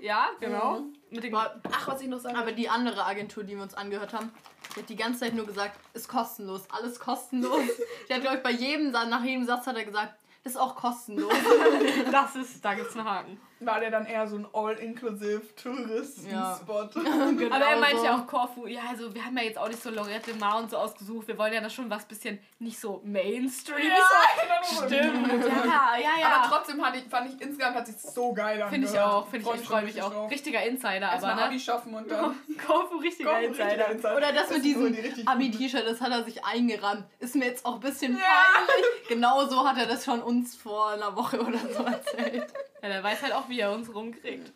Ja, 0.04 0.32
genau. 0.42 0.82
Mhm. 0.82 0.94
Mit 1.12 1.24
den 1.24 1.34
Aber, 1.34 1.62
Ach, 1.72 1.88
was 1.88 2.02
ich 2.02 2.10
noch 2.10 2.20
sagen 2.20 2.36
aber 2.36 2.52
die 2.52 2.68
andere 2.68 3.06
Agentur, 3.06 3.46
die 3.46 3.56
wir 3.56 3.64
uns 3.64 3.74
angehört 3.74 4.12
haben, 4.12 4.34
die 4.76 4.82
hat 4.82 4.90
die 4.90 4.98
ganze 4.98 5.22
Zeit 5.22 5.34
nur 5.34 5.46
gesagt, 5.46 5.80
ist 5.94 6.10
kostenlos, 6.10 6.64
alles 6.70 7.00
kostenlos. 7.00 7.62
die 8.10 8.14
hat, 8.14 8.22
glaube 8.22 8.38
ich, 8.38 8.44
bei 8.44 8.52
jedem, 8.52 8.92
nach 8.92 9.24
jedem 9.24 9.46
Satz 9.46 9.66
hat 9.66 9.78
er 9.78 9.86
gesagt, 9.86 10.14
das 10.44 10.54
ist 10.54 10.60
auch 10.60 10.76
kostenlos. 10.76 11.32
Das 12.12 12.36
ist, 12.36 12.64
da 12.66 12.74
gibt's 12.74 12.98
einen 12.98 13.10
Haken. 13.10 13.40
War 13.66 13.80
der 13.80 13.92
dann 13.92 14.06
eher 14.06 14.28
so 14.28 14.38
ein 14.38 14.48
all-inclusive 14.54 15.42
Touristen-Spot. 15.56 16.90
Genau 17.38 17.56
Aber 17.56 17.66
er 17.66 17.78
meinte 17.80 17.98
so. 18.00 18.06
ja 18.06 18.16
auch 18.18 18.28
Korfu. 18.28 18.68
Ja, 18.68 18.82
also 18.90 19.14
wir 19.14 19.26
haben 19.26 19.38
ja 19.38 19.44
jetzt 19.44 19.58
auch 19.58 19.68
nicht 19.68 19.82
so 19.82 19.90
Lorette 19.90 20.34
Mar 20.36 20.58
und 20.60 20.70
so 20.70 20.78
ausgesucht. 20.78 21.28
Wir 21.28 21.38
wollen 21.38 21.54
ja 21.54 21.62
das 21.62 21.74
schon 21.74 21.90
was 21.90 22.06
bisschen 22.06 22.40
nicht 22.60 22.80
so 22.80 23.02
Mainstream. 23.04 23.88
Ja, 23.88 24.64
Stimmt. 24.86 25.28
Ja, 25.46 25.96
ja, 25.98 26.20
ja. 26.22 26.28
Aber 26.28 26.56
trotzdem 26.56 26.80
fand 26.80 26.96
ich, 26.98 27.04
fand 27.06 27.34
ich 27.34 27.42
insgesamt 27.42 27.76
hat 27.76 27.88
sich 27.88 27.98
so 27.98 28.34
geil 28.34 28.62
angehört. 28.62 28.70
Finde 28.72 28.88
ich 28.88 29.00
auch. 29.00 29.28
Finde 29.28 29.50
ich, 29.54 29.62
ich 29.62 29.68
freue 29.68 29.82
mich 29.84 30.02
auch. 30.02 30.12
drauf. 30.12 30.32
Richtiger 30.32 30.64
Insider, 30.64 31.08
aber 31.12 31.14
Erstmal 31.14 31.40
Abi 31.44 31.54
ne? 31.56 31.60
schaffen 31.60 31.94
und 31.96 32.10
dann. 32.12 32.36
Korfu, 32.66 32.98
richtiger 32.98 33.40
Insider. 33.42 33.66
richtiger 33.66 33.90
Insider. 33.92 34.16
Oder 34.18 34.32
das, 34.34 34.50
sind 34.50 34.64
mit 34.64 34.74
so 34.76 34.88
diesem 34.88 35.16
die 35.16 35.28
Abi-T-Shirt, 35.28 35.86
das 35.88 36.02
hat 36.02 36.12
er 36.12 36.24
sich 36.24 36.44
eingerannt. 36.46 37.06
Ist 37.20 37.36
mir 37.36 37.46
jetzt 37.46 37.66
auch 37.66 37.76
ein 37.76 37.80
bisschen 37.80 38.14
Ja. 38.18 38.24
peinlich. 38.66 39.08
Genau 39.08 39.46
so 39.48 39.68
hat 39.68 39.78
er 39.78 39.86
das 39.86 40.06
schon 40.06 40.22
uns 40.22 40.56
vor 40.56 40.92
einer 40.92 41.16
Woche 41.16 41.40
oder 41.42 41.58
so 41.58 41.84
erzählt. 41.84 42.48
Ja, 42.84 42.90
der 42.90 43.02
weiß 43.02 43.22
halt 43.22 43.32
auch, 43.32 43.48
wie 43.48 43.62
er 43.62 43.72
uns 43.72 43.94
rumkriegt. 43.96 44.52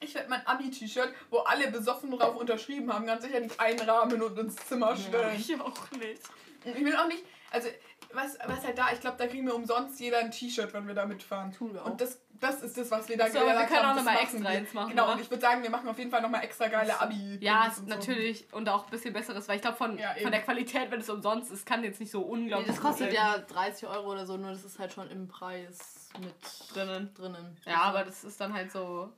Ich 0.00 0.14
werde 0.14 0.30
mein 0.30 0.46
Abi-T-Shirt, 0.46 1.12
wo 1.30 1.38
alle 1.38 1.68
besoffen 1.72 2.12
drauf 2.12 2.36
unterschrieben 2.36 2.92
haben, 2.92 3.04
ganz 3.04 3.24
sicher 3.24 3.40
nicht 3.40 3.58
einrahmen 3.58 4.22
und 4.22 4.38
ins 4.38 4.54
Zimmer 4.54 4.96
stellen. 4.96 5.36
Ich 5.36 5.60
auch 5.60 5.90
nicht. 5.90 6.22
Ich 6.64 6.84
will 6.84 6.94
auch 6.94 7.08
nicht, 7.08 7.24
also 7.50 7.68
was, 8.12 8.38
was 8.46 8.64
halt 8.64 8.78
da, 8.78 8.92
ich 8.92 9.00
glaube, 9.00 9.16
da 9.18 9.26
kriegen 9.26 9.46
wir 9.46 9.56
umsonst 9.56 9.98
jeder 9.98 10.18
ein 10.18 10.30
T-Shirt, 10.30 10.72
wenn 10.72 10.86
wir 10.86 10.94
da 10.94 11.06
mitfahren. 11.06 11.52
Tun 11.52 11.74
wir 11.74 11.82
auch. 11.82 11.90
Und 11.90 12.00
das, 12.00 12.20
das 12.40 12.62
ist 12.62 12.76
das, 12.78 12.90
was 12.90 13.08
wir 13.08 13.16
da 13.16 13.28
So, 13.28 13.38
aber 13.40 13.48
wir 13.58 13.66
können 13.66 13.78
auch 13.80 13.94
das 13.94 13.96
noch 13.96 14.04
mal 14.04 14.14
machen 14.14 14.34
extra 14.34 14.48
eins 14.50 14.74
machen, 14.74 14.90
Genau, 14.90 15.04
oder? 15.04 15.12
und 15.14 15.20
ich 15.20 15.30
würde 15.30 15.40
sagen, 15.40 15.62
wir 15.62 15.70
machen 15.70 15.88
auf 15.88 15.98
jeden 15.98 16.10
Fall 16.10 16.22
nochmal 16.22 16.44
extra 16.44 16.68
geile 16.68 17.00
abi 17.00 17.38
Ja, 17.40 17.62
und 17.64 17.68
es, 17.70 17.76
so. 17.76 17.82
natürlich. 17.84 18.52
Und 18.52 18.68
auch 18.68 18.84
ein 18.84 18.90
bisschen 18.90 19.12
besseres, 19.12 19.48
weil 19.48 19.56
ich 19.56 19.62
glaube, 19.62 19.76
von, 19.76 19.98
Ja, 19.98 20.14
von 20.20 20.30
der 20.30 20.42
Qualität, 20.42 20.90
wenn 20.90 21.00
es 21.00 21.08
umsonst 21.10 21.50
ist, 21.50 21.66
kann 21.66 21.82
jetzt 21.84 22.00
nicht 22.00 22.10
so 22.12 22.20
Nee, 22.20 22.26
unglaublich 22.26 22.68
das 22.68 22.80
kostet 22.80 23.12
ja 23.12 23.38
30 23.38 23.88
Euro 23.88 24.12
oder 24.12 24.26
so, 24.26 24.36
nur 24.36 24.50
das 24.50 24.64
ist 24.64 24.78
halt 24.78 24.92
schon 24.92 25.10
im 25.10 25.28
Preis 25.28 26.08
mit 26.20 26.34
drinnen. 26.74 27.12
drinnen. 27.14 27.56
Ja, 27.66 27.82
aber 27.82 28.04
das 28.04 28.24
ist 28.24 28.40
dann 28.40 28.52
halt 28.52 28.70
so. 28.72 29.12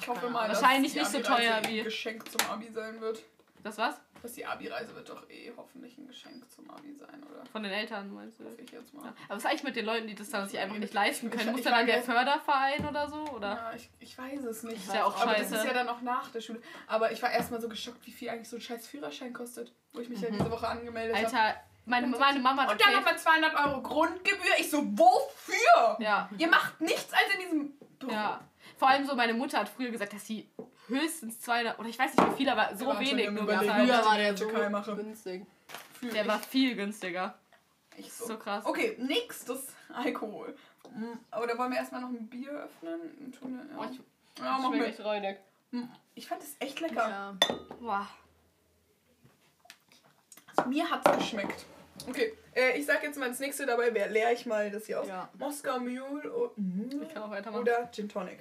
Ich 0.00 0.08
hoffe 0.08 0.28
mal, 0.28 0.48
dass 0.48 0.60
Wahrscheinlich 0.60 0.92
die 0.92 0.98
nicht 0.98 1.10
so 1.10 1.20
teuer 1.20 1.54
ein 1.54 1.68
wie- 1.68 1.82
Geschenk 1.82 2.30
zum 2.30 2.50
Abi 2.50 2.70
sein 2.72 3.00
wird. 3.00 3.22
Das 3.62 3.78
was? 3.78 3.94
Dass 4.24 4.32
die 4.32 4.46
Abi-Reise 4.46 4.94
wird 4.94 5.06
doch 5.10 5.28
eh 5.28 5.52
hoffentlich 5.54 5.98
ein 5.98 6.06
Geschenk 6.06 6.50
zum 6.50 6.70
Abi 6.70 6.94
sein, 6.94 7.22
oder? 7.30 7.44
Von 7.52 7.62
den 7.62 7.70
Eltern, 7.72 8.10
meinst 8.10 8.40
du? 8.40 8.46
Hoffe 8.46 8.62
ich 8.62 8.70
jetzt 8.70 8.94
mal. 8.94 9.04
Ja. 9.04 9.08
Aber 9.28 9.36
was 9.36 9.44
ist 9.44 9.46
eigentlich 9.50 9.64
mit 9.64 9.76
den 9.76 9.84
Leuten, 9.84 10.06
die 10.06 10.14
das 10.14 10.30
dann 10.30 10.48
sich 10.48 10.58
einfach 10.58 10.78
nicht 10.78 10.94
leisten 10.94 11.28
können? 11.28 11.50
Muss 11.50 11.60
ich 11.60 11.66
dann, 11.66 11.84
der 11.86 12.02
Förderverein 12.02 12.88
oder 12.88 13.06
so? 13.06 13.22
Oder? 13.34 13.48
Ja, 13.48 13.72
ich, 13.76 13.90
ich 14.00 14.16
weiß 14.16 14.44
es 14.44 14.62
nicht. 14.62 14.78
Ist 14.78 14.94
ja 14.94 15.04
auch 15.04 15.14
aber 15.20 15.34
scheiße. 15.34 15.50
das 15.50 15.60
ist 15.60 15.66
ja 15.66 15.74
dann 15.74 15.90
auch 15.90 16.00
nach 16.00 16.30
der 16.30 16.40
Schule. 16.40 16.62
Aber 16.86 17.12
ich 17.12 17.22
war 17.22 17.30
erstmal 17.32 17.60
so 17.60 17.68
geschockt, 17.68 18.06
wie 18.06 18.12
viel 18.12 18.30
eigentlich 18.30 18.48
so 18.48 18.56
ein 18.56 18.62
scheiß 18.62 18.86
Führerschein 18.86 19.34
kostet, 19.34 19.74
wo 19.92 20.00
ich 20.00 20.08
mich 20.08 20.22
ja 20.22 20.30
diese 20.30 20.50
Woche 20.50 20.68
angemeldet 20.68 21.16
habe. 21.16 21.28
Mhm. 21.28 21.36
Alter, 21.36 21.60
meine, 21.84 22.06
meine 22.06 22.38
Mama 22.40 22.62
hat 22.62 22.72
Und 22.72 22.80
dann 22.80 22.94
nochmal 22.94 23.18
200 23.18 23.54
Euro 23.66 23.82
Grundgebühr. 23.82 24.54
Ich 24.58 24.70
so, 24.70 24.78
wofür? 24.96 25.98
Ja, 25.98 26.30
Ihr 26.38 26.48
macht 26.48 26.80
nichts 26.80 27.12
als 27.12 27.34
in 27.34 27.40
diesem 27.40 27.72
Büro. 27.98 28.10
ja. 28.10 28.40
Vor 28.78 28.88
allem 28.88 29.04
so, 29.04 29.14
meine 29.14 29.34
Mutter 29.34 29.58
hat 29.58 29.68
früher 29.68 29.90
gesagt, 29.90 30.14
dass 30.14 30.26
sie 30.26 30.48
höchstens 30.88 31.40
200, 31.40 31.78
oder 31.78 31.88
ich 31.88 31.98
weiß 31.98 32.14
nicht 32.16 32.30
wie 32.32 32.36
viel, 32.36 32.48
aber 32.48 32.74
so 32.76 32.92
Ja, 32.92 33.00
wenig 33.00 33.30
nur. 33.30 33.50
Ja, 33.50 33.58
Früher 33.60 34.04
war 34.04 34.16
der 34.18 34.36
so 34.36 34.44
Türkei 34.48 34.68
mache. 34.68 34.96
günstig. 34.96 35.46
Fühl 35.98 36.10
Der 36.10 36.22
ich. 36.22 36.28
war 36.28 36.38
viel 36.40 36.74
günstiger. 36.76 37.38
ich 37.96 38.12
So 38.12 38.36
krass. 38.38 38.64
Okay, 38.66 38.96
nächstes 38.98 39.68
Alkohol. 39.94 40.54
Mm, 40.94 41.04
Aber 41.30 41.46
da 41.46 41.56
wollen 41.56 41.70
wir 41.70 41.78
erstmal 41.78 42.00
noch 42.02 42.10
ein 42.10 42.26
Bier 42.28 42.50
öffnen. 42.50 43.32
Tun 43.38 43.58
wir- 43.58 43.78
Oh, 43.78 43.82
Ja, 43.84 43.90
ich 43.90 43.98
ja 44.64 44.72
wir. 44.72 44.86
echt 44.86 45.00
räudig. 45.00 45.38
Ich 46.14 46.28
fand 46.28 46.42
es 46.42 46.54
echt 46.60 46.80
lecker. 46.80 47.08
Ja. 47.08 47.36
Boah. 47.80 48.06
Mir 50.68 50.88
hat's 50.88 51.10
geschmeckt. 51.18 51.66
Okay, 52.08 52.32
äh, 52.54 52.78
ich 52.78 52.86
sag 52.86 53.02
jetzt 53.02 53.18
mal 53.18 53.28
das 53.28 53.40
nächste 53.40 53.66
dabei, 53.66 53.92
wer 53.92 54.08
leer 54.08 54.32
ich 54.32 54.46
mal 54.46 54.70
das 54.70 54.86
hier 54.86 55.00
aus. 55.00 55.08
Ja. 55.08 55.28
Moskau 55.38 55.78
Mule 55.80 56.32
o- 56.32 56.52
Ich 57.02 57.12
kann 57.12 57.22
auch 57.24 57.30
weitermachen. 57.30 57.62
oder 57.62 57.90
Gin 57.90 58.08
Tonic. 58.08 58.38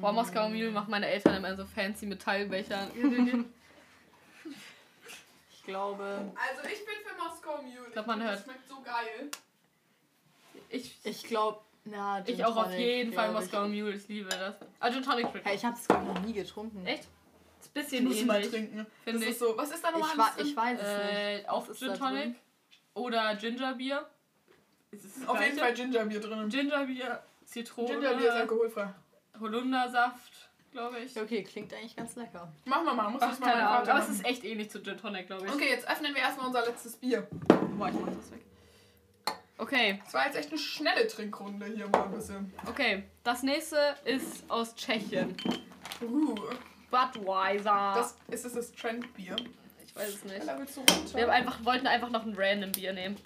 Boah, 0.00 0.12
Moskau 0.12 0.48
Mule 0.48 0.70
macht 0.70 0.88
meine 0.88 1.06
Eltern 1.06 1.36
immer 1.36 1.50
in 1.50 1.56
so 1.56 1.64
fancy 1.64 2.06
Metallbechern. 2.06 2.90
Ich 5.54 5.66
glaube, 5.66 6.04
Also 6.34 6.68
ich 6.68 6.84
bin 6.84 6.94
für 7.06 7.22
Moskau 7.22 7.62
Mule. 7.62 7.86
Ich 7.86 7.92
glaub, 7.92 8.06
man 8.08 8.20
hört. 8.20 8.34
Das 8.34 8.42
schmeckt 8.44 8.66
so 8.68 8.80
geil. 8.82 9.30
ich, 10.70 10.98
ich 11.04 11.22
glaube, 11.22 11.60
na, 11.84 12.20
Gin 12.24 12.34
ich 12.34 12.44
auch 12.44 12.56
auf 12.56 12.64
Tonic, 12.64 12.78
jeden 12.80 13.12
Fall. 13.12 13.30
Moskau 13.32 13.68
Mule, 13.68 13.92
ich 13.92 14.08
liebe 14.08 14.28
das. 14.28 14.56
Ah, 14.80 14.90
Gin 14.90 15.02
Tonic 15.04 15.28
schmeckt. 15.30 15.46
Hey, 15.46 15.54
ich 15.54 15.64
habe 15.64 15.76
es 15.76 15.86
glaube 15.86 16.04
ich 16.08 16.14
noch 16.14 16.20
nie 16.22 16.32
getrunken. 16.32 16.84
Echt? 16.84 17.04
Ist 17.04 17.08
ein 17.08 17.64
Ich 17.64 17.72
bisschen 17.74 18.04
muss 18.06 18.24
mal 18.24 18.34
ähnlich. 18.38 18.50
trinken. 18.50 18.76
Das 18.78 18.86
finde 19.04 19.26
ist 19.26 19.32
ich. 19.34 19.38
so. 19.38 19.56
Was 19.56 19.70
ist 19.70 19.84
da 19.84 19.90
nochmal 19.92 20.08
Ich, 20.12 20.18
alles 20.20 20.34
drin? 20.34 20.46
ich 20.48 20.56
weiß 20.56 20.78
es 20.80 20.86
Äh, 20.88 21.36
nicht. 21.36 21.48
auch 21.48 21.62
Was 21.62 21.68
ist 21.68 21.78
Gin 21.78 21.94
Tonic 21.94 22.34
oder 22.94 23.34
Gingerbier. 23.36 24.06
Ist 24.90 25.04
es 25.04 25.14
das 25.20 25.28
Auf 25.28 25.40
jeden? 25.40 25.58
Fall 25.58 25.74
Gingerbier 25.74 26.20
drin. 26.20 26.48
Gingerbier, 26.48 27.22
Zitrone, 27.44 27.88
Gingerbier 27.88 28.28
ist 28.28 28.34
alkoholfrei. 28.34 28.92
Holundersaft, 29.40 30.50
glaube 30.70 31.00
ich. 31.00 31.18
Okay, 31.20 31.42
klingt 31.42 31.72
eigentlich 31.74 31.96
ganz 31.96 32.16
lecker. 32.16 32.52
Machen 32.64 32.84
wir 32.84 32.94
mal. 32.94 33.10
Muss 33.10 33.22
Ach, 33.22 33.30
das 33.30 33.40
mal 33.40 33.52
Ahnung. 33.52 33.88
Aber 33.88 33.98
es 34.00 34.08
ist 34.08 34.24
echt 34.24 34.44
ähnlich 34.44 34.70
zu 34.70 34.82
Gin 34.82 34.98
Tonic, 34.98 35.26
glaube 35.26 35.46
ich. 35.46 35.52
Okay, 35.52 35.70
jetzt 35.70 35.88
öffnen 35.88 36.14
wir 36.14 36.22
erstmal 36.22 36.46
unser 36.46 36.64
letztes 36.66 36.96
Bier. 36.96 37.26
Boah, 37.76 37.88
ich 37.88 37.94
mach 37.94 38.08
das 38.14 38.30
weg. 38.32 38.40
Okay, 39.58 40.00
Das 40.04 40.14
war 40.14 40.26
jetzt 40.26 40.36
echt 40.36 40.48
eine 40.48 40.58
schnelle 40.58 41.06
Trinkrunde 41.06 41.66
hier 41.66 41.88
mal 41.88 42.04
ein 42.04 42.12
bisschen. 42.12 42.52
okay. 42.66 43.04
Das 43.22 43.42
nächste 43.44 43.94
ist 44.04 44.48
aus 44.50 44.74
Tschechien. 44.74 45.36
Uh, 46.02 46.34
Budweiser. 46.90 47.92
das 47.94 48.16
ist 48.28 48.44
es 48.44 48.54
das 48.54 48.72
Trendbier. 48.72 49.36
ich 49.84 49.94
weiß 49.94 50.08
es 50.08 50.24
nicht. 50.24 50.48
Da 50.48 50.58
willst 50.58 50.76
du 50.76 50.80
runter. 50.80 51.14
Wir 51.14 51.22
haben 51.22 51.30
einfach, 51.30 51.64
wollten 51.64 51.86
einfach 51.86 52.10
noch 52.10 52.24
ein 52.26 52.34
random 52.36 52.72
Bier 52.72 52.92
nehmen. 52.92 53.16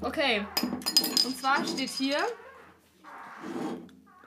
Okay. 0.00 0.44
Und 1.24 1.38
zwar 1.38 1.64
steht 1.64 1.90
hier. 1.90 2.18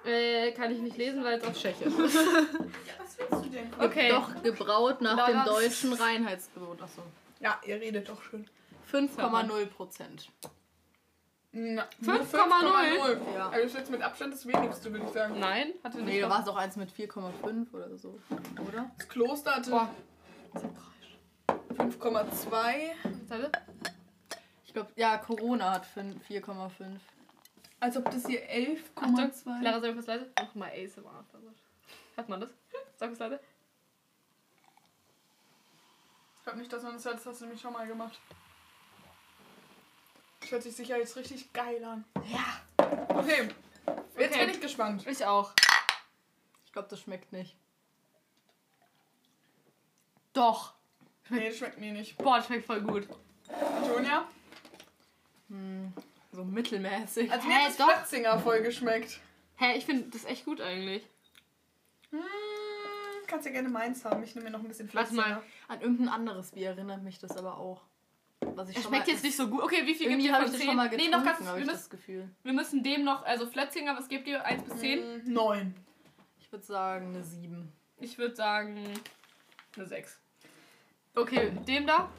Äh, 0.07 0.51
kann 0.53 0.71
ich 0.71 0.79
nicht 0.79 0.97
lesen, 0.97 1.23
weil 1.23 1.37
es 1.37 1.43
auf 1.43 1.53
Tschechisch 1.53 1.87
ist. 1.87 1.97
Was 1.99 3.17
willst 3.17 3.45
du 3.45 3.49
denn? 3.49 3.69
Okay. 3.79 4.09
Doch 4.09 4.41
gebraut 4.41 5.01
nach 5.01 5.17
Laura- 5.17 5.31
dem 5.31 5.45
deutschen 5.45 5.93
Reinheitsgebot. 5.93 6.81
Achso. 6.81 7.01
Ja, 7.39 7.59
ihr 7.65 7.75
redet 7.81 8.07
doch 8.09 8.21
schön. 8.23 8.49
5,0 8.91 9.65
Prozent. 9.67 10.29
Na, 11.51 11.87
5,0. 12.03 13.17
Ja. 13.35 13.49
Also 13.49 13.61
das 13.63 13.65
ist 13.65 13.73
jetzt 13.77 13.91
mit 13.91 14.01
Abstand 14.01 14.33
das 14.33 14.45
wenigste, 14.45 14.91
würde 14.91 15.05
ich 15.05 15.11
sagen. 15.11 15.39
Nein, 15.39 15.73
hatte 15.83 15.97
nicht. 15.97 16.05
Nee, 16.07 16.21
da 16.21 16.29
war 16.29 16.41
es 16.41 16.47
auch 16.47 16.55
eins 16.55 16.75
mit 16.77 16.89
4,5 16.91 17.73
oder 17.73 17.97
so. 17.97 18.19
Oder? 18.67 18.91
Das 18.97 19.09
Kloster 19.09 19.55
hatte 19.55 19.71
Boah. 19.71 19.89
5,2. 21.77 22.49
Warte. 23.27 23.51
Ich 24.65 24.73
glaube, 24.73 24.89
ja, 24.95 25.17
Corona 25.17 25.73
hat 25.73 25.85
fün- 25.85 26.19
4,5. 26.29 26.69
Als 27.79 27.95
ob 27.97 28.05
das 28.05 28.25
hier 28.25 28.41
Achtung, 28.95 29.15
11,2. 29.15 29.59
Clara, 29.61 29.79
sag 29.79 29.93
kurz 29.93 30.07
leise. 30.07 30.31
Mach 30.35 30.55
mal 30.55 30.71
ASMR. 30.71 31.25
Hört 32.15 32.29
man 32.29 32.41
das? 32.41 32.49
Sag 32.95 33.09
kurz 33.09 33.19
leise. 33.19 33.39
Ich 36.37 36.43
glaube 36.43 36.59
nicht, 36.59 36.71
dass 36.73 36.83
man 36.83 36.93
das 36.93 37.05
hört, 37.05 37.15
das 37.15 37.25
hast 37.25 37.41
du 37.41 37.45
nämlich 37.45 37.61
schon 37.61 37.73
mal 37.73 37.85
gemacht. 37.87 38.19
Das 40.39 40.51
hört 40.51 40.63
sich 40.63 40.75
sicher 40.75 40.97
jetzt 40.97 41.15
richtig 41.17 41.51
geil 41.53 41.83
an. 41.83 42.05
Ja. 42.31 42.61
Okay, 43.09 43.49
jetzt 44.17 44.31
Okay. 44.33 44.45
bin 44.45 44.49
ich 44.55 44.61
gespannt. 44.61 45.05
Ich 45.05 45.25
auch. 45.25 45.51
Ich 46.65 46.71
glaube, 46.71 46.87
das 46.87 47.01
schmeckt 47.01 47.31
nicht. 47.33 47.55
Doch. 50.33 50.73
Nee, 51.29 51.49
das 51.49 51.57
schmeckt 51.57 51.79
mir 51.79 51.91
nicht. 51.91 52.17
Boah, 52.17 52.37
das 52.37 52.45
schmeckt 52.45 52.65
voll 52.65 52.81
gut. 52.81 53.07
Antonia? 53.49 54.25
Hm, 55.49 55.93
so 56.37 56.43
mittelmäßig. 56.45 57.31
Also 57.31 57.47
mir 57.47 57.53
Hä, 57.55 57.59
hat 57.61 57.69
das 57.69 57.77
doch. 57.77 57.91
Flötzinger 57.91 58.39
voll 58.39 58.61
geschmeckt. 58.61 59.19
Hä, 59.55 59.75
ich 59.75 59.85
finde 59.85 60.07
das 60.09 60.23
echt 60.25 60.45
gut 60.45 60.61
eigentlich. 60.61 61.03
Hm, 62.11 62.19
kannst 63.25 63.47
ja 63.47 63.51
gerne 63.51 63.69
meins 63.69 64.05
haben. 64.05 64.21
Ich 64.23 64.35
nehme 64.35 64.45
mir 64.45 64.51
noch 64.51 64.59
ein 64.61 64.67
bisschen 64.67 64.91
Warte 64.93 65.09
Flötzinger. 65.09 65.37
mal. 65.37 65.43
An 65.67 65.81
irgendein 65.81 66.09
anderes 66.09 66.51
Bier 66.51 66.69
erinnert 66.69 67.01
mich 67.01 67.17
das 67.17 67.35
aber 67.35 67.57
auch. 67.57 67.81
Was 68.39 68.69
ich 68.69 68.77
Es 68.77 68.83
schon 68.83 68.91
schmeckt 68.91 69.07
mal, 69.07 69.13
jetzt 69.13 69.23
nicht 69.23 69.35
so 69.35 69.49
gut. 69.49 69.63
Okay, 69.63 69.81
wie 69.85 69.95
viel 69.95 70.09
gibt 70.09 70.21
ihr 70.21 70.31
habe 70.31 70.43
von 70.45 70.53
ich 70.53 70.59
das 70.59 70.61
10? 70.61 70.67
schon 70.67 70.75
mal 70.77 70.89
nee, 70.89 71.07
noch 71.07 71.23
ganz. 71.25 71.39
Wir 71.39 71.53
müssen, 71.53 71.67
das 71.69 71.89
Gefühl. 71.89 72.29
wir 72.43 72.53
müssen 72.53 72.83
dem 72.83 73.03
noch, 73.03 73.25
also 73.25 73.47
Flötzinger, 73.47 73.97
was 73.97 74.07
gebt 74.07 74.27
ihr? 74.27 74.45
1 74.45 74.63
bis 74.63 74.77
10? 74.79 74.99
Hm, 74.99 75.33
Neun. 75.33 75.75
Ich 76.39 76.51
würde 76.51 76.63
sagen 76.63 77.07
eine 77.07 77.23
7. 77.23 77.71
Ich 77.99 78.17
würde 78.19 78.35
sagen 78.35 78.83
eine 79.75 79.85
6. 79.87 80.19
Okay, 81.15 81.51
dem 81.67 81.87
da? 81.87 82.11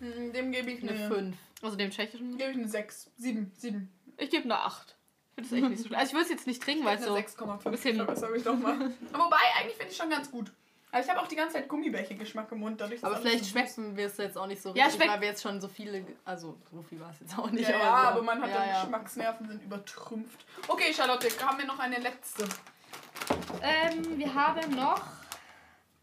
Hm, 0.00 0.30
Dem 0.34 0.52
gebe 0.52 0.70
ich 0.72 0.82
Eine 0.82 0.90
eine, 0.90 1.08
5. 1.08 1.36
Also 1.62 1.76
dem 1.76 1.90
tschechischen? 1.90 2.36
gebe 2.38 2.50
ich 2.50 2.56
eine 2.56 2.68
sechs. 2.68 3.10
Sieben. 3.16 3.52
Sieben. 3.56 3.92
Ich 4.18 4.30
gebe 4.30 4.44
eine 4.44 4.58
8. 4.58 4.94
Ich 5.38 5.46
finde 5.48 5.50
das 5.50 5.58
echt 5.58 5.68
nicht 5.70 5.78
so 5.82 5.88
schlecht. 5.88 6.00
Also 6.00 6.08
ich 6.10 6.14
würde 6.14 6.24
es 6.24 6.30
jetzt 6.30 6.46
nicht 6.46 6.62
trinken, 6.62 6.84
weil 6.84 6.96
es 6.98 7.04
so... 7.04 7.14
6,5. 7.14 7.70
bisschen- 7.70 7.96
Verbessere 7.96 8.36
ich 8.36 8.44
doch 8.44 8.56
mal. 8.56 8.74
Aber 9.12 9.24
Wobei, 9.24 9.36
eigentlich 9.58 9.76
finde 9.76 9.92
ich 9.92 9.96
schon 9.96 10.08
ganz 10.10 10.30
gut. 10.30 10.50
Aber 10.92 11.02
ich 11.04 11.10
habe 11.10 11.20
auch 11.20 11.26
die 11.26 11.36
ganze 11.36 11.54
Zeit 11.56 11.68
Gummibärchen-Geschmack 11.68 12.50
im 12.52 12.60
Mund. 12.60 12.80
Dadurch, 12.80 13.04
Aber 13.04 13.16
vielleicht 13.16 13.44
so 13.44 13.50
schmecken 13.50 13.96
wir 13.96 14.06
es 14.06 14.16
jetzt 14.16 14.38
auch 14.38 14.46
nicht 14.46 14.62
so 14.62 14.70
Ja, 14.74 14.84
richtig, 14.84 14.94
schmeckt- 15.02 15.12
weil 15.12 15.20
wir 15.20 15.28
jetzt 15.28 15.42
schon 15.42 15.60
so 15.60 15.68
viele, 15.68 16.06
also 16.24 16.56
so 16.72 16.80
viel 16.82 17.00
war 17.00 17.10
es 17.10 17.20
jetzt 17.20 17.36
auch 17.38 17.50
nicht. 17.50 17.68
Ja, 17.68 17.78
ja, 17.78 17.78
so, 17.84 18.08
aber 18.08 18.22
man 18.22 18.40
hat 18.40 18.48
ja, 18.50 18.64
ja, 18.64 18.70
ja. 18.72 18.80
Geschmacksnerven 18.82 19.48
sind 19.48 19.62
übertrümpft. 19.62 20.44
Okay, 20.68 20.94
Charlotte, 20.94 21.28
haben 21.44 21.58
wir 21.58 21.66
noch 21.66 21.78
eine 21.78 21.98
letzte? 21.98 22.44
Ähm, 23.62 24.18
wir 24.18 24.34
haben 24.34 24.74
noch 24.74 25.02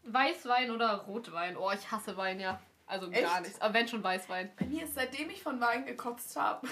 Weißwein 0.04 0.70
oder 0.70 0.94
Rotwein. 0.98 1.56
Oh, 1.56 1.70
ich 1.72 1.90
hasse 1.90 2.16
Wein, 2.16 2.38
ja. 2.38 2.60
Also 2.86 3.10
gar 3.10 3.20
Echt? 3.20 3.40
nichts. 3.42 3.60
Aber 3.60 3.74
wenn 3.74 3.88
schon 3.88 4.04
Weißwein. 4.04 4.52
Bei 4.58 4.66
mir 4.66 4.84
ist, 4.84 4.94
seitdem 4.94 5.30
ich 5.30 5.42
von 5.42 5.60
Wein 5.60 5.86
gekotzt 5.86 6.36
habe, 6.36 6.68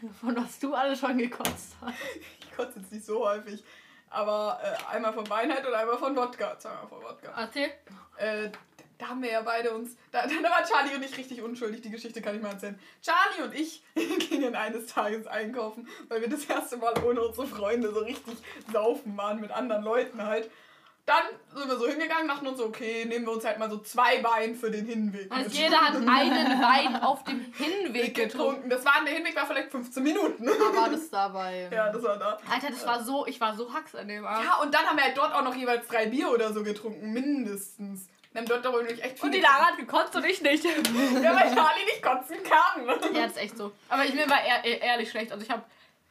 Von 0.20 0.36
was 0.36 0.58
du 0.58 0.74
alles 0.74 1.00
schon 1.00 1.18
gekotzt 1.18 1.76
hast. 1.80 1.94
Ich 2.40 2.56
kotze 2.56 2.80
jetzt 2.80 2.92
nicht 2.92 3.04
so 3.04 3.26
häufig. 3.26 3.62
Aber 4.08 4.60
äh, 4.62 4.94
einmal 4.94 5.12
von 5.12 5.28
Weinheit 5.28 5.66
und 5.66 5.74
einmal 5.74 5.98
von 5.98 6.16
Wodka. 6.16 6.58
Zweimal 6.58 6.86
von 6.86 7.02
Wodka. 7.02 7.32
Erzähl. 7.36 7.70
Äh, 8.16 8.50
da 8.98 9.08
haben 9.08 9.22
wir 9.22 9.30
ja 9.30 9.42
beide 9.42 9.74
uns. 9.74 9.96
Da, 10.10 10.26
da 10.26 10.50
war 10.50 10.64
Charlie 10.64 10.94
und 10.94 11.04
ich 11.04 11.16
richtig 11.16 11.42
unschuldig. 11.42 11.82
Die 11.82 11.90
Geschichte 11.90 12.22
kann 12.22 12.36
ich 12.36 12.42
mal 12.42 12.52
erzählen. 12.52 12.78
Charlie 13.02 13.42
und 13.44 13.54
ich 13.54 13.82
gingen 14.30 14.54
eines 14.54 14.86
Tages 14.86 15.26
einkaufen, 15.26 15.88
weil 16.08 16.20
wir 16.20 16.28
das 16.28 16.44
erste 16.44 16.76
Mal 16.76 16.94
ohne 17.04 17.22
unsere 17.22 17.46
Freunde 17.46 17.92
so 17.92 18.00
richtig 18.00 18.36
saufen 18.72 19.16
waren 19.16 19.40
mit 19.40 19.50
anderen 19.50 19.82
Leuten 19.82 20.22
halt. 20.22 20.50
Dann 21.06 21.22
sind 21.54 21.68
wir 21.68 21.76
so 21.78 21.86
hingegangen, 21.86 22.26
dachten 22.26 22.48
uns 22.48 22.58
so, 22.58 22.64
okay, 22.66 23.04
nehmen 23.04 23.24
wir 23.26 23.32
uns 23.34 23.44
halt 23.44 23.60
mal 23.60 23.70
so 23.70 23.78
zwei 23.78 24.22
Wein 24.24 24.56
für 24.56 24.72
den 24.72 24.86
Hinweg. 24.86 25.30
Also 25.30 25.44
mit. 25.50 25.54
jeder 25.54 25.78
hat 25.80 25.94
einen 25.94 26.06
Wein 26.08 26.96
auf 27.00 27.22
dem 27.22 27.46
Hinweg 27.56 28.12
getrunken. 28.12 28.14
getrunken. 28.14 28.70
Das 28.70 28.84
war, 28.84 28.94
der 29.06 29.14
Hinweg 29.14 29.36
war 29.36 29.46
vielleicht 29.46 29.70
15 29.70 30.02
Minuten. 30.02 30.44
Da 30.46 30.76
war 30.76 30.90
das 30.90 31.08
dabei. 31.08 31.68
ja, 31.72 31.92
das 31.92 32.02
war 32.02 32.18
da. 32.18 32.38
Alter, 32.50 32.70
das 32.70 32.84
war 32.84 33.04
so, 33.04 33.24
ich 33.26 33.40
war 33.40 33.54
so 33.56 33.72
hacks 33.72 33.94
an 33.94 34.08
dem 34.08 34.26
Abend. 34.26 34.44
Ja, 34.46 34.56
und 34.56 34.74
dann 34.74 34.84
haben 34.84 34.96
wir 34.96 35.04
halt 35.04 35.16
dort 35.16 35.32
auch 35.32 35.42
noch 35.44 35.54
jeweils 35.54 35.86
drei 35.86 36.06
Bier 36.06 36.28
oder 36.28 36.52
so 36.52 36.64
getrunken, 36.64 37.12
mindestens. 37.12 38.08
Wir 38.32 38.40
haben 38.40 38.48
dort 38.48 38.64
doch 38.64 38.72
wirklich 38.72 39.00
echt 39.02 39.16
viel 39.20 39.26
Und 39.26 39.32
die 39.32 39.40
Lara 39.40 39.66
hat 39.66 39.76
gekotzt 39.78 40.14
und 40.16 40.24
ich 40.26 40.42
nicht. 40.42 40.64
Ja, 41.22 41.36
weil 41.36 41.54
Charlie 41.54 41.84
nicht 41.86 42.02
kotzen 42.02 42.36
kann. 42.42 42.84
Ja, 43.14 43.22
das 43.22 43.30
ist 43.30 43.38
echt 43.38 43.56
so. 43.56 43.70
Aber 43.88 44.04
ich 44.04 44.12
mir 44.12 44.28
war 44.28 44.42
ehr, 44.44 44.64
ehr- 44.64 44.82
ehrlich 44.82 45.08
schlecht. 45.08 45.30
Also 45.32 45.44
ich 45.44 45.50
hab 45.50 45.64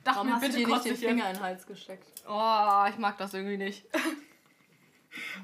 dachte 0.05 0.15
Warum 0.19 0.27
mir, 0.29 0.35
hast 0.35 0.43
du 0.43 0.47
bitte 0.47 0.59
dir 0.59 0.67
nicht 0.73 0.85
den. 0.85 0.95
Finger 0.95 1.29
in 1.29 1.35
den 1.35 1.43
Hals 1.43 1.67
gesteckt? 1.67 2.07
Oh, 2.27 2.85
ich 2.89 2.97
mag 2.97 3.17
das 3.17 3.33
irgendwie 3.33 3.57
nicht. 3.57 3.85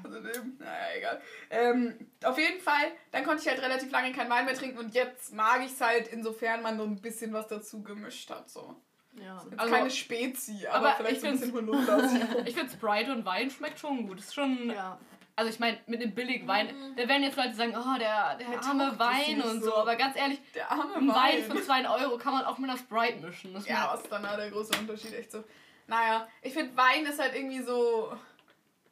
Also, 0.04 0.18
ähm, 0.18 0.56
naja, 0.58 0.96
egal. 0.96 1.20
Ähm, 1.50 1.98
auf 2.24 2.38
jeden 2.38 2.60
Fall, 2.60 2.92
dann 3.10 3.24
konnte 3.24 3.42
ich 3.42 3.48
halt 3.48 3.60
relativ 3.62 3.90
lange 3.90 4.12
keinen 4.12 4.30
Wein 4.30 4.44
mehr 4.44 4.54
trinken 4.54 4.78
und 4.78 4.94
jetzt 4.94 5.32
mag 5.34 5.60
ich 5.64 5.72
es 5.72 5.80
halt, 5.80 6.08
insofern 6.08 6.62
man 6.62 6.76
so 6.78 6.84
ein 6.84 7.00
bisschen 7.00 7.32
was 7.32 7.46
dazu 7.48 7.82
gemischt 7.82 8.30
hat. 8.30 8.48
So. 8.50 8.76
Ja. 9.22 9.42
Jetzt 9.50 9.60
Also- 9.60 9.74
keine 9.74 9.90
Spezi, 9.90 10.66
aber, 10.66 10.88
aber 10.88 10.96
vielleicht 10.96 11.16
ich 11.16 11.20
so 11.20 11.26
ein 11.28 11.32
bisschen 11.38 11.52
Holunder. 11.54 11.98
Ich 12.46 12.54
finde 12.54 12.72
Sprite 12.72 13.12
und 13.12 13.24
Wein 13.24 13.50
schmeckt 13.50 13.78
schon 13.78 14.06
gut. 14.06 14.18
Das 14.18 14.26
ist 14.26 14.34
schon. 14.34 14.70
Ja. 14.70 14.98
Also 15.34 15.50
ich 15.50 15.58
meine, 15.58 15.78
mit 15.86 16.02
dem 16.02 16.14
billigen 16.14 16.46
Wein, 16.46 16.68
da 16.94 17.08
werden 17.08 17.22
jetzt 17.22 17.36
Leute 17.38 17.54
sagen, 17.54 17.74
oh, 17.74 17.98
der, 17.98 18.36
der 18.36 18.48
Mir 18.50 18.62
arme 18.62 18.98
Wein 18.98 19.40
und 19.40 19.60
so. 19.62 19.70
so. 19.70 19.76
Aber 19.76 19.96
ganz 19.96 20.14
ehrlich, 20.14 20.38
Der 20.54 20.70
arme 20.70 20.94
ein 20.94 21.08
Wein 21.08 21.14
Wein. 21.48 21.56
für 21.56 21.62
2 21.62 21.88
Euro 21.88 22.18
kann 22.18 22.34
man 22.34 22.44
auch 22.44 22.58
mit 22.58 22.68
einer 22.68 22.78
Sprite 22.78 23.18
mischen. 23.26 23.54
Das 23.54 23.66
Ja, 23.66 23.94
ist 23.94 24.10
dann 24.12 24.22
da 24.22 24.36
der 24.36 24.50
große 24.50 24.78
Unterschied? 24.78 25.14
Echt 25.14 25.32
so. 25.32 25.42
Naja, 25.86 26.28
ich 26.42 26.52
finde 26.52 26.76
Wein 26.76 27.06
ist 27.06 27.18
halt 27.18 27.34
irgendwie 27.34 27.62
so. 27.62 28.12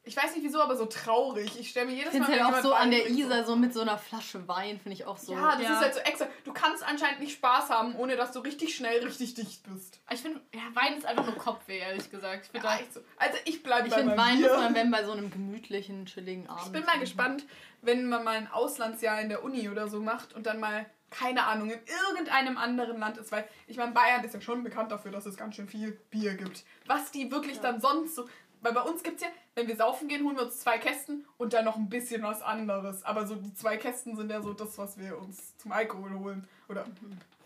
Ich 0.02 0.16
weiß 0.16 0.34
nicht 0.34 0.42
wieso, 0.44 0.60
aber 0.62 0.76
so 0.76 0.86
traurig. 0.86 1.60
Ich 1.60 1.68
stelle 1.70 1.86
mir 1.86 1.92
jedes 1.94 2.14
Ich 2.14 2.20
Mal. 2.20 2.28
halt 2.28 2.42
auch 2.42 2.62
so 2.62 2.72
an 2.72 2.90
der 2.90 3.10
Isar 3.10 3.44
so 3.44 3.54
mit 3.54 3.74
so 3.74 3.82
einer 3.82 3.98
Flasche 3.98 4.48
Wein, 4.48 4.80
finde 4.80 4.94
ich 4.94 5.04
auch 5.04 5.18
so. 5.18 5.32
Ja, 5.34 5.52
das 5.56 5.62
Ja. 5.62 5.72
ist 5.74 5.80
halt 5.82 5.94
so 5.94 6.00
extra. 6.00 6.26
Du 6.44 6.52
kannst 6.54 6.82
anscheinend 6.82 7.20
nicht 7.20 7.34
Spaß 7.34 7.68
haben, 7.68 7.94
ohne 7.96 8.16
dass 8.16 8.32
du 8.32 8.40
richtig 8.40 8.74
schnell 8.74 9.04
richtig 9.04 9.34
dicht 9.34 9.62
bist. 9.70 10.00
Ich 10.10 10.20
finde, 10.20 10.40
ja, 10.54 10.62
Wein 10.74 10.94
ist 10.96 11.04
einfach 11.04 11.26
nur 11.26 11.36
Kopfweh, 11.36 11.78
ehrlich 11.78 12.10
gesagt. 12.10 12.46
Ich 12.46 12.54
Ja, 12.54 12.60
da- 12.62 12.78
echt 12.78 12.94
so. 12.94 13.00
Also 13.18 13.36
ich 13.44 13.62
bleibe 13.62 13.88
ich 13.88 13.92
bei 13.92 14.00
finde 14.00 14.16
meinem 14.16 14.26
Wein 14.36 14.40
muss 14.40 14.50
man, 14.58 14.74
wenn 14.74 14.90
bei 14.90 15.04
so 15.04 15.12
einem 15.12 15.30
gemütlichen, 15.30 16.06
chilligen 16.06 16.48
Abend. 16.48 16.64
Ich 16.66 16.72
bin 16.72 16.84
mal 16.86 16.98
gespannt, 16.98 17.44
wenn 17.82 18.08
man 18.08 18.24
mal 18.24 18.36
ein 18.38 18.50
Auslandsjahr 18.50 19.20
in 19.20 19.28
der 19.28 19.44
Uni 19.44 19.68
oder 19.68 19.86
so 19.88 20.00
macht 20.00 20.32
und 20.32 20.46
dann 20.46 20.60
mal, 20.60 20.86
keine 21.10 21.44
Ahnung, 21.44 21.70
in 21.70 21.80
irgendeinem 22.08 22.56
anderen 22.56 22.98
Land 23.00 23.18
ist, 23.18 23.32
weil 23.32 23.46
ich 23.66 23.76
meine, 23.76 23.92
Bayern 23.92 24.24
ist 24.24 24.32
ja 24.32 24.40
schon 24.40 24.64
bekannt 24.64 24.92
dafür, 24.92 25.10
dass 25.10 25.26
es 25.26 25.36
ganz 25.36 25.56
schön 25.56 25.68
viel 25.68 25.92
Bier 26.10 26.34
gibt. 26.34 26.64
Was 26.86 27.10
die 27.10 27.30
wirklich 27.30 27.56
Ja. 27.56 27.62
dann 27.64 27.80
sonst 27.82 28.14
so. 28.14 28.26
Weil 28.62 28.72
bei 28.74 28.82
uns 28.82 29.02
gibt 29.02 29.16
es 29.16 29.22
ja, 29.22 29.28
wenn 29.54 29.68
wir 29.68 29.76
saufen 29.76 30.06
gehen, 30.08 30.24
holen 30.24 30.36
wir 30.36 30.44
uns 30.44 30.60
zwei 30.60 30.78
Kästen 30.78 31.26
und 31.38 31.52
dann 31.54 31.64
noch 31.64 31.76
ein 31.76 31.88
bisschen 31.88 32.22
was 32.22 32.42
anderes. 32.42 33.02
Aber 33.04 33.26
so 33.26 33.34
die 33.36 33.54
zwei 33.54 33.76
Kästen 33.78 34.16
sind 34.16 34.30
ja 34.30 34.42
so 34.42 34.52
das, 34.52 34.76
was 34.78 34.98
wir 34.98 35.18
uns 35.18 35.56
zum 35.56 35.72
Alkohol 35.72 36.12
holen. 36.18 36.48
Oder 36.68 36.86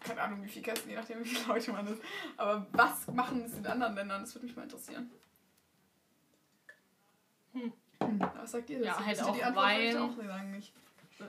keine 0.01 0.21
Ahnung, 0.23 0.43
wie 0.43 0.49
viele 0.49 0.65
Kästen, 0.65 0.91
je 0.91 0.97
nachdem, 0.97 1.21
wie 1.21 1.29
viele 1.29 1.47
Leute 1.47 1.73
man 1.73 1.87
ist. 1.87 2.03
Aber 2.37 2.67
was 2.73 3.07
machen 3.09 3.43
es 3.45 3.57
in 3.57 3.67
anderen 3.67 3.95
Ländern? 3.95 4.23
Das 4.23 4.35
würde 4.35 4.47
mich 4.47 4.57
mal 4.57 4.63
interessieren. 4.65 5.11
Hm. 7.53 7.73
Was 8.43 8.51
sagt 8.53 8.69
ihr? 8.71 8.81
Ja, 8.81 8.93
dazu? 8.95 9.07
halt 9.07 9.19
ihr 9.19 9.25
die 9.25 9.31
auch 9.31 9.47
Antwort? 9.47 9.65
Wein. 9.67 9.97
auch 9.99 10.17
sagen 10.17 10.51
nicht. 10.51 10.73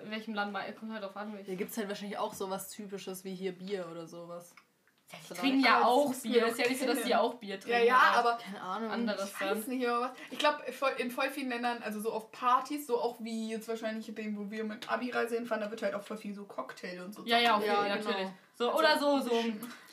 in 0.03 0.11
welchem 0.11 0.33
Land 0.33 0.57
kommt 0.79 0.91
halt 0.91 1.03
drauf 1.03 1.15
an. 1.15 1.31
welches- 1.33 1.47
Hier 1.47 1.55
gibt 1.55 1.71
es 1.71 1.77
halt 1.77 1.87
wahrscheinlich 1.87 2.17
auch 2.17 2.33
sowas 2.33 2.69
Typisches 2.71 3.23
wie 3.23 3.35
hier 3.35 3.51
Bier 3.51 3.87
oder 3.91 4.07
sowas. 4.07 4.53
Die 5.29 5.33
trinken 5.33 5.59
ja 5.59 5.83
auch 5.83 6.13
Bier. 6.15 6.41
doch 6.41 6.47
Ist 6.49 6.59
ja 6.59 6.67
nicht 6.67 6.79
so, 6.79 6.85
dass 6.87 7.03
die 7.03 7.15
auch 7.15 7.33
Bier 7.35 7.59
trinken. 7.59 7.79
Ja, 7.79 7.85
ja, 7.85 7.97
aber 8.15 8.37
Keine 8.37 8.61
Ahnung. 8.61 8.91
Anderes 8.91 9.31
ich 9.31 9.41
weiß 9.41 9.67
nicht, 9.67 9.87
aber 9.87 10.01
was. 10.01 10.11
Ich 10.31 10.39
glaube, 10.39 10.59
in 10.97 11.11
voll 11.11 11.29
vielen 11.29 11.49
Ländern, 11.49 11.81
also 11.83 11.99
so 11.99 12.11
auf 12.11 12.31
Partys, 12.31 12.87
so 12.87 12.99
auch 12.99 13.17
wie 13.19 13.49
jetzt 13.49 13.67
wahrscheinlich 13.67 14.13
dem, 14.13 14.37
wo 14.37 14.49
wir 14.51 14.63
mit 14.63 14.91
Abi-Reise 14.91 15.35
hinfahren, 15.35 15.61
da 15.63 15.71
wird 15.71 15.81
halt 15.81 15.95
auch 15.95 16.03
voll 16.03 16.17
viel 16.17 16.33
so 16.33 16.45
Cocktail 16.45 17.01
und 17.01 17.13
so. 17.13 17.23
Ja, 17.25 17.39
ja, 17.39 17.57
okay, 17.57 17.67
Ja, 17.67 17.87
natürlich. 17.87 18.17
genau. 18.17 18.33
So, 18.57 18.69
Also, 18.71 18.79
oder 18.79 18.97
so, 18.99 19.19
so. 19.19 19.43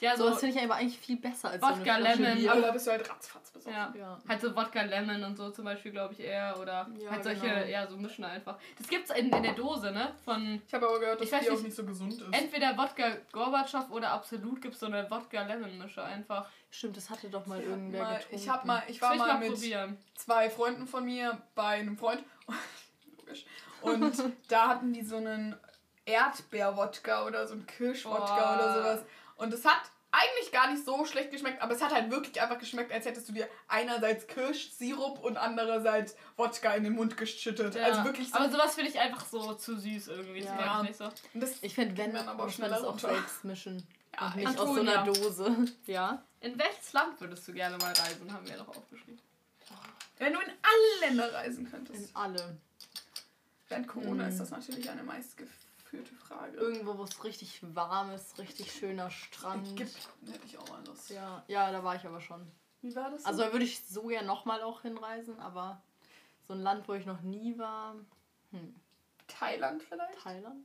Ja, 0.00 0.16
So, 0.16 0.24
so. 0.24 0.30
das 0.30 0.40
finde 0.40 0.56
ich 0.56 0.62
aber 0.64 0.74
eigentlich 0.76 0.98
viel 0.98 1.16
besser 1.16 1.50
als 1.50 1.62
Wodka, 1.62 1.96
so 1.96 2.02
Lemon, 2.02 2.36
Bier. 2.38 2.52
Aber 2.52 2.60
da 2.60 2.70
bist 2.70 2.86
du 2.86 2.90
halt 2.92 3.08
ratzfatz 3.10 3.50
besoffen. 3.50 3.72
Ja. 3.76 3.92
Ja. 3.96 4.18
Halt 4.28 4.40
so 4.40 4.54
Wodka 4.54 4.82
Lemon 4.82 5.22
und 5.24 5.36
so 5.36 5.50
zum 5.50 5.64
Beispiel, 5.64 5.90
glaube 5.92 6.14
ich, 6.14 6.20
eher. 6.20 6.56
Oder 6.60 6.88
Ja, 6.98 7.10
halt 7.10 7.24
solche, 7.24 7.40
genau. 7.40 7.64
ja, 7.66 7.86
so 7.88 7.96
mischen 7.96 8.24
einfach. 8.24 8.58
Das 8.78 8.88
gibt's 8.88 9.10
in, 9.10 9.30
in 9.32 9.42
der 9.42 9.52
Dose, 9.54 9.90
ne? 9.90 10.12
Von 10.24 10.62
Ich 10.66 10.74
habe 10.74 10.88
aber 10.88 11.00
gehört, 11.00 11.20
dass 11.20 11.30
Bier 11.30 11.38
auch 11.40 11.50
nicht- 11.50 11.64
nicht 11.64 11.76
so 11.76 11.84
gesund 11.84 12.12
ist. 12.12 12.22
entweder 12.32 12.76
Wodka 12.78 13.16
Gorbatschow 13.32 13.90
oder 13.90 14.10
Absolut 14.10 14.60
gibt's 14.62 14.78
so 14.80 14.86
eine 14.86 15.08
Wodka 15.10 15.42
Lemon 15.42 15.78
Mische 15.78 16.02
einfach. 16.04 16.48
Stimmt, 16.70 16.96
das 16.96 17.10
hatte 17.10 17.28
doch 17.28 17.46
mal 17.46 17.60
Ich 17.60 17.66
irgendwer 17.66 18.02
mal, 18.02 18.14
getrunken. 18.18 18.36
ich 18.36 18.48
hab 18.48 18.64
mal, 18.64 18.82
ich 18.88 19.02
war 19.02 19.14
mal 19.16 19.26
mal 19.26 19.38
mit 19.40 19.52
probieren. 19.54 19.98
zwei 20.14 20.48
Freunden 20.50 20.86
von 20.86 21.04
mir 21.04 21.36
bei 21.54 21.66
einem 21.80 21.96
Freund. 21.98 22.22
Logisch. 23.18 23.44
Und 23.82 24.12
da 24.48 24.68
hatten 24.68 24.92
die 24.92 25.02
so 25.02 25.16
einen 25.16 25.56
Erdbeer-Wodka 26.07 27.26
oder 27.26 27.46
so 27.46 27.55
einen 27.55 27.66
Kirsch-Wodka 27.66 28.55
oder 28.55 28.74
sowas. 28.74 29.00
Und 29.36 29.53
es 29.55 29.64
hat 29.64 29.80
eigentlich 30.14 30.53
gar 30.53 30.70
nicht 30.70 30.84
so 30.84 31.07
schlecht 31.07 31.30
geschmeckt, 31.30 31.62
aber 31.62 31.72
es 31.74 31.80
hat 31.82 31.92
halt 31.94 32.11
wirklich 32.11 32.38
einfach 32.40 32.59
geschmeckt, 32.59 32.92
als 32.92 33.07
hättest 33.07 33.28
du 33.30 33.32
dir 33.32 33.48
einerseits 33.66 34.26
Kirschsirup 34.26 35.20
und 35.20 35.38
andererseits 35.38 36.16
Wodka 36.36 36.74
in 36.74 36.84
den 36.84 36.92
Mund 36.94 37.16
geschüttet. 37.16 37.74
Ja. 37.74 37.84
Also 37.84 38.05
wirklich 38.05 38.28
so. 38.28 38.34
Aber 38.36 38.50
sowas 38.50 38.74
finde 38.74 38.90
ich 38.90 38.98
einfach 39.00 39.24
so 39.24 39.55
zu 39.55 39.78
süß 39.78 40.09
irgendwie. 40.09 40.40
Das 40.42 40.50
Ja. 40.50 40.80
ich 40.82 40.88
nicht 40.88 40.98
so. 40.98 41.09
Das, 41.34 41.62
Ich 41.62 41.74
finde, 41.74 41.96
wenn, 41.96 42.12
man 42.12 42.28
aber 42.28 42.44
muss 42.44 42.59
man 42.59 42.68
schneller 42.68 42.82
das 42.82 42.84
auch 42.84 42.98
selbst 42.98 43.44
mischen. 43.44 43.86
Ja, 44.14 44.26
und 44.26 44.36
nicht 44.36 44.59
aus 44.59 44.74
so 44.74 44.80
einer 44.80 44.98
Antonia. 44.98 45.22
Dose. 45.28 45.57
Ja. 45.86 46.22
In 46.40 46.59
welches 46.59 46.92
Land 46.92 47.18
würdest 47.18 47.48
du 47.48 47.53
gerne 47.55 47.78
mal 47.78 47.92
reisen? 47.94 48.30
Haben 48.30 48.46
wir 48.46 48.57
doch 48.59 48.68
aufgeschrieben. 48.68 49.18
wenn 50.18 50.34
du 50.34 50.40
in 50.40 50.50
alle 50.50 51.09
Länder 51.09 51.32
reisen 51.32 51.64
In 51.64 51.70
könntest. 51.70 52.14
alle. 52.14 52.59
Während 53.70 53.88
Corona 53.88 54.24
Hm. 54.24 54.30
ist 54.30 54.38
das 54.40 54.50
natürlich 54.50 54.90
eine 54.90 55.03
meistgeführte 55.93 56.14
Frage. 56.14 56.57
Irgendwo, 56.57 56.99
wo 56.99 57.05
es 57.05 57.22
richtig 57.24 57.61
warm 57.74 58.11
ist, 58.12 58.38
richtig 58.38 58.72
schöner 58.72 59.11
Strand. 59.11 59.66
Ägypten 59.68 60.26
hätte 60.30 60.47
ich 60.47 60.59
auch 60.59 60.68
mal 60.68 60.84
Lust. 60.86 61.11
Ja, 61.11 61.45
ja, 61.49 61.70
da 61.70 61.84
war 61.84 61.97
ich 61.97 62.05
aber 62.07 62.20
schon. 62.20 62.47
Wie 62.80 62.95
war 62.97 63.11
das? 63.11 63.22
so? 63.22 63.28
Also 63.28 63.43
da 63.43 63.53
würde 63.53 63.64
ich 63.64 63.84
so 63.86 64.11
ja 64.11 64.22
nochmal 64.22 64.62
auch 64.62 64.82
hinreisen, 64.82 65.38
aber 65.38 65.82
so 66.49 66.55
ein 66.55 66.61
Land, 66.61 66.88
wo 66.88 66.95
ich 66.95 67.07
noch 67.07 67.20
nie 67.22 67.57
war, 67.59 67.95
hm, 68.51 68.74
Thailand 69.28 69.82
vielleicht? 69.82 70.18
Thailand? 70.20 70.64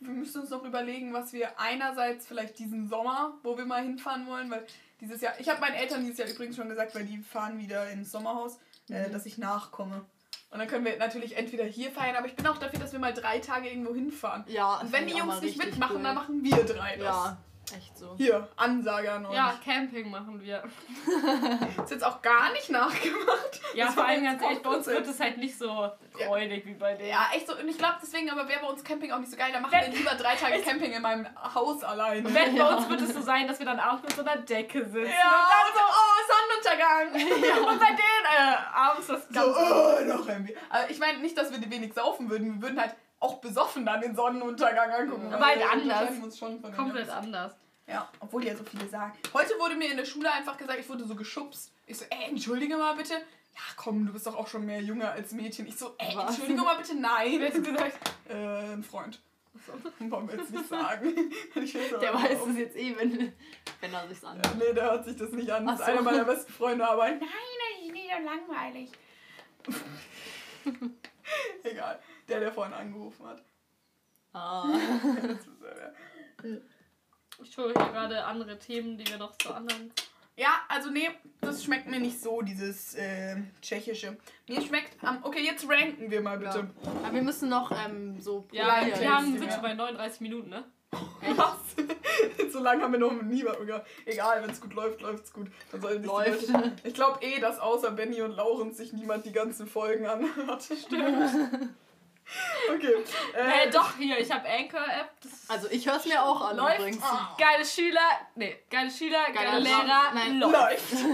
Wir 0.00 0.10
müssen 0.10 0.40
uns 0.40 0.50
noch 0.50 0.64
überlegen, 0.64 1.12
was 1.12 1.32
wir 1.32 1.60
einerseits 1.60 2.26
vielleicht 2.26 2.58
diesen 2.58 2.88
Sommer, 2.88 3.38
wo 3.44 3.56
wir 3.56 3.64
mal 3.64 3.82
hinfahren 3.84 4.26
wollen, 4.26 4.50
weil 4.50 4.66
dieses 5.00 5.20
Jahr, 5.20 5.38
ich 5.38 5.48
habe 5.48 5.60
meinen 5.60 5.74
Eltern 5.74 6.00
dieses 6.02 6.18
Jahr 6.18 6.28
übrigens 6.28 6.56
schon 6.56 6.68
gesagt, 6.68 6.94
weil 6.96 7.04
die 7.04 7.18
fahren 7.18 7.58
wieder 7.58 7.88
ins 7.90 8.10
Sommerhaus, 8.10 8.58
äh, 8.90 9.08
Mhm. 9.08 9.12
dass 9.12 9.26
ich 9.26 9.38
nachkomme. 9.38 10.04
Und 10.52 10.58
dann 10.58 10.68
können 10.68 10.84
wir 10.84 10.96
natürlich 10.98 11.34
entweder 11.36 11.64
hier 11.64 11.90
feiern, 11.90 12.14
aber 12.14 12.26
ich 12.26 12.36
bin 12.36 12.46
auch 12.46 12.58
dafür, 12.58 12.78
dass 12.78 12.92
wir 12.92 12.98
mal 13.00 13.14
drei 13.14 13.38
Tage 13.38 13.70
irgendwo 13.70 13.94
hinfahren. 13.94 14.44
Ja, 14.48 14.80
Und 14.80 14.92
wenn 14.92 15.06
die 15.06 15.14
auch 15.14 15.18
Jungs 15.20 15.40
nicht 15.40 15.56
mitmachen, 15.56 15.96
cool. 15.96 16.02
dann 16.02 16.14
machen 16.14 16.44
wir 16.44 16.62
drei 16.64 16.96
das. 16.96 17.04
Ja, 17.06 17.36
echt 17.74 17.96
so. 17.96 18.14
Hier, 18.18 18.46
Ansage 18.56 19.10
an 19.10 19.24
euch. 19.24 19.34
Ja, 19.34 19.54
Camping 19.64 20.10
machen 20.10 20.42
wir. 20.42 20.62
Ist 21.82 21.90
jetzt 21.90 22.04
auch 22.04 22.20
gar 22.20 22.52
nicht 22.52 22.68
nachgemacht. 22.68 23.60
Ja, 23.74 23.86
Das 23.86 23.94
vor 23.94 24.04
allem 24.04 24.24
ganz 24.24 24.42
ehrlich, 24.42 24.60
bei 24.62 24.68
uns 24.70 24.86
wird 24.86 25.06
es 25.06 25.18
halt 25.20 25.38
nicht 25.38 25.56
so 25.56 25.90
freudig 26.26 26.66
wie 26.66 26.74
bei 26.74 26.96
denen. 26.96 27.08
Ja, 27.08 27.30
echt 27.34 27.46
so. 27.46 27.56
Und 27.56 27.66
ich 27.66 27.78
glaube 27.78 27.94
deswegen, 28.02 28.28
aber 28.30 28.46
wäre 28.46 28.60
bei 28.60 28.66
uns 28.68 28.84
Camping 28.84 29.10
auch 29.12 29.20
nicht 29.20 29.30
so 29.30 29.38
geil. 29.38 29.50
Dann 29.54 29.62
machen 29.62 29.72
wir 29.80 29.88
lieber 29.88 30.14
drei 30.16 30.34
Tage 30.34 30.60
Camping 30.60 30.92
in 30.92 31.00
meinem 31.00 31.26
Haus 31.54 31.82
alleine. 31.82 32.22
Wenn 32.34 32.56
bei 32.58 32.76
uns 32.76 32.90
wird 32.90 33.00
es 33.00 33.14
so 33.14 33.22
sein, 33.22 33.48
dass 33.48 33.58
wir 33.58 33.64
dann 33.64 33.80
abends 33.80 34.02
mit 34.02 34.12
so 34.12 34.20
einer 34.22 34.42
Decke 34.42 34.84
sitzen. 34.84 35.06
Ja, 35.06 35.62
und 35.66 35.74
so, 35.74 35.80
oh, 35.80 36.20
Sonnenuntergang. 36.62 37.68
Und 37.68 37.78
bei 37.80 37.86
denen 37.86 38.24
äh, 38.36 38.56
abends 38.74 39.06
das 39.06 39.22
So, 39.28 39.34
Ganze. 39.34 39.60
oh, 39.60 40.04
noch 40.06 40.28
ein 40.28 40.44
Bier. 40.44 40.56
Aber 40.70 40.90
ich 40.90 40.98
meine 40.98 41.18
nicht, 41.18 41.36
dass 41.36 41.50
wir 41.50 41.70
wenig 41.70 41.94
saufen 41.94 42.30
würden. 42.30 42.54
Wir 42.54 42.62
würden 42.62 42.80
halt 42.80 42.94
auch 43.20 43.38
besoffen 43.40 43.86
dann 43.86 44.00
den 44.00 44.14
Sonnenuntergang 44.16 44.90
angucken. 44.90 45.32
Aber 45.32 45.46
halt 45.46 45.58
wir 45.58 45.70
anders. 45.70 45.82
unterscheiden 45.84 46.22
Uns 46.24 46.38
schon 46.38 46.60
von 46.60 46.70
den 46.70 46.76
komplett 46.76 47.08
anders. 47.08 47.52
Ja, 47.86 48.08
obwohl 48.20 48.42
die 48.42 48.48
ja 48.48 48.56
so 48.56 48.64
viele 48.64 48.88
sagen. 48.88 49.12
Heute 49.34 49.54
wurde 49.58 49.74
mir 49.74 49.90
in 49.90 49.96
der 49.96 50.04
Schule 50.04 50.32
einfach 50.32 50.56
gesagt, 50.56 50.78
ich 50.78 50.88
wurde 50.88 51.04
so 51.04 51.14
geschubst. 51.14 51.72
Ich 51.86 51.98
so, 51.98 52.04
ey, 52.10 52.28
entschuldige 52.30 52.76
mal 52.76 52.94
bitte. 52.94 53.14
Ja, 53.14 53.60
komm, 53.76 54.06
du 54.06 54.12
bist 54.12 54.26
doch 54.26 54.36
auch 54.36 54.46
schon 54.46 54.64
mehr 54.64 54.80
Junge 54.80 55.10
als 55.10 55.32
Mädchen. 55.32 55.66
Ich 55.66 55.76
so, 55.76 55.94
ey, 55.98 56.16
entschuldige 56.16 56.62
mal 56.62 56.76
bitte, 56.76 56.94
nein. 56.94 57.36
Wer 57.38 57.48
hat 57.48 57.64
gesagt? 57.64 57.92
Äh, 58.28 58.72
ein 58.72 58.84
Freund. 58.84 59.20
So, 59.54 59.72
wollen 60.10 60.28
wir 60.28 60.36
jetzt 60.38 60.50
nicht 60.50 60.68
sagen. 60.68 61.14
Der 61.54 61.66
so- 61.66 62.00
weiß 62.00 62.46
es 62.48 62.56
jetzt 62.56 62.76
eh, 62.76 62.96
wenn, 62.96 63.32
wenn 63.80 63.92
er 63.94 64.08
sich's 64.08 64.22
Ja, 64.22 64.28
anhört. 64.30 64.56
nee, 64.58 64.72
der 64.72 64.84
hört 64.84 65.04
sich 65.04 65.16
das 65.16 65.30
nicht 65.32 65.50
an. 65.50 65.66
Das 65.66 65.78
ist 65.80 65.86
so. 65.86 65.92
einer 65.92 66.02
meiner 66.02 66.24
besten 66.24 66.52
Freunde, 66.52 66.88
aber 66.88 67.04
nein, 67.08 67.20
nein, 67.20 67.92
nee, 67.92 68.08
doch 68.10 68.24
langweilig. 68.24 68.90
Egal, 71.62 72.00
der, 72.28 72.40
der 72.40 72.52
vorhin 72.52 72.72
angerufen 72.74 73.26
hat. 73.26 73.42
Ah. 74.32 74.66
Das 76.38 77.48
ist 77.48 77.54
hier 77.54 77.72
gerade 77.72 78.24
andere 78.24 78.58
Themen, 78.58 78.96
die 78.96 79.06
wir 79.06 79.18
noch 79.18 79.36
zu 79.38 79.52
anderen. 79.52 79.92
Ja, 80.36 80.62
also 80.68 80.90
nee, 80.90 81.10
das 81.42 81.62
schmeckt 81.62 81.88
mir 81.88 82.00
nicht 82.00 82.20
so, 82.22 82.40
dieses 82.40 82.94
äh, 82.94 83.36
tschechische. 83.60 84.16
Mir 84.48 84.62
schmeckt 84.62 85.02
am. 85.04 85.18
Okay, 85.24 85.44
jetzt 85.44 85.68
ranken 85.68 86.10
wir 86.10 86.20
mal 86.22 86.38
bitte. 86.38 86.70
Aber 87.04 87.14
wir 87.14 87.22
müssen 87.22 87.48
noch 87.50 87.70
ähm, 87.70 88.18
so 88.20 88.48
Ja, 88.50 88.80
wir 88.86 89.14
haben, 89.14 89.36
sind 89.38 89.44
ja. 89.46 89.52
schon 89.52 89.62
bei 89.62 89.74
39 89.74 90.20
Minuten, 90.22 90.48
ne? 90.48 90.64
Was? 91.36 91.56
so 92.52 92.60
lange 92.60 92.82
haben 92.82 92.92
wir 92.92 92.98
noch 93.00 93.12
nie 93.22 93.44
was 93.44 93.58
gehabt. 93.64 93.86
Egal, 94.04 94.42
wenn 94.42 94.50
es 94.50 94.60
gut 94.60 94.74
läuft, 94.74 95.00
läuft 95.00 95.24
es 95.24 95.32
gut. 95.32 95.48
Dann 95.70 95.80
sollen 95.80 96.04
Läuft. 96.04 96.48
Leute- 96.48 96.72
Ich 96.84 96.92
glaube 96.94 97.22
eh, 97.24 97.40
dass 97.40 97.58
außer 97.58 97.90
Benny 97.92 98.20
und 98.20 98.32
Laurens 98.32 98.76
sich 98.76 98.92
niemand 98.92 99.24
die 99.24 99.32
ganzen 99.32 99.66
Folgen 99.66 100.06
anhört. 100.06 100.62
Stimmt. 100.62 101.70
Okay. 102.74 102.94
Äh, 103.34 103.42
Hey, 103.44 103.70
doch, 103.70 103.96
hier, 103.96 104.18
ich 104.18 104.30
habe 104.30 104.48
Anchor-App. 104.48 105.10
Also 105.48 105.68
ich 105.70 105.86
höre 105.86 105.96
es 105.96 106.06
mir 106.06 106.22
auch 106.22 106.40
an 106.40 106.56
läuft. 106.56 106.78
übrigens. 106.78 107.02
Geile 107.38 107.64
Schüler, 107.64 108.00
nee, 108.36 108.56
geile 108.70 108.90
Schüler, 108.90 109.24
geile 109.32 109.50
Geiler 109.50 109.58
Job. 109.58 109.84
Lehrer, 109.84 110.14
Nein. 110.14 110.38
läuft. 110.38 110.52
Läuft. 110.92 111.04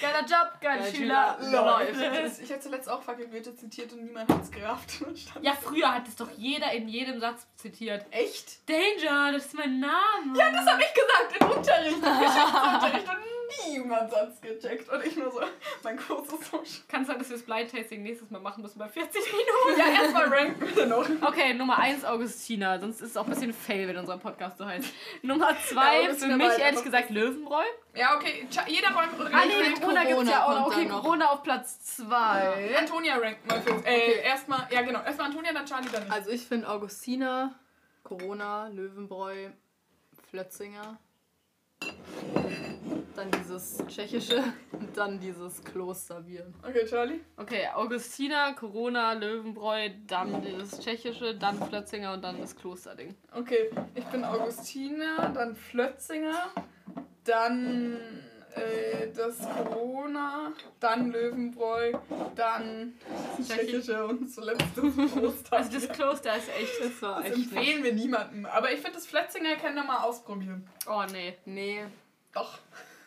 Geiler 0.00 0.20
Job, 0.20 0.60
geile 0.60 0.80
Geile 0.82 0.94
Schüler, 0.94 1.38
läuft. 1.40 2.40
Ich 2.42 2.50
habe 2.50 2.60
zuletzt 2.60 2.88
auch 2.88 3.02
fucking 3.02 3.30
Goethe 3.30 3.54
zitiert 3.54 3.92
und 3.92 4.04
niemand 4.04 4.28
hat's 4.30 4.50
gerafft. 4.50 4.90
Stand- 5.14 5.44
Ja, 5.44 5.52
früher 5.52 5.92
hat 5.94 6.08
es 6.08 6.16
doch 6.16 6.30
jeder 6.36 6.72
in 6.72 6.88
jedem 6.88 7.20
Satz 7.20 7.46
zitiert. 7.56 8.04
Echt? 8.10 8.68
Danger, 8.68 9.32
das 9.32 9.46
ist 9.46 9.54
mein 9.54 9.80
Name. 9.80 10.38
Ja, 10.38 10.50
das 10.50 10.66
habe 10.66 10.82
ich 10.82 10.94
gesagt 10.94 11.36
im 11.40 11.50
Unterricht. 11.58 11.96
Im 11.96 12.20
Geschichtsunterricht 12.20 13.08
und 13.08 13.68
niemand 13.72 14.12
hat's 14.16 14.40
gecheckt. 14.40 14.88
Und 14.90 15.04
ich 15.04 15.16
nur 15.16 15.30
so, 15.30 15.40
mein 15.84 15.96
Kurs 15.98 16.26
ist 16.32 16.50
so 16.50 16.64
sch 16.64 16.88
Kann 16.88 17.04
sein, 17.04 17.18
dass 17.18 17.28
wir 17.28 17.36
das 17.36 17.44
Blind 17.46 17.70
Tasting 17.70 18.02
nächstes 18.02 18.30
Mal 18.30 18.40
machen 18.40 18.62
müssen 18.62 18.78
bei 18.78 18.88
40 18.88 19.20
Minuten. 19.32 19.78
Ja, 19.78 20.00
erstmal 20.02 20.28
ranken 20.28 20.74
wir 20.76 20.86
noch. 20.86 21.06
Okay, 21.20 21.52
Nummer 21.54 21.78
1 21.78 22.04
Augustina, 22.04 22.78
sonst 22.80 23.00
ist 23.02 23.10
es 23.10 23.16
auch 23.16 23.24
ein 23.24 23.30
bisschen 23.30 23.52
fail, 23.52 23.88
wenn 23.88 23.98
unser 23.98 24.16
Podcast 24.18 24.58
so 24.58 24.64
heißt. 24.66 24.88
Nummer 25.22 25.50
Ja, 25.50 25.56
2 25.68 25.74
für 25.74 26.08
Augustina 26.08 26.36
mich 26.36 26.48
halt 26.48 26.58
ehrlich 26.60 26.82
gesagt 26.84 27.10
Löwenbräu. 27.10 27.62
Ja, 27.94 28.16
okay. 28.16 28.46
Jeder 28.68 28.88
räumt 28.94 29.20
oder 29.20 29.30
Ah 29.34 29.44
nee, 29.46 29.62
rank- 29.62 29.80
Corona 29.80 30.00
gibt's 30.04 30.14
Corona 30.14 30.30
ja 30.30 30.44
auch 30.46 30.54
noch. 30.60 30.66
Okay. 30.68 30.88
Corona 30.88 31.26
auf 31.30 31.42
Platz 31.42 31.96
2. 31.96 32.76
Antonia 32.78 33.16
rankt 33.18 33.46
mal 33.46 33.60
für 33.60 33.74
uns. 33.74 33.84
Äh, 33.84 34.22
erstmal, 34.22 34.66
ja 34.70 34.82
genau. 34.82 35.02
Erstmal 35.02 35.26
Antonia, 35.28 35.52
dann 35.52 35.66
Charlie, 35.66 35.88
dann 35.92 36.06
ich. 36.06 36.12
Also 36.12 36.30
ich 36.30 36.46
finde 36.46 36.68
Augustina, 36.68 37.54
Corona, 38.02 38.68
Löwenbräu, 38.68 39.50
Flötzinger. 40.30 40.98
Dann 43.14 43.30
dieses 43.30 43.82
tschechische 43.88 44.42
und 44.72 44.96
dann 44.96 45.20
dieses 45.20 45.62
Klosterbier. 45.62 46.46
Okay, 46.66 46.86
Charlie. 46.86 47.20
Okay, 47.36 47.68
Augustina, 47.74 48.52
Corona, 48.54 49.12
Löwenbräu, 49.12 49.90
dann 50.06 50.40
dieses 50.42 50.80
Tschechische, 50.80 51.34
dann 51.34 51.62
Flötzinger 51.62 52.14
und 52.14 52.22
dann 52.22 52.40
das 52.40 52.56
Klosterding. 52.56 53.14
Okay, 53.36 53.70
ich 53.94 54.04
bin 54.06 54.24
Augustina, 54.24 55.28
dann 55.28 55.54
Flötzinger, 55.54 56.50
dann 57.24 57.98
äh, 58.54 59.08
das 59.14 59.38
Corona, 59.40 60.52
dann 60.80 61.10
Löwenbräu, 61.10 61.92
dann 62.34 62.94
das 63.38 63.48
Tschechische 63.48 64.04
und 64.06 64.28
zuletzt 64.28 64.64
das 64.76 65.12
Kloster. 65.12 65.56
Also 65.56 65.72
das 65.72 65.88
Kloster 65.88 66.36
ist 66.36 66.48
echt. 66.48 66.80
Das 66.84 67.02
war 67.02 67.16
das 67.16 67.26
echt 67.26 67.36
nicht. 67.38 67.52
empfehlen 67.52 67.84
wir 67.84 67.92
niemandem. 67.92 68.46
Aber 68.46 68.70
ich 68.72 68.80
finde, 68.80 68.94
das 68.94 69.06
Flötzinger 69.06 69.56
können 69.56 69.76
wir 69.76 69.84
mal 69.84 70.02
ausprobieren. 70.04 70.68
Oh 70.86 71.02
nee. 71.10 71.36
Nee. 71.44 71.84
Doch. 72.32 72.58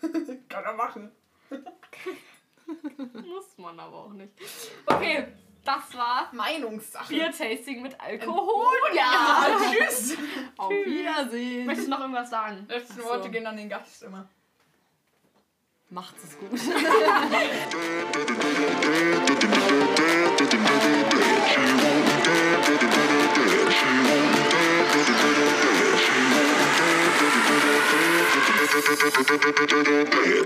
Kann 0.49 0.63
er 0.63 0.73
machen. 0.73 1.11
Muss 3.13 3.57
man 3.57 3.79
aber 3.79 4.05
auch 4.05 4.13
nicht. 4.13 4.31
Okay, 4.87 5.27
das 5.65 5.97
war 5.97 6.29
Meinungssache. 6.31 7.13
Bier-Tasting 7.13 7.81
mit 7.81 7.99
Alkohol. 7.99 8.77
Ja, 8.93 9.47
tschüss. 9.71 10.15
Auf 10.57 10.71
Wiedersehen. 10.71 11.65
Möchtest 11.65 11.87
du 11.87 11.91
noch 11.91 12.01
irgendwas 12.01 12.29
sagen? 12.29 12.65
Letzten 12.69 13.01
so. 13.01 13.05
Worte 13.05 13.29
gehen 13.29 13.45
an 13.47 13.57
den 13.57 13.67
Gast 13.67 14.03
immer. 14.03 14.29
Macht 15.89 16.15
es 16.23 16.37
gut. 16.39 16.51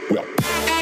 Well, 0.09 0.78